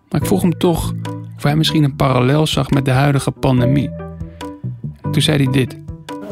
Maar 0.09 0.21
ik 0.21 0.27
vroeg 0.27 0.41
hem 0.41 0.57
toch 0.57 0.93
of 1.35 1.47
hij 1.47 1.55
misschien 1.55 1.83
een 1.83 1.95
parallel 1.95 2.47
zag 2.47 2.69
met 2.69 2.85
de 2.85 2.91
huidige 2.91 3.31
pandemie. 3.31 3.89
toen 5.11 5.21
zei 5.21 5.43
hij 5.43 5.51
dit. 5.51 5.77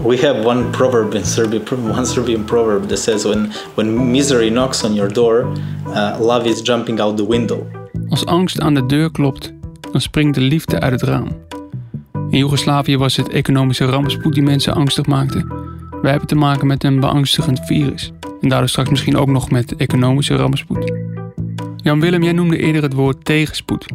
We 0.04 0.18
have 0.18 0.46
one 0.46 0.70
proverb 0.70 1.14
in 1.14 1.26
Serbia, 1.26 1.60
one 1.98 2.06
Serbian 2.06 2.46
proverb 2.46 2.88
that 2.88 3.00
says 3.00 3.26
when, 3.26 3.52
when 3.76 4.12
misery 4.12 4.50
knocks 4.50 4.84
on 4.84 4.94
your 4.94 5.14
door, 5.14 5.52
uh, 5.88 6.18
love 6.20 6.50
is 6.50 6.62
jumping 6.62 7.00
out 7.00 7.18
the 7.18 7.28
window. 7.28 7.66
Als 8.10 8.26
angst 8.26 8.60
aan 8.60 8.74
de 8.74 8.86
deur 8.86 9.12
klopt, 9.12 9.54
dan 9.92 10.02
springt 10.02 10.36
de 10.36 10.42
liefde 10.42 10.80
uit 10.80 10.92
het 10.92 11.02
raam. 11.02 11.28
In 12.30 12.38
Joegoslavië 12.38 12.98
was 12.98 13.16
het 13.16 13.30
economische 13.30 13.86
rampspoed 13.86 14.34
die 14.34 14.44
mensen 14.44 14.74
angstig 14.74 15.06
maakte. 15.06 15.46
Wij 16.02 16.12
hebben 16.12 16.28
te 16.28 16.36
maken 16.36 16.68
met 16.68 16.84
een 16.84 17.00
beangstigend 17.00 17.60
virus. 17.66 18.12
En 18.42 18.50
daardoor 18.50 18.70
straks 18.70 18.90
misschien 18.90 19.18
ook 19.18 19.28
nog 19.28 19.52
met 19.52 19.76
economische 19.76 20.36
rampspoed. 20.36 20.92
Jan 21.76 22.00
Willem, 22.00 22.24
jij 22.24 22.34
noemde 22.34 22.58
eerder 22.58 22.82
het 22.82 22.94
woord 22.94 23.26
tegenspoed. 23.26 23.86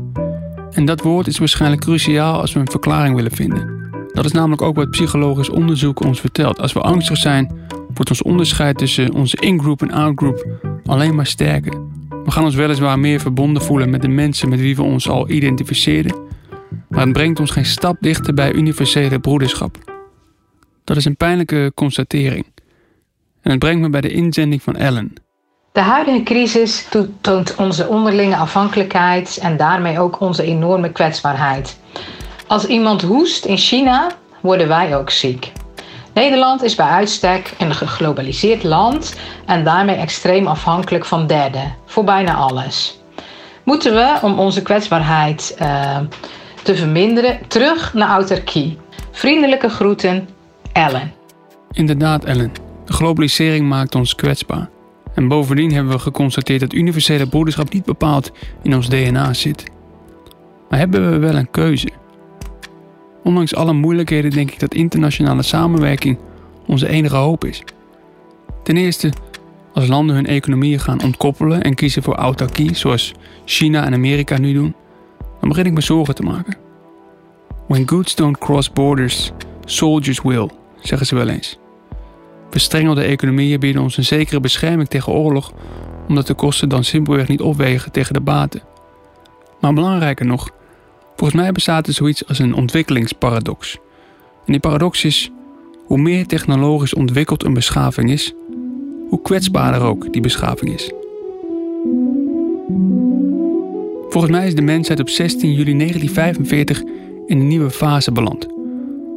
En 0.71 0.85
dat 0.85 1.01
woord 1.01 1.27
is 1.27 1.39
waarschijnlijk 1.39 1.83
cruciaal 1.83 2.41
als 2.41 2.53
we 2.53 2.61
een 2.61 2.71
verklaring 2.71 3.15
willen 3.15 3.33
vinden. 3.33 3.84
Dat 4.15 4.25
is 4.25 4.33
namelijk 4.33 4.63
ook 4.63 4.77
wat 4.77 4.91
psychologisch 4.91 5.49
onderzoek 5.49 6.01
ons 6.01 6.21
vertelt. 6.21 6.61
Als 6.61 6.73
we 6.73 6.81
angstig 6.81 7.17
zijn, 7.17 7.59
wordt 7.95 8.11
ons 8.11 8.23
onderscheid 8.23 8.79
tussen 8.79 9.13
onze 9.13 9.37
in-group 9.37 9.83
en 9.83 9.91
out-group 9.91 10.47
alleen 10.85 11.15
maar 11.15 11.27
sterker. 11.27 11.73
We 12.25 12.31
gaan 12.31 12.45
ons 12.45 12.55
weliswaar 12.55 12.99
meer 12.99 13.21
verbonden 13.21 13.63
voelen 13.63 13.91
met 13.91 14.03
de 14.03 14.09
mensen 14.09 14.49
met 14.49 14.61
wie 14.61 14.77
we 14.77 14.83
ons 14.83 15.09
al 15.09 15.31
identificeerden, 15.31 16.17
maar 16.89 17.05
het 17.05 17.13
brengt 17.13 17.41
ons 17.41 17.51
geen 17.51 17.65
stap 17.65 17.97
dichter 18.01 18.35
bij 18.35 18.53
universele 18.53 19.19
broederschap. 19.19 19.77
Dat 20.85 20.97
is 20.97 21.05
een 21.05 21.17
pijnlijke 21.17 21.73
constatering. 21.75 22.47
En 23.43 23.51
het 23.51 23.59
brengt 23.59 23.81
me 23.81 23.91
bij 23.91 24.01
de 24.01 24.13
inzending 24.13 24.63
van 24.63 24.77
Ellen. 24.77 25.13
De 25.73 25.81
huidige 25.81 26.23
crisis 26.23 26.89
toont 27.21 27.55
onze 27.55 27.89
onderlinge 27.89 28.37
afhankelijkheid 28.37 29.39
en 29.43 29.57
daarmee 29.57 29.99
ook 29.99 30.21
onze 30.21 30.43
enorme 30.43 30.93
kwetsbaarheid. 30.93 31.79
Als 32.47 32.67
iemand 32.67 33.03
hoest 33.03 33.45
in 33.45 33.57
China, 33.57 34.11
worden 34.41 34.69
wij 34.69 34.97
ook 34.97 35.11
ziek. 35.11 35.53
Nederland 36.15 36.63
is 36.63 36.75
bij 36.75 36.87
uitstek 36.87 37.53
een 37.59 37.75
geglobaliseerd 37.75 38.63
land 38.63 39.15
en 39.47 39.65
daarmee 39.65 39.97
extreem 39.97 40.47
afhankelijk 40.47 41.05
van 41.05 41.27
derden 41.27 41.75
voor 41.87 42.05
bijna 42.05 42.35
alles. 42.35 43.01
Moeten 43.63 43.95
we, 43.95 44.19
om 44.23 44.39
onze 44.39 44.63
kwetsbaarheid 44.63 45.57
uh, 45.61 45.99
te 46.63 46.77
verminderen, 46.77 47.39
terug 47.49 47.95
naar 47.95 48.09
autarkie? 48.09 48.79
Vriendelijke 49.11 49.69
groeten, 49.69 50.29
Ellen. 50.73 51.13
Inderdaad, 51.73 52.25
Ellen. 52.25 52.53
De 52.85 52.93
globalisering 52.93 53.69
maakt 53.69 53.95
ons 53.95 54.15
kwetsbaar. 54.15 54.69
En 55.15 55.29
bovendien 55.29 55.73
hebben 55.73 55.93
we 55.93 55.99
geconstateerd 55.99 56.61
dat 56.61 56.73
universele 56.73 57.27
broederschap 57.27 57.73
niet 57.73 57.85
bepaald 57.85 58.33
in 58.63 58.75
ons 58.75 58.89
DNA 58.89 59.33
zit. 59.33 59.65
Maar 60.69 60.79
hebben 60.79 61.11
we 61.11 61.19
wel 61.19 61.35
een 61.35 61.51
keuze? 61.51 61.89
Ondanks 63.25 63.55
alle 63.55 63.73
moeilijkheden 63.73 64.31
denk 64.31 64.51
ik 64.51 64.61
dat 64.61 64.75
internationale 64.75 65.43
samenwerking 65.43 66.19
onze 66.67 66.89
enige 66.89 67.17
hoop 67.17 67.45
is. 67.45 67.63
Ten 68.63 68.77
eerste, 68.77 69.13
als 69.73 69.87
landen 69.87 70.17
hun 70.17 70.27
economieën 70.27 70.81
gaan 70.81 71.03
ontkoppelen 71.03 71.63
en 71.63 71.75
kiezen 71.75 72.03
voor 72.03 72.15
autarkie, 72.15 72.75
zoals 72.75 73.15
China 73.45 73.85
en 73.85 73.95
Amerika 73.95 74.39
nu 74.39 74.53
doen, 74.53 74.75
dan 75.41 75.49
begin 75.49 75.67
ik 75.67 75.73
me 75.73 75.81
zorgen 75.81 76.15
te 76.15 76.23
maken. 76.23 76.57
When 77.69 77.89
goods 77.89 78.15
don't 78.15 78.39
cross 78.39 78.73
borders, 78.73 79.33
soldiers 79.65 80.23
will, 80.23 80.51
zeggen 80.81 81.07
ze 81.07 81.15
wel 81.15 81.29
eens. 81.29 81.59
Verstrengelde 82.51 83.03
economieën 83.03 83.61
bieden 83.61 83.83
ons 83.83 83.97
een 83.97 84.05
zekere 84.05 84.41
bescherming 84.41 84.89
tegen 84.89 85.13
oorlog, 85.13 85.53
omdat 86.09 86.27
de 86.27 86.35
kosten 86.35 86.69
dan 86.69 86.85
simpelweg 86.85 87.29
niet 87.29 87.41
opwegen 87.41 87.93
tegen 87.93 88.13
de 88.13 88.21
baten. 88.21 88.63
Maar 89.61 89.73
belangrijker 89.73 90.27
nog, 90.27 90.51
Volgens 91.17 91.41
mij 91.41 91.53
bestaat 91.53 91.87
er 91.87 91.93
zoiets 91.93 92.29
als 92.29 92.39
een 92.39 92.55
ontwikkelingsparadox. 92.55 93.79
En 94.47 94.53
die 94.53 94.61
paradox 94.61 95.05
is: 95.05 95.31
hoe 95.87 95.99
meer 95.99 96.27
technologisch 96.27 96.95
ontwikkeld 96.95 97.45
een 97.45 97.55
beschaving 97.55 98.11
is, 98.11 98.33
hoe 99.09 99.23
kwetsbaarder 99.23 99.83
ook 99.83 100.13
die 100.13 100.23
beschaving 100.23 100.75
is. 100.75 100.93
Volgens 104.09 104.33
mij 104.33 104.47
is 104.47 104.55
de 104.55 104.63
mensheid 104.63 105.01
op 105.01 105.09
16 105.09 105.53
juli 105.53 105.77
1945 105.77 106.83
in 107.27 107.41
een 107.41 107.49
nieuwe 107.49 107.71
fase 107.71 108.13
beland. 108.13 108.47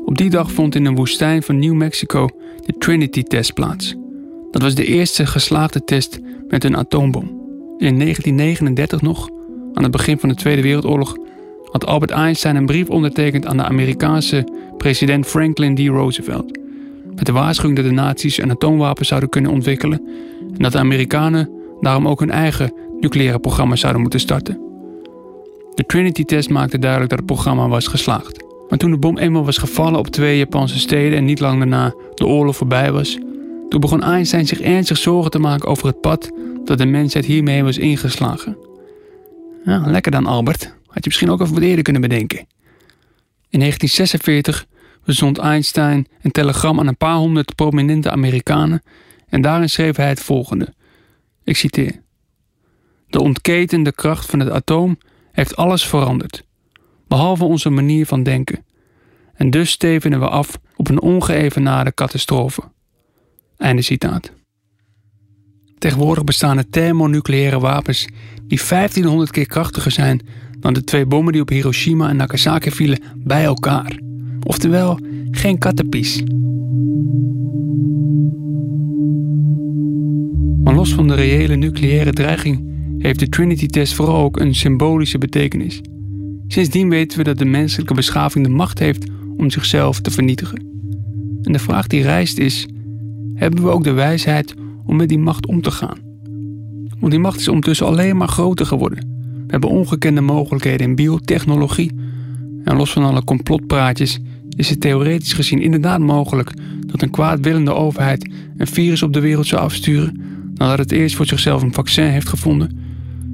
Op 0.05 0.17
die 0.17 0.29
dag 0.29 0.51
vond 0.51 0.75
in 0.75 0.86
een 0.86 0.95
woestijn 0.95 1.43
van 1.43 1.60
New 1.60 1.73
Mexico 1.73 2.27
de 2.65 2.73
Trinity-test 2.77 3.53
plaats. 3.53 3.95
Dat 4.51 4.62
was 4.62 4.75
de 4.75 4.86
eerste 4.86 5.25
geslaagde 5.25 5.83
test 5.83 6.19
met 6.47 6.63
een 6.63 6.77
atoombom. 6.77 7.25
In 7.77 7.99
1939 7.99 9.01
nog, 9.01 9.29
aan 9.73 9.83
het 9.83 9.91
begin 9.91 10.19
van 10.19 10.29
de 10.29 10.36
Tweede 10.36 10.62
Wereldoorlog, 10.62 11.17
had 11.71 11.86
Albert 11.86 12.12
Einstein 12.12 12.56
een 12.56 12.65
brief 12.65 12.89
ondertekend 12.89 13.45
aan 13.45 13.58
de 13.58 13.63
Amerikaanse 13.63 14.47
president 14.77 15.25
Franklin 15.25 15.75
D. 15.75 15.80
Roosevelt. 15.80 16.60
Met 17.15 17.25
de 17.25 17.32
waarschuwing 17.32 17.75
dat 17.75 17.86
de 17.86 17.91
nazi's 17.91 18.38
een 18.38 18.51
atoomwapen 18.51 19.06
zouden 19.06 19.30
kunnen 19.30 19.51
ontwikkelen 19.51 20.01
en 20.41 20.63
dat 20.63 20.71
de 20.71 20.77
Amerikanen 20.77 21.49
daarom 21.82 22.08
ook 22.08 22.19
hun 22.19 22.32
eigen 22.32 22.73
nucleaire 22.99 23.39
programma 23.39 23.75
zouden 23.75 24.01
moeten 24.01 24.19
starten. 24.19 24.62
De 25.75 25.86
Trinity-test 25.86 26.49
maakte 26.49 26.80
duidelijk 26.80 27.10
dat 27.10 27.19
het 27.19 27.27
programma 27.27 27.67
was 27.67 27.88
geslaagd. 27.88 28.45
Maar 28.69 28.77
toen 28.77 28.91
de 28.91 28.97
bom 28.97 29.17
eenmaal 29.17 29.45
was 29.45 29.58
gevallen 29.58 29.99
op 29.99 30.08
twee 30.08 30.38
Japanse 30.38 30.80
steden 30.80 31.17
en 31.17 31.25
niet 31.25 31.39
lang 31.39 31.58
daarna 31.58 31.93
de 32.13 32.25
oorlog 32.25 32.56
voorbij 32.56 32.91
was, 32.91 33.17
toen 33.69 33.80
begon 33.80 34.03
Einstein 34.03 34.47
zich 34.47 34.62
ernstig 34.62 34.97
zorgen 34.97 35.32
te 35.32 35.39
maken 35.39 35.69
over 35.69 35.88
het 35.88 36.01
pad 36.01 36.32
dat 36.65 36.77
de 36.77 36.86
mensheid 36.86 37.25
hiermee 37.25 37.63
was 37.63 37.77
ingeslagen. 37.77 38.58
Lekker 39.86 40.12
dan, 40.12 40.25
Albert. 40.25 40.76
Had 40.97 41.05
je 41.05 41.12
misschien 41.12 41.31
ook 41.31 41.41
even 41.41 41.53
wat 41.53 41.63
eerder 41.63 41.83
kunnen 41.83 42.01
bedenken. 42.01 42.38
In 43.49 43.60
1946 43.60 44.65
bezond 45.05 45.38
Einstein 45.38 46.07
een 46.21 46.31
telegram 46.31 46.79
aan 46.79 46.88
een 46.88 46.97
paar 46.97 47.15
honderd 47.15 47.55
prominente 47.55 48.12
Amerikanen 48.12 48.83
en 49.27 49.41
daarin 49.41 49.69
schreef 49.69 49.95
hij 49.95 50.07
het 50.07 50.23
volgende. 50.23 50.73
Ik 51.43 51.57
citeer. 51.57 52.01
De 53.07 53.21
ontketende 53.21 53.91
kracht 53.91 54.29
van 54.29 54.39
het 54.39 54.49
atoom 54.49 54.97
heeft 55.31 55.55
alles 55.55 55.86
veranderd, 55.86 56.43
behalve 57.07 57.43
onze 57.43 57.69
manier 57.69 58.05
van 58.05 58.23
denken. 58.23 58.65
En 59.33 59.49
dus 59.49 59.71
stevenen 59.71 60.19
we 60.19 60.27
af 60.27 60.60
op 60.75 60.89
een 60.89 61.01
ongeëvenaarde 61.01 61.93
catastrofe. 61.93 62.62
Einde 63.57 63.81
citaat. 63.81 64.31
Tegenwoordig 65.77 66.23
bestaan 66.23 66.57
er 66.57 66.69
thermonucleaire 66.69 67.60
wapens 67.60 68.07
die 68.47 68.62
1500 68.69 69.31
keer 69.31 69.47
krachtiger 69.47 69.91
zijn 69.91 70.45
dan 70.67 70.75
de 70.75 70.84
twee 70.84 71.06
bommen 71.06 71.34
die 71.34 71.41
op 71.41 71.49
Hiroshima 71.49 72.10
en 72.10 72.15
Nagasaki 72.15 72.71
vielen 72.71 72.99
bij 73.15 73.43
elkaar. 73.43 73.99
Oftewel, 74.43 74.99
geen 75.32 75.58
kattenpies. 75.58 76.23
Maar 80.63 80.75
los 80.75 80.93
van 80.93 81.08
de 81.08 81.13
reële 81.13 81.56
nucleaire 81.56 82.13
dreiging 82.13 82.65
heeft 82.97 83.19
de 83.19 83.30
Trinity-test 83.30 83.93
vooral 83.93 84.23
ook 84.23 84.39
een 84.39 84.56
symbolische 84.56 85.17
betekenis. 85.17 85.82
Sindsdien 86.47 86.89
weten 86.89 87.17
we 87.17 87.23
dat 87.23 87.38
de 87.38 87.45
menselijke 87.45 87.93
beschaving 87.93 88.45
de 88.45 88.51
macht 88.51 88.80
heeft 88.80 89.06
om 89.38 89.49
zichzelf 89.49 90.01
te 90.01 90.12
vernietigen. 90.12 90.65
En 91.41 91.51
de 91.51 91.60
vraag 91.60 91.88
die 91.88 92.01
rijst 92.01 92.38
is: 92.38 92.67
hebben 93.34 93.63
we 93.63 93.69
ook 93.69 93.84
de 93.84 93.91
wijsheid 93.91 94.53
om 94.86 94.95
met 94.95 95.10
die 95.10 95.19
macht 95.19 95.45
om 95.45 95.62
te 95.62 95.71
gaan? 95.71 95.97
Want 96.99 97.12
die 97.12 97.21
macht 97.21 97.39
is 97.39 97.47
ondertussen 97.47 97.86
alleen 97.86 98.17
maar 98.17 98.27
groter 98.27 98.65
geworden. 98.65 99.16
We 99.47 99.53
hebben 99.53 99.69
ongekende 99.69 100.21
mogelijkheden 100.21 100.88
in 100.88 100.95
biotechnologie. 100.95 101.91
En 102.63 102.75
los 102.75 102.91
van 102.91 103.03
alle 103.03 103.23
complotpraatjes 103.23 104.19
is 104.55 104.69
het 104.69 104.81
theoretisch 104.81 105.33
gezien 105.33 105.62
inderdaad 105.62 105.99
mogelijk 105.99 106.53
dat 106.88 107.01
een 107.01 107.10
kwaadwillende 107.10 107.73
overheid 107.73 108.29
een 108.57 108.67
virus 108.67 109.03
op 109.03 109.13
de 109.13 109.19
wereld 109.19 109.47
zou 109.47 109.62
afsturen 109.62 110.21
nadat 110.55 110.77
het 110.77 110.91
eerst 110.91 111.15
voor 111.15 111.25
zichzelf 111.25 111.62
een 111.62 111.73
vaccin 111.73 112.05
heeft 112.05 112.29
gevonden. 112.29 112.69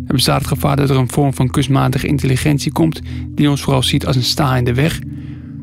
Er 0.08 0.14
bestaat 0.14 0.40
het 0.40 0.48
gevaar 0.48 0.76
dat 0.76 0.90
er 0.90 0.98
een 0.98 1.12
vorm 1.12 1.34
van 1.34 1.50
kunstmatige 1.50 2.08
intelligentie 2.08 2.72
komt 2.72 3.02
die 3.30 3.50
ons 3.50 3.62
vooral 3.62 3.84
ziet 3.84 4.06
als 4.06 4.16
een 4.16 4.24
sta 4.24 4.58
in 4.58 4.64
de 4.64 4.74
weg. 4.74 5.00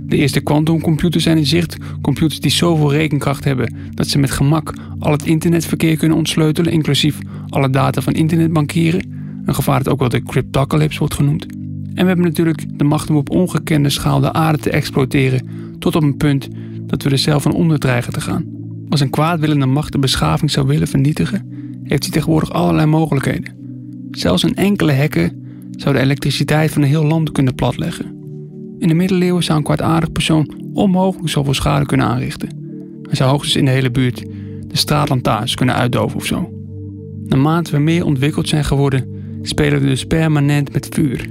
De 0.06 0.16
eerste 0.16 0.40
quantumcomputers 0.40 1.24
zijn 1.24 1.38
in 1.38 1.46
zicht, 1.46 1.76
computers 2.00 2.40
die 2.40 2.50
zoveel 2.50 2.92
rekenkracht 2.92 3.44
hebben 3.44 3.74
dat 3.94 4.08
ze 4.08 4.18
met 4.18 4.30
gemak 4.30 4.74
al 4.98 5.12
het 5.12 5.26
internetverkeer 5.26 5.96
kunnen 5.96 6.16
ontsleutelen, 6.16 6.72
inclusief 6.72 7.18
alle 7.48 7.70
data 7.70 8.00
van 8.00 8.12
internetbankieren. 8.12 9.19
Een 9.44 9.54
gevaar 9.54 9.82
dat 9.82 9.92
ook 9.92 9.98
wel 9.98 10.08
de 10.08 10.22
cryptocalypse 10.22 10.98
wordt 10.98 11.14
genoemd. 11.14 11.46
En 11.94 12.06
we 12.06 12.06
hebben 12.06 12.24
natuurlijk 12.24 12.78
de 12.78 12.84
macht 12.84 13.10
om 13.10 13.16
op 13.16 13.30
ongekende 13.30 13.90
schaal 13.90 14.20
de 14.20 14.32
aarde 14.32 14.58
te 14.58 14.70
exploiteren, 14.70 15.48
tot 15.78 15.96
op 15.96 16.02
een 16.02 16.16
punt 16.16 16.48
dat 16.86 17.02
we 17.02 17.10
er 17.10 17.18
zelf 17.18 17.42
van 17.42 17.52
onder 17.52 17.78
dreigen 17.78 18.12
te 18.12 18.20
gaan. 18.20 18.44
Als 18.88 19.00
een 19.00 19.10
kwaadwillende 19.10 19.66
macht 19.66 19.92
de 19.92 19.98
beschaving 19.98 20.50
zou 20.50 20.66
willen 20.66 20.88
vernietigen, 20.88 21.46
heeft 21.82 22.02
hij 22.02 22.12
tegenwoordig 22.12 22.52
allerlei 22.52 22.86
mogelijkheden. 22.86 23.54
Zelfs 24.10 24.42
een 24.42 24.54
enkele 24.54 24.94
hacker 24.94 25.32
zou 25.70 25.94
de 25.94 26.00
elektriciteit 26.00 26.70
van 26.70 26.82
een 26.82 26.88
heel 26.88 27.04
land 27.04 27.32
kunnen 27.32 27.54
platleggen. 27.54 28.18
In 28.78 28.88
de 28.88 28.94
middeleeuwen 28.94 29.42
zou 29.42 29.58
een 29.58 29.64
kwaadaardig 29.64 30.12
persoon 30.12 30.54
onmogelijk 30.72 31.28
zoveel 31.28 31.54
schade 31.54 31.86
kunnen 31.86 32.06
aanrichten. 32.06 32.48
Hij 33.02 33.14
zou 33.14 33.30
hoogstens 33.30 33.56
in 33.56 33.64
de 33.64 33.70
hele 33.70 33.90
buurt 33.90 34.24
de 34.66 34.76
straatlantaarns 34.76 35.54
kunnen 35.54 35.74
uitdoven 35.74 36.16
of 36.16 36.24
zo. 36.24 36.50
Naarmate 37.26 37.70
we 37.70 37.78
meer 37.78 38.04
ontwikkeld 38.04 38.48
zijn 38.48 38.64
geworden, 38.64 39.09
spelen 39.42 39.80
we 39.80 39.86
dus 39.86 40.04
permanent 40.04 40.72
met 40.72 40.88
vuur. 40.90 41.28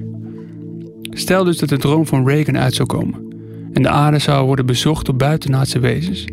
Stel 1.09 1.43
dus 1.43 1.57
dat 1.57 1.69
de 1.69 1.77
droom 1.77 2.05
van 2.05 2.27
Reagan 2.27 2.57
uit 2.57 2.73
zou 2.73 2.87
komen 2.87 3.27
en 3.73 3.81
de 3.81 3.89
aarde 3.89 4.19
zou 4.19 4.45
worden 4.45 4.65
bezocht 4.65 5.05
door 5.05 5.15
buitenaardse 5.15 5.79
wezens. 5.79 6.25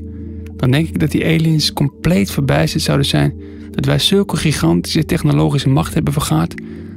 Dan 0.57 0.71
denk 0.71 0.89
ik 0.89 1.01
dat 1.01 1.11
die 1.11 1.25
aliens 1.25 1.73
compleet 1.73 2.31
verbijsterd 2.31 2.83
zouden 2.83 3.07
zijn 3.07 3.35
dat 3.71 3.85
wij 3.85 3.99
zulke 3.99 4.37
gigantische 4.37 5.05
technologische 5.05 5.69
macht 5.69 5.95
hebben 5.95 6.13
vergaard, 6.13 6.55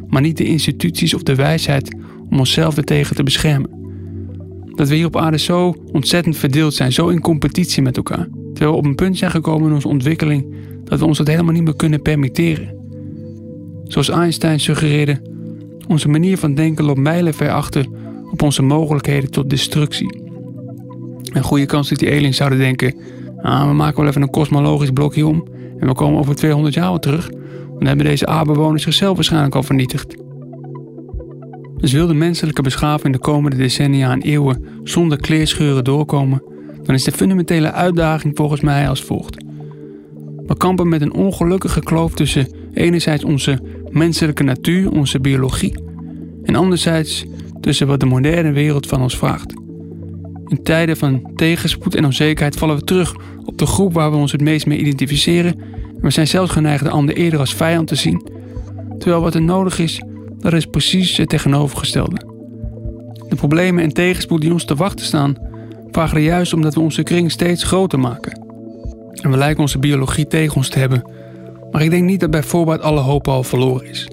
maar 0.08 0.22
niet 0.22 0.38
de 0.38 0.44
instituties 0.44 1.14
of 1.14 1.24
de 1.24 1.36
wijsheid 1.36 1.96
om 2.30 2.40
onszelf 2.40 2.78
ertegen 2.78 3.16
te 3.16 3.24
beschermen. 3.24 3.78
Dat 4.76 4.88
we 4.88 4.96
hier 4.96 5.06
op 5.06 5.18
aarde 5.18 5.40
zo 5.40 5.76
ontzettend 5.92 6.38
verdeeld 6.38 6.74
zijn, 6.74 6.92
zo 6.92 7.08
in 7.08 7.22
competitie 7.22 7.82
met 7.82 7.98
elkaar, 7.98 8.28
terwijl 8.54 8.72
we 8.72 8.78
op 8.78 8.86
een 8.86 8.96
punt 8.96 9.18
zijn 9.18 9.32
gekomen 9.32 9.68
in 9.68 9.74
onze 9.74 9.88
ontwikkeling 9.88 10.46
dat 10.84 11.00
we 11.00 11.06
ons 11.06 11.18
dat 11.18 11.28
helemaal 11.28 11.54
niet 11.54 11.64
meer 11.64 11.76
kunnen 11.76 12.02
permitteren. 12.02 12.79
Zoals 13.90 14.10
Einstein 14.10 14.60
suggereerde, 14.60 15.22
onze 15.88 16.10
manier 16.10 16.38
van 16.38 16.56
denken 16.56 16.86
loopt 16.86 17.00
mijlenver 17.00 17.52
achter 17.52 17.86
op 18.32 18.42
onze 18.42 18.62
mogelijkheden 18.62 19.32
tot 19.32 19.50
destructie. 19.50 20.22
Een 21.34 21.44
goede 21.44 21.66
kans 21.66 21.90
dat 21.90 22.00
die 22.00 22.12
aliens 22.12 22.38
zouden 22.38 22.60
denken: 22.60 22.96
ah, 23.42 23.68
we 23.68 23.74
maken 23.74 24.00
wel 24.00 24.08
even 24.08 24.22
een 24.22 24.30
kosmologisch 24.30 24.90
blokje 24.90 25.28
om 25.28 25.48
en 25.80 25.88
we 25.88 25.94
komen 25.94 26.20
over 26.20 26.36
200 26.36 26.74
jaar 26.74 26.90
weer 26.90 27.00
terug. 27.00 27.30
Dan 27.78 27.88
hebben 27.88 28.06
deze 28.06 28.26
aardbewoners 28.26 28.84
zichzelf 28.84 29.16
waarschijnlijk 29.16 29.56
al 29.56 29.64
vernietigd. 29.64 30.16
Dus 31.78 31.92
wil 31.92 32.08
de 32.08 32.14
menselijke 32.14 32.62
beschaving 32.62 33.14
de 33.14 33.20
komende 33.20 33.58
decennia 33.58 34.12
en 34.12 34.22
eeuwen 34.22 34.66
zonder 34.84 35.18
kleerscheuren 35.18 35.84
doorkomen, 35.84 36.44
dan 36.84 36.96
is 36.96 37.04
de 37.04 37.12
fundamentele 37.12 37.72
uitdaging 37.72 38.36
volgens 38.36 38.62
mij 38.62 38.90
als 38.90 39.04
volgt. 39.04 39.44
We 40.46 40.58
kampen 40.58 40.90
met 40.90 41.02
een 41.02 41.14
ongelukkige 41.14 41.80
kloof 41.80 42.14
tussen 42.14 42.48
enerzijds 42.74 43.24
onze 43.24 43.60
menselijke 43.92 44.44
natuur, 44.44 44.92
onze 44.92 45.20
biologie, 45.20 45.80
en 46.44 46.56
anderzijds 46.56 47.26
tussen 47.62 47.88
wat 47.88 48.00
de 48.00 48.06
moderne 48.06 48.52
wereld 48.52 48.88
van 48.88 49.02
ons 49.02 49.18
vraagt. 49.18 49.54
In 50.48 50.64
tijden 50.64 50.98
van 50.98 51.32
tegenspoed 51.36 51.96
en 51.96 52.06
onzekerheid 52.06 52.56
vallen 52.56 52.76
we 52.76 52.84
terug 52.84 53.16
op 53.46 53.58
de 53.58 53.66
groep 53.66 53.94
waar 53.94 54.12
we 54.12 54.18
ons 54.18 54.32
het 54.32 54.42
meest 54.42 54.66
mee 54.66 54.78
identificeren. 54.78 55.60
En 55.60 56.02
we 56.02 56.10
zijn 56.10 56.28
zelfs 56.28 56.52
geneigd 56.52 56.84
de 56.84 56.90
ander 56.90 57.16
eerder 57.16 57.40
als 57.40 57.54
vijand 57.54 57.88
te 57.88 57.96
zien. 57.96 58.28
Terwijl 58.98 59.22
wat 59.22 59.36
er 59.36 59.42
nodig 59.42 59.80
is, 59.80 60.02
dat 60.40 60.54
is 60.54 60.66
precies 60.66 61.18
het 61.18 61.30
tegenovergestelde. 61.30 62.28
De 63.30 63.36
problemen 63.36 63.84
en 63.84 63.94
tegenspoed 63.94 64.42
die 64.42 64.52
ons 64.52 64.66
te 64.66 64.76
wachten 64.76 65.06
staan, 65.06 65.36
vragen 65.92 66.22
juist 66.22 66.54
omdat 66.54 66.74
we 66.74 66.80
onze 66.80 67.04
kring 67.04 67.32
steeds 67.32 67.64
groter 67.64 68.00
maken. 68.00 68.42
En 69.22 69.32
we 69.32 69.38
lijken 69.38 69.62
onze 69.62 69.80
biologie 69.80 70.28
tegen 70.28 70.56
ons 70.56 70.70
te 70.70 70.80
hebben. 70.80 71.04
Maar 71.72 71.84
ik 71.84 71.90
denk 71.90 72.04
niet 72.04 72.20
dat 72.20 72.32
bij 72.32 72.44
voorbaat 72.44 72.82
alle 72.82 73.00
hoop 73.00 73.28
al 73.28 73.44
verloren 73.44 73.90
is. 73.90 74.08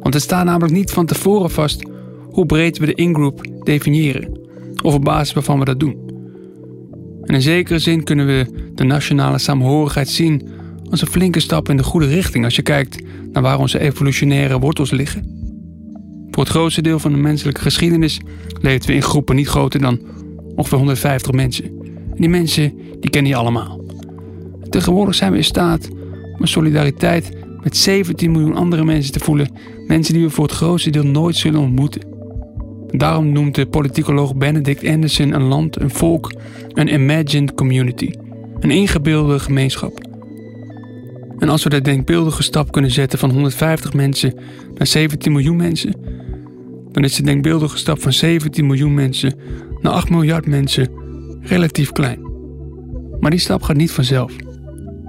Want 0.00 0.14
het 0.14 0.22
staat 0.22 0.44
namelijk 0.44 0.72
niet 0.72 0.90
van 0.90 1.06
tevoren 1.06 1.50
vast 1.50 1.88
hoe 2.30 2.46
breed 2.46 2.78
we 2.78 2.86
de 2.86 2.94
ingroep 2.94 3.46
definiëren, 3.62 4.38
of 4.82 4.94
op 4.94 5.04
basis 5.04 5.34
waarvan 5.34 5.58
we 5.58 5.64
dat 5.64 5.80
doen. 5.80 5.96
En 7.22 7.34
in 7.34 7.42
zekere 7.42 7.78
zin 7.78 8.04
kunnen 8.04 8.26
we 8.26 8.70
de 8.74 8.84
nationale 8.84 9.38
samenhorigheid 9.38 10.08
zien 10.08 10.48
als 10.90 11.00
een 11.00 11.06
flinke 11.06 11.40
stap 11.40 11.68
in 11.68 11.76
de 11.76 11.82
goede 11.82 12.06
richting 12.06 12.44
als 12.44 12.56
je 12.56 12.62
kijkt 12.62 13.02
naar 13.32 13.42
waar 13.42 13.58
onze 13.58 13.78
evolutionaire 13.78 14.58
wortels 14.58 14.90
liggen. 14.90 15.32
Voor 16.30 16.42
het 16.42 16.52
grootste 16.52 16.82
deel 16.82 16.98
van 16.98 17.12
de 17.12 17.18
menselijke 17.18 17.60
geschiedenis 17.60 18.20
leefden 18.60 18.88
we 18.88 18.94
in 18.94 19.02
groepen 19.02 19.36
niet 19.36 19.48
groter 19.48 19.80
dan 19.80 20.00
ongeveer 20.54 20.78
150 20.78 21.32
mensen. 21.32 21.64
En 22.10 22.16
die 22.16 22.28
mensen, 22.28 22.72
die 23.00 23.10
kennen 23.10 23.30
je 23.30 23.36
allemaal. 23.36 23.80
Tegenwoordig 24.70 25.14
zijn 25.14 25.30
we 25.30 25.36
in 25.36 25.44
staat 25.44 25.88
solidariteit 26.48 27.30
met 27.62 27.76
17 27.76 28.32
miljoen 28.32 28.54
andere 28.54 28.84
mensen 28.84 29.12
te 29.12 29.20
voelen. 29.20 29.50
Mensen 29.86 30.14
die 30.14 30.22
we 30.22 30.30
voor 30.30 30.44
het 30.44 30.54
grootste 30.54 30.90
deel 30.90 31.06
nooit 31.06 31.36
zullen 31.36 31.60
ontmoeten. 31.60 32.02
Daarom 32.90 33.32
noemt 33.32 33.54
de 33.54 33.66
politicoloog 33.66 34.36
Benedict 34.36 34.86
Anderson 34.86 35.32
een 35.32 35.42
land, 35.42 35.80
een 35.80 35.90
volk, 35.90 36.32
een 36.68 36.92
imagined 36.92 37.54
community. 37.54 38.10
Een 38.60 38.70
ingebeelde 38.70 39.38
gemeenschap. 39.38 40.12
En 41.38 41.48
als 41.48 41.62
we 41.62 41.70
de 41.70 41.80
denkbeeldige 41.80 42.42
stap 42.42 42.72
kunnen 42.72 42.90
zetten 42.90 43.18
van 43.18 43.30
150 43.30 43.92
mensen 43.92 44.34
naar 44.74 44.86
17 44.86 45.32
miljoen 45.32 45.56
mensen, 45.56 45.94
dan 46.92 47.04
is 47.04 47.14
de 47.14 47.22
denkbeeldige 47.22 47.76
stap 47.76 48.02
van 48.02 48.12
17 48.12 48.66
miljoen 48.66 48.94
mensen 48.94 49.34
naar 49.80 49.92
8 49.92 50.10
miljard 50.10 50.46
mensen 50.46 50.88
relatief 51.40 51.92
klein. 51.92 52.18
Maar 53.20 53.30
die 53.30 53.40
stap 53.40 53.62
gaat 53.62 53.76
niet 53.76 53.90
vanzelf. 53.90 54.32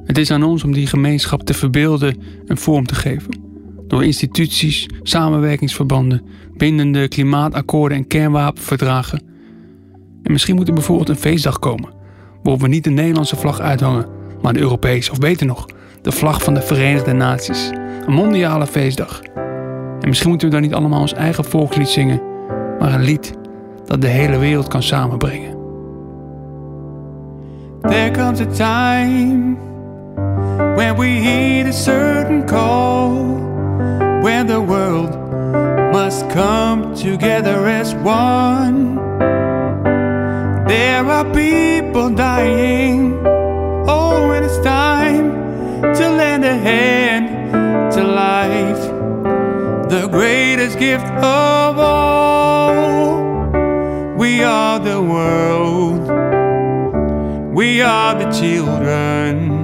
Het 0.05 0.17
is 0.17 0.31
aan 0.31 0.43
ons 0.43 0.63
om 0.63 0.73
die 0.73 0.87
gemeenschap 0.87 1.43
te 1.43 1.53
verbeelden 1.53 2.17
en 2.47 2.57
vorm 2.57 2.85
te 2.85 2.95
geven. 2.95 3.43
Door 3.87 4.03
instituties, 4.03 4.87
samenwerkingsverbanden, 5.03 6.21
bindende 6.57 7.07
klimaatakkoorden 7.07 7.97
en 7.97 8.07
kernwapenverdragen. 8.07 9.21
En 10.23 10.31
misschien 10.31 10.55
moet 10.55 10.67
er 10.67 10.73
bijvoorbeeld 10.73 11.09
een 11.09 11.15
feestdag 11.15 11.59
komen, 11.59 11.89
waarop 12.43 12.61
we 12.61 12.67
niet 12.67 12.83
de 12.83 12.89
Nederlandse 12.89 13.35
vlag 13.35 13.59
uithangen, 13.59 14.05
maar 14.41 14.53
de 14.53 14.59
Europese, 14.59 15.11
of 15.11 15.17
beter 15.17 15.45
nog, 15.45 15.65
de 16.01 16.11
vlag 16.11 16.43
van 16.43 16.53
de 16.53 16.61
Verenigde 16.61 17.13
Naties. 17.13 17.71
Een 18.05 18.13
mondiale 18.13 18.67
feestdag. 18.67 19.21
En 19.99 20.07
misschien 20.07 20.29
moeten 20.29 20.47
we 20.47 20.53
dan 20.53 20.63
niet 20.63 20.73
allemaal 20.73 21.01
ons 21.01 21.13
eigen 21.13 21.45
volkslied 21.45 21.87
zingen, 21.87 22.21
maar 22.79 22.93
een 22.93 23.03
lied 23.03 23.33
dat 23.85 24.01
de 24.01 24.07
hele 24.07 24.37
wereld 24.37 24.67
kan 24.67 24.83
samenbrengen. 24.83 25.53
There 27.81 28.11
comes 28.11 28.39
a 28.39 28.45
time 28.45 29.57
when 30.75 30.97
we 30.97 31.21
hear 31.21 31.67
a 31.67 31.73
certain 31.73 32.45
call, 32.45 33.23
when 34.21 34.45
the 34.47 34.59
world 34.59 35.11
must 35.93 36.29
come 36.29 36.93
together 36.93 37.65
as 37.65 37.95
one. 37.95 38.95
There 40.67 41.05
are 41.05 41.23
people 41.33 42.09
dying. 42.09 43.25
Oh, 43.87 44.31
and 44.31 44.43
it's 44.45 44.59
time 44.59 45.31
to 45.81 46.09
lend 46.09 46.43
a 46.43 46.57
hand 46.57 47.93
to 47.93 48.03
life, 48.03 48.83
the 49.89 50.09
greatest 50.11 50.77
gift 50.77 51.05
of 51.05 51.79
all. 51.79 53.21
We 54.17 54.43
are 54.43 54.79
the 54.79 55.01
world. 55.01 56.03
We 57.55 57.81
are 57.81 58.13
the 58.15 58.29
children. 58.31 59.54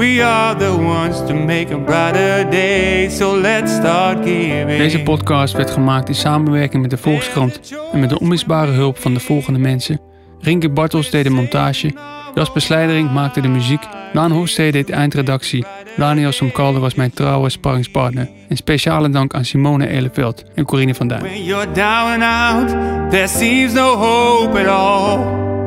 We 0.00 0.24
are 0.24 0.56
the 0.56 0.76
ones 0.76 1.16
to 1.16 1.34
make 1.34 1.74
a 1.74 1.78
brighter 1.78 2.50
day. 2.50 3.08
So 3.08 3.40
let's 3.40 3.72
start 3.72 4.24
giving. 4.24 4.78
Deze 4.78 5.02
podcast 5.02 5.54
werd 5.54 5.70
gemaakt 5.70 6.08
in 6.08 6.14
samenwerking 6.14 6.82
met 6.82 6.90
de 6.90 6.96
Volkskrant 6.96 7.60
en 7.92 8.00
met 8.00 8.08
de 8.08 8.18
onmisbare 8.18 8.70
hulp 8.70 8.98
van 8.98 9.14
de 9.14 9.20
volgende 9.20 9.58
mensen. 9.58 10.00
Rinke 10.38 10.70
Bartels 10.70 11.10
deed 11.10 11.24
de 11.24 11.30
montage, 11.30 11.92
Jasper 12.34 12.60
Slijdering 12.60 13.12
maakte 13.12 13.40
de 13.40 13.48
muziek, 13.48 13.82
Daan 14.12 14.30
Hofstede 14.30 14.70
deed 14.70 14.86
de 14.86 14.92
eindredactie, 14.92 15.64
Daniel 15.96 16.32
Somkalde 16.32 16.78
was 16.78 16.94
mijn 16.94 17.10
trouwe 17.10 17.50
sparringspartner. 17.50 18.30
En 18.48 18.56
speciale 18.56 19.10
dank 19.10 19.34
aan 19.34 19.44
Simone 19.44 19.88
Eleveld 19.88 20.44
en 20.54 20.64
Corine 20.64 20.94
van 20.94 21.08
Duin. 21.08 21.22
When 21.22 21.44
you're 21.44 21.72
down 21.72 22.22
and 22.22 22.22
out, 22.22 22.68
there 23.10 23.28
seems 23.28 23.72
no 23.72 23.96
hope 23.96 24.60
at 24.60 24.66
all. 24.66 25.59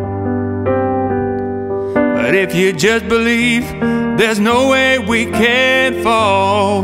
But 2.23 2.35
if 2.35 2.55
you 2.55 2.71
just 2.71 3.09
believe, 3.09 3.65
there's 4.17 4.39
no 4.39 4.69
way 4.69 4.97
we 4.97 5.25
can 5.25 6.01
fall. 6.01 6.83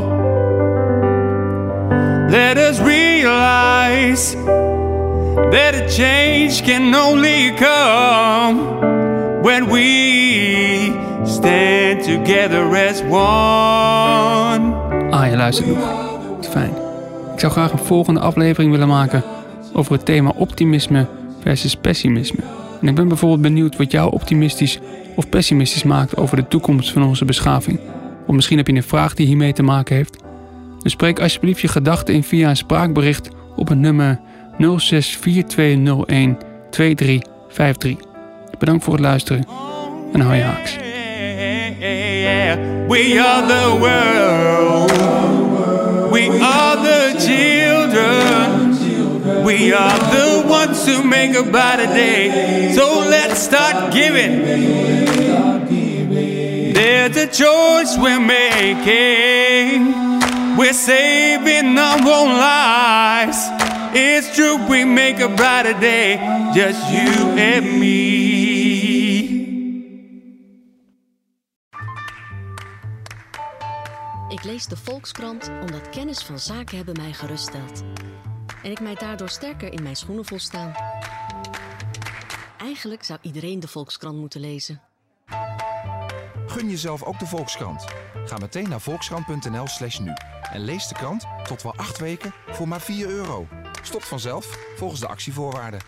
Let 2.29 2.57
us 2.57 2.79
realize 2.81 4.35
that 5.51 5.75
a 5.75 5.87
change 5.87 6.61
can 6.63 6.93
only 6.93 7.53
come 7.55 8.81
when 9.41 9.69
we 9.69 10.91
stand 11.23 12.03
together 12.03 12.75
as 12.75 13.01
one. 13.03 14.73
Ah, 15.11 15.29
je 15.29 15.35
luistert 15.37 15.67
nog. 15.67 16.09
Fijn. 16.41 16.71
Ik 17.33 17.39
zou 17.39 17.51
graag 17.51 17.71
een 17.71 17.77
volgende 17.77 18.19
aflevering 18.19 18.71
willen 18.71 18.87
maken 18.87 19.23
over 19.73 19.91
het 19.93 20.05
thema 20.05 20.31
optimisme 20.35 21.05
versus 21.41 21.75
pessimisme. 21.75 22.43
En 22.81 22.87
ik 22.87 22.95
ben 22.95 23.07
bijvoorbeeld 23.07 23.41
benieuwd 23.41 23.75
wat 23.75 23.91
jou 23.91 24.11
optimistisch 24.11 24.79
of 25.19 25.29
pessimistisch 25.29 25.83
maakt 25.83 26.17
over 26.17 26.35
de 26.35 26.47
toekomst 26.47 26.91
van 26.91 27.03
onze 27.03 27.25
beschaving. 27.25 27.79
Of 28.27 28.35
misschien 28.35 28.57
heb 28.57 28.67
je 28.67 28.73
een 28.73 28.83
vraag 28.83 29.13
die 29.13 29.27
hiermee 29.27 29.53
te 29.53 29.63
maken 29.63 29.95
heeft. 29.95 30.17
Dus 30.79 30.91
spreek 30.91 31.19
alsjeblieft 31.19 31.61
je 31.61 31.67
gedachten 31.67 32.13
in 32.13 32.23
via 32.23 32.49
een 32.49 32.57
spraakbericht 32.57 33.29
op 33.55 33.67
het 33.67 33.77
nummer 33.77 34.19
0642012353. 34.59 34.61
Bedankt 38.59 38.83
voor 38.83 38.93
het 38.93 39.01
luisteren 39.01 39.45
en 40.13 40.19
hou 40.19 40.35
je 40.35 40.41
haaks. 40.41 40.75
We 42.87 43.23
are 43.25 43.47
the 43.47 43.77
world. 43.79 44.91
We 46.11 46.39
are 46.41 46.81
the 46.81 47.13
children. 47.17 48.38
We 49.49 49.73
are 49.73 49.97
the 49.97 50.47
ones 50.47 50.85
who 50.85 51.03
make 51.03 51.35
a 51.35 51.41
better 51.41 51.87
day. 51.87 52.71
So 52.75 52.99
let's 52.99 53.39
start 53.39 53.91
giving. 53.91 54.43
There's 56.73 57.17
a 57.17 57.25
choice 57.25 57.97
we're 57.97 58.19
making. 58.19 59.91
We're 60.55 60.71
saving 60.71 61.79
our 61.79 61.97
own 61.97 62.37
lives. 62.37 63.39
It's 63.95 64.35
true, 64.35 64.57
we 64.69 64.85
make 64.85 65.19
a 65.19 65.29
brighter 65.29 65.79
day. 65.79 66.17
Just 66.53 66.79
you 66.91 67.09
and 67.35 67.79
me. 67.79 67.97
Ik 74.29 74.43
lees 74.43 74.65
de 74.65 74.77
Volkskrant 74.77 75.49
omdat 75.61 75.89
kennis 75.89 76.19
van 76.19 76.39
zaken 76.39 76.77
hebben 76.77 76.95
mij 77.01 77.13
geruststelt. 77.13 77.83
En 78.63 78.71
ik 78.71 78.79
mij 78.79 78.95
daardoor 78.95 79.29
sterker 79.29 79.73
in 79.73 79.83
mijn 79.83 79.95
schoenen 79.95 80.25
voel 80.25 80.39
staan. 80.39 80.73
Eigenlijk 82.57 83.03
zou 83.03 83.19
iedereen 83.21 83.59
de 83.59 83.67
Volkskrant 83.67 84.17
moeten 84.17 84.39
lezen. 84.39 84.81
Gun 86.47 86.69
jezelf 86.69 87.03
ook 87.03 87.19
de 87.19 87.25
Volkskrant. 87.25 87.85
Ga 88.25 88.37
meteen 88.37 88.69
naar 88.69 88.81
volkskrant.nl 88.81 89.67
slash 89.67 89.99
nu. 89.99 90.13
En 90.51 90.61
lees 90.61 90.87
de 90.87 90.95
krant 90.95 91.25
tot 91.43 91.63
wel 91.63 91.75
acht 91.75 91.97
weken 91.97 92.33
voor 92.47 92.67
maar 92.67 92.81
4 92.81 93.07
euro. 93.07 93.47
Stopt 93.81 94.07
vanzelf 94.07 94.73
volgens 94.75 94.99
de 94.99 95.07
actievoorwaarden. 95.07 95.79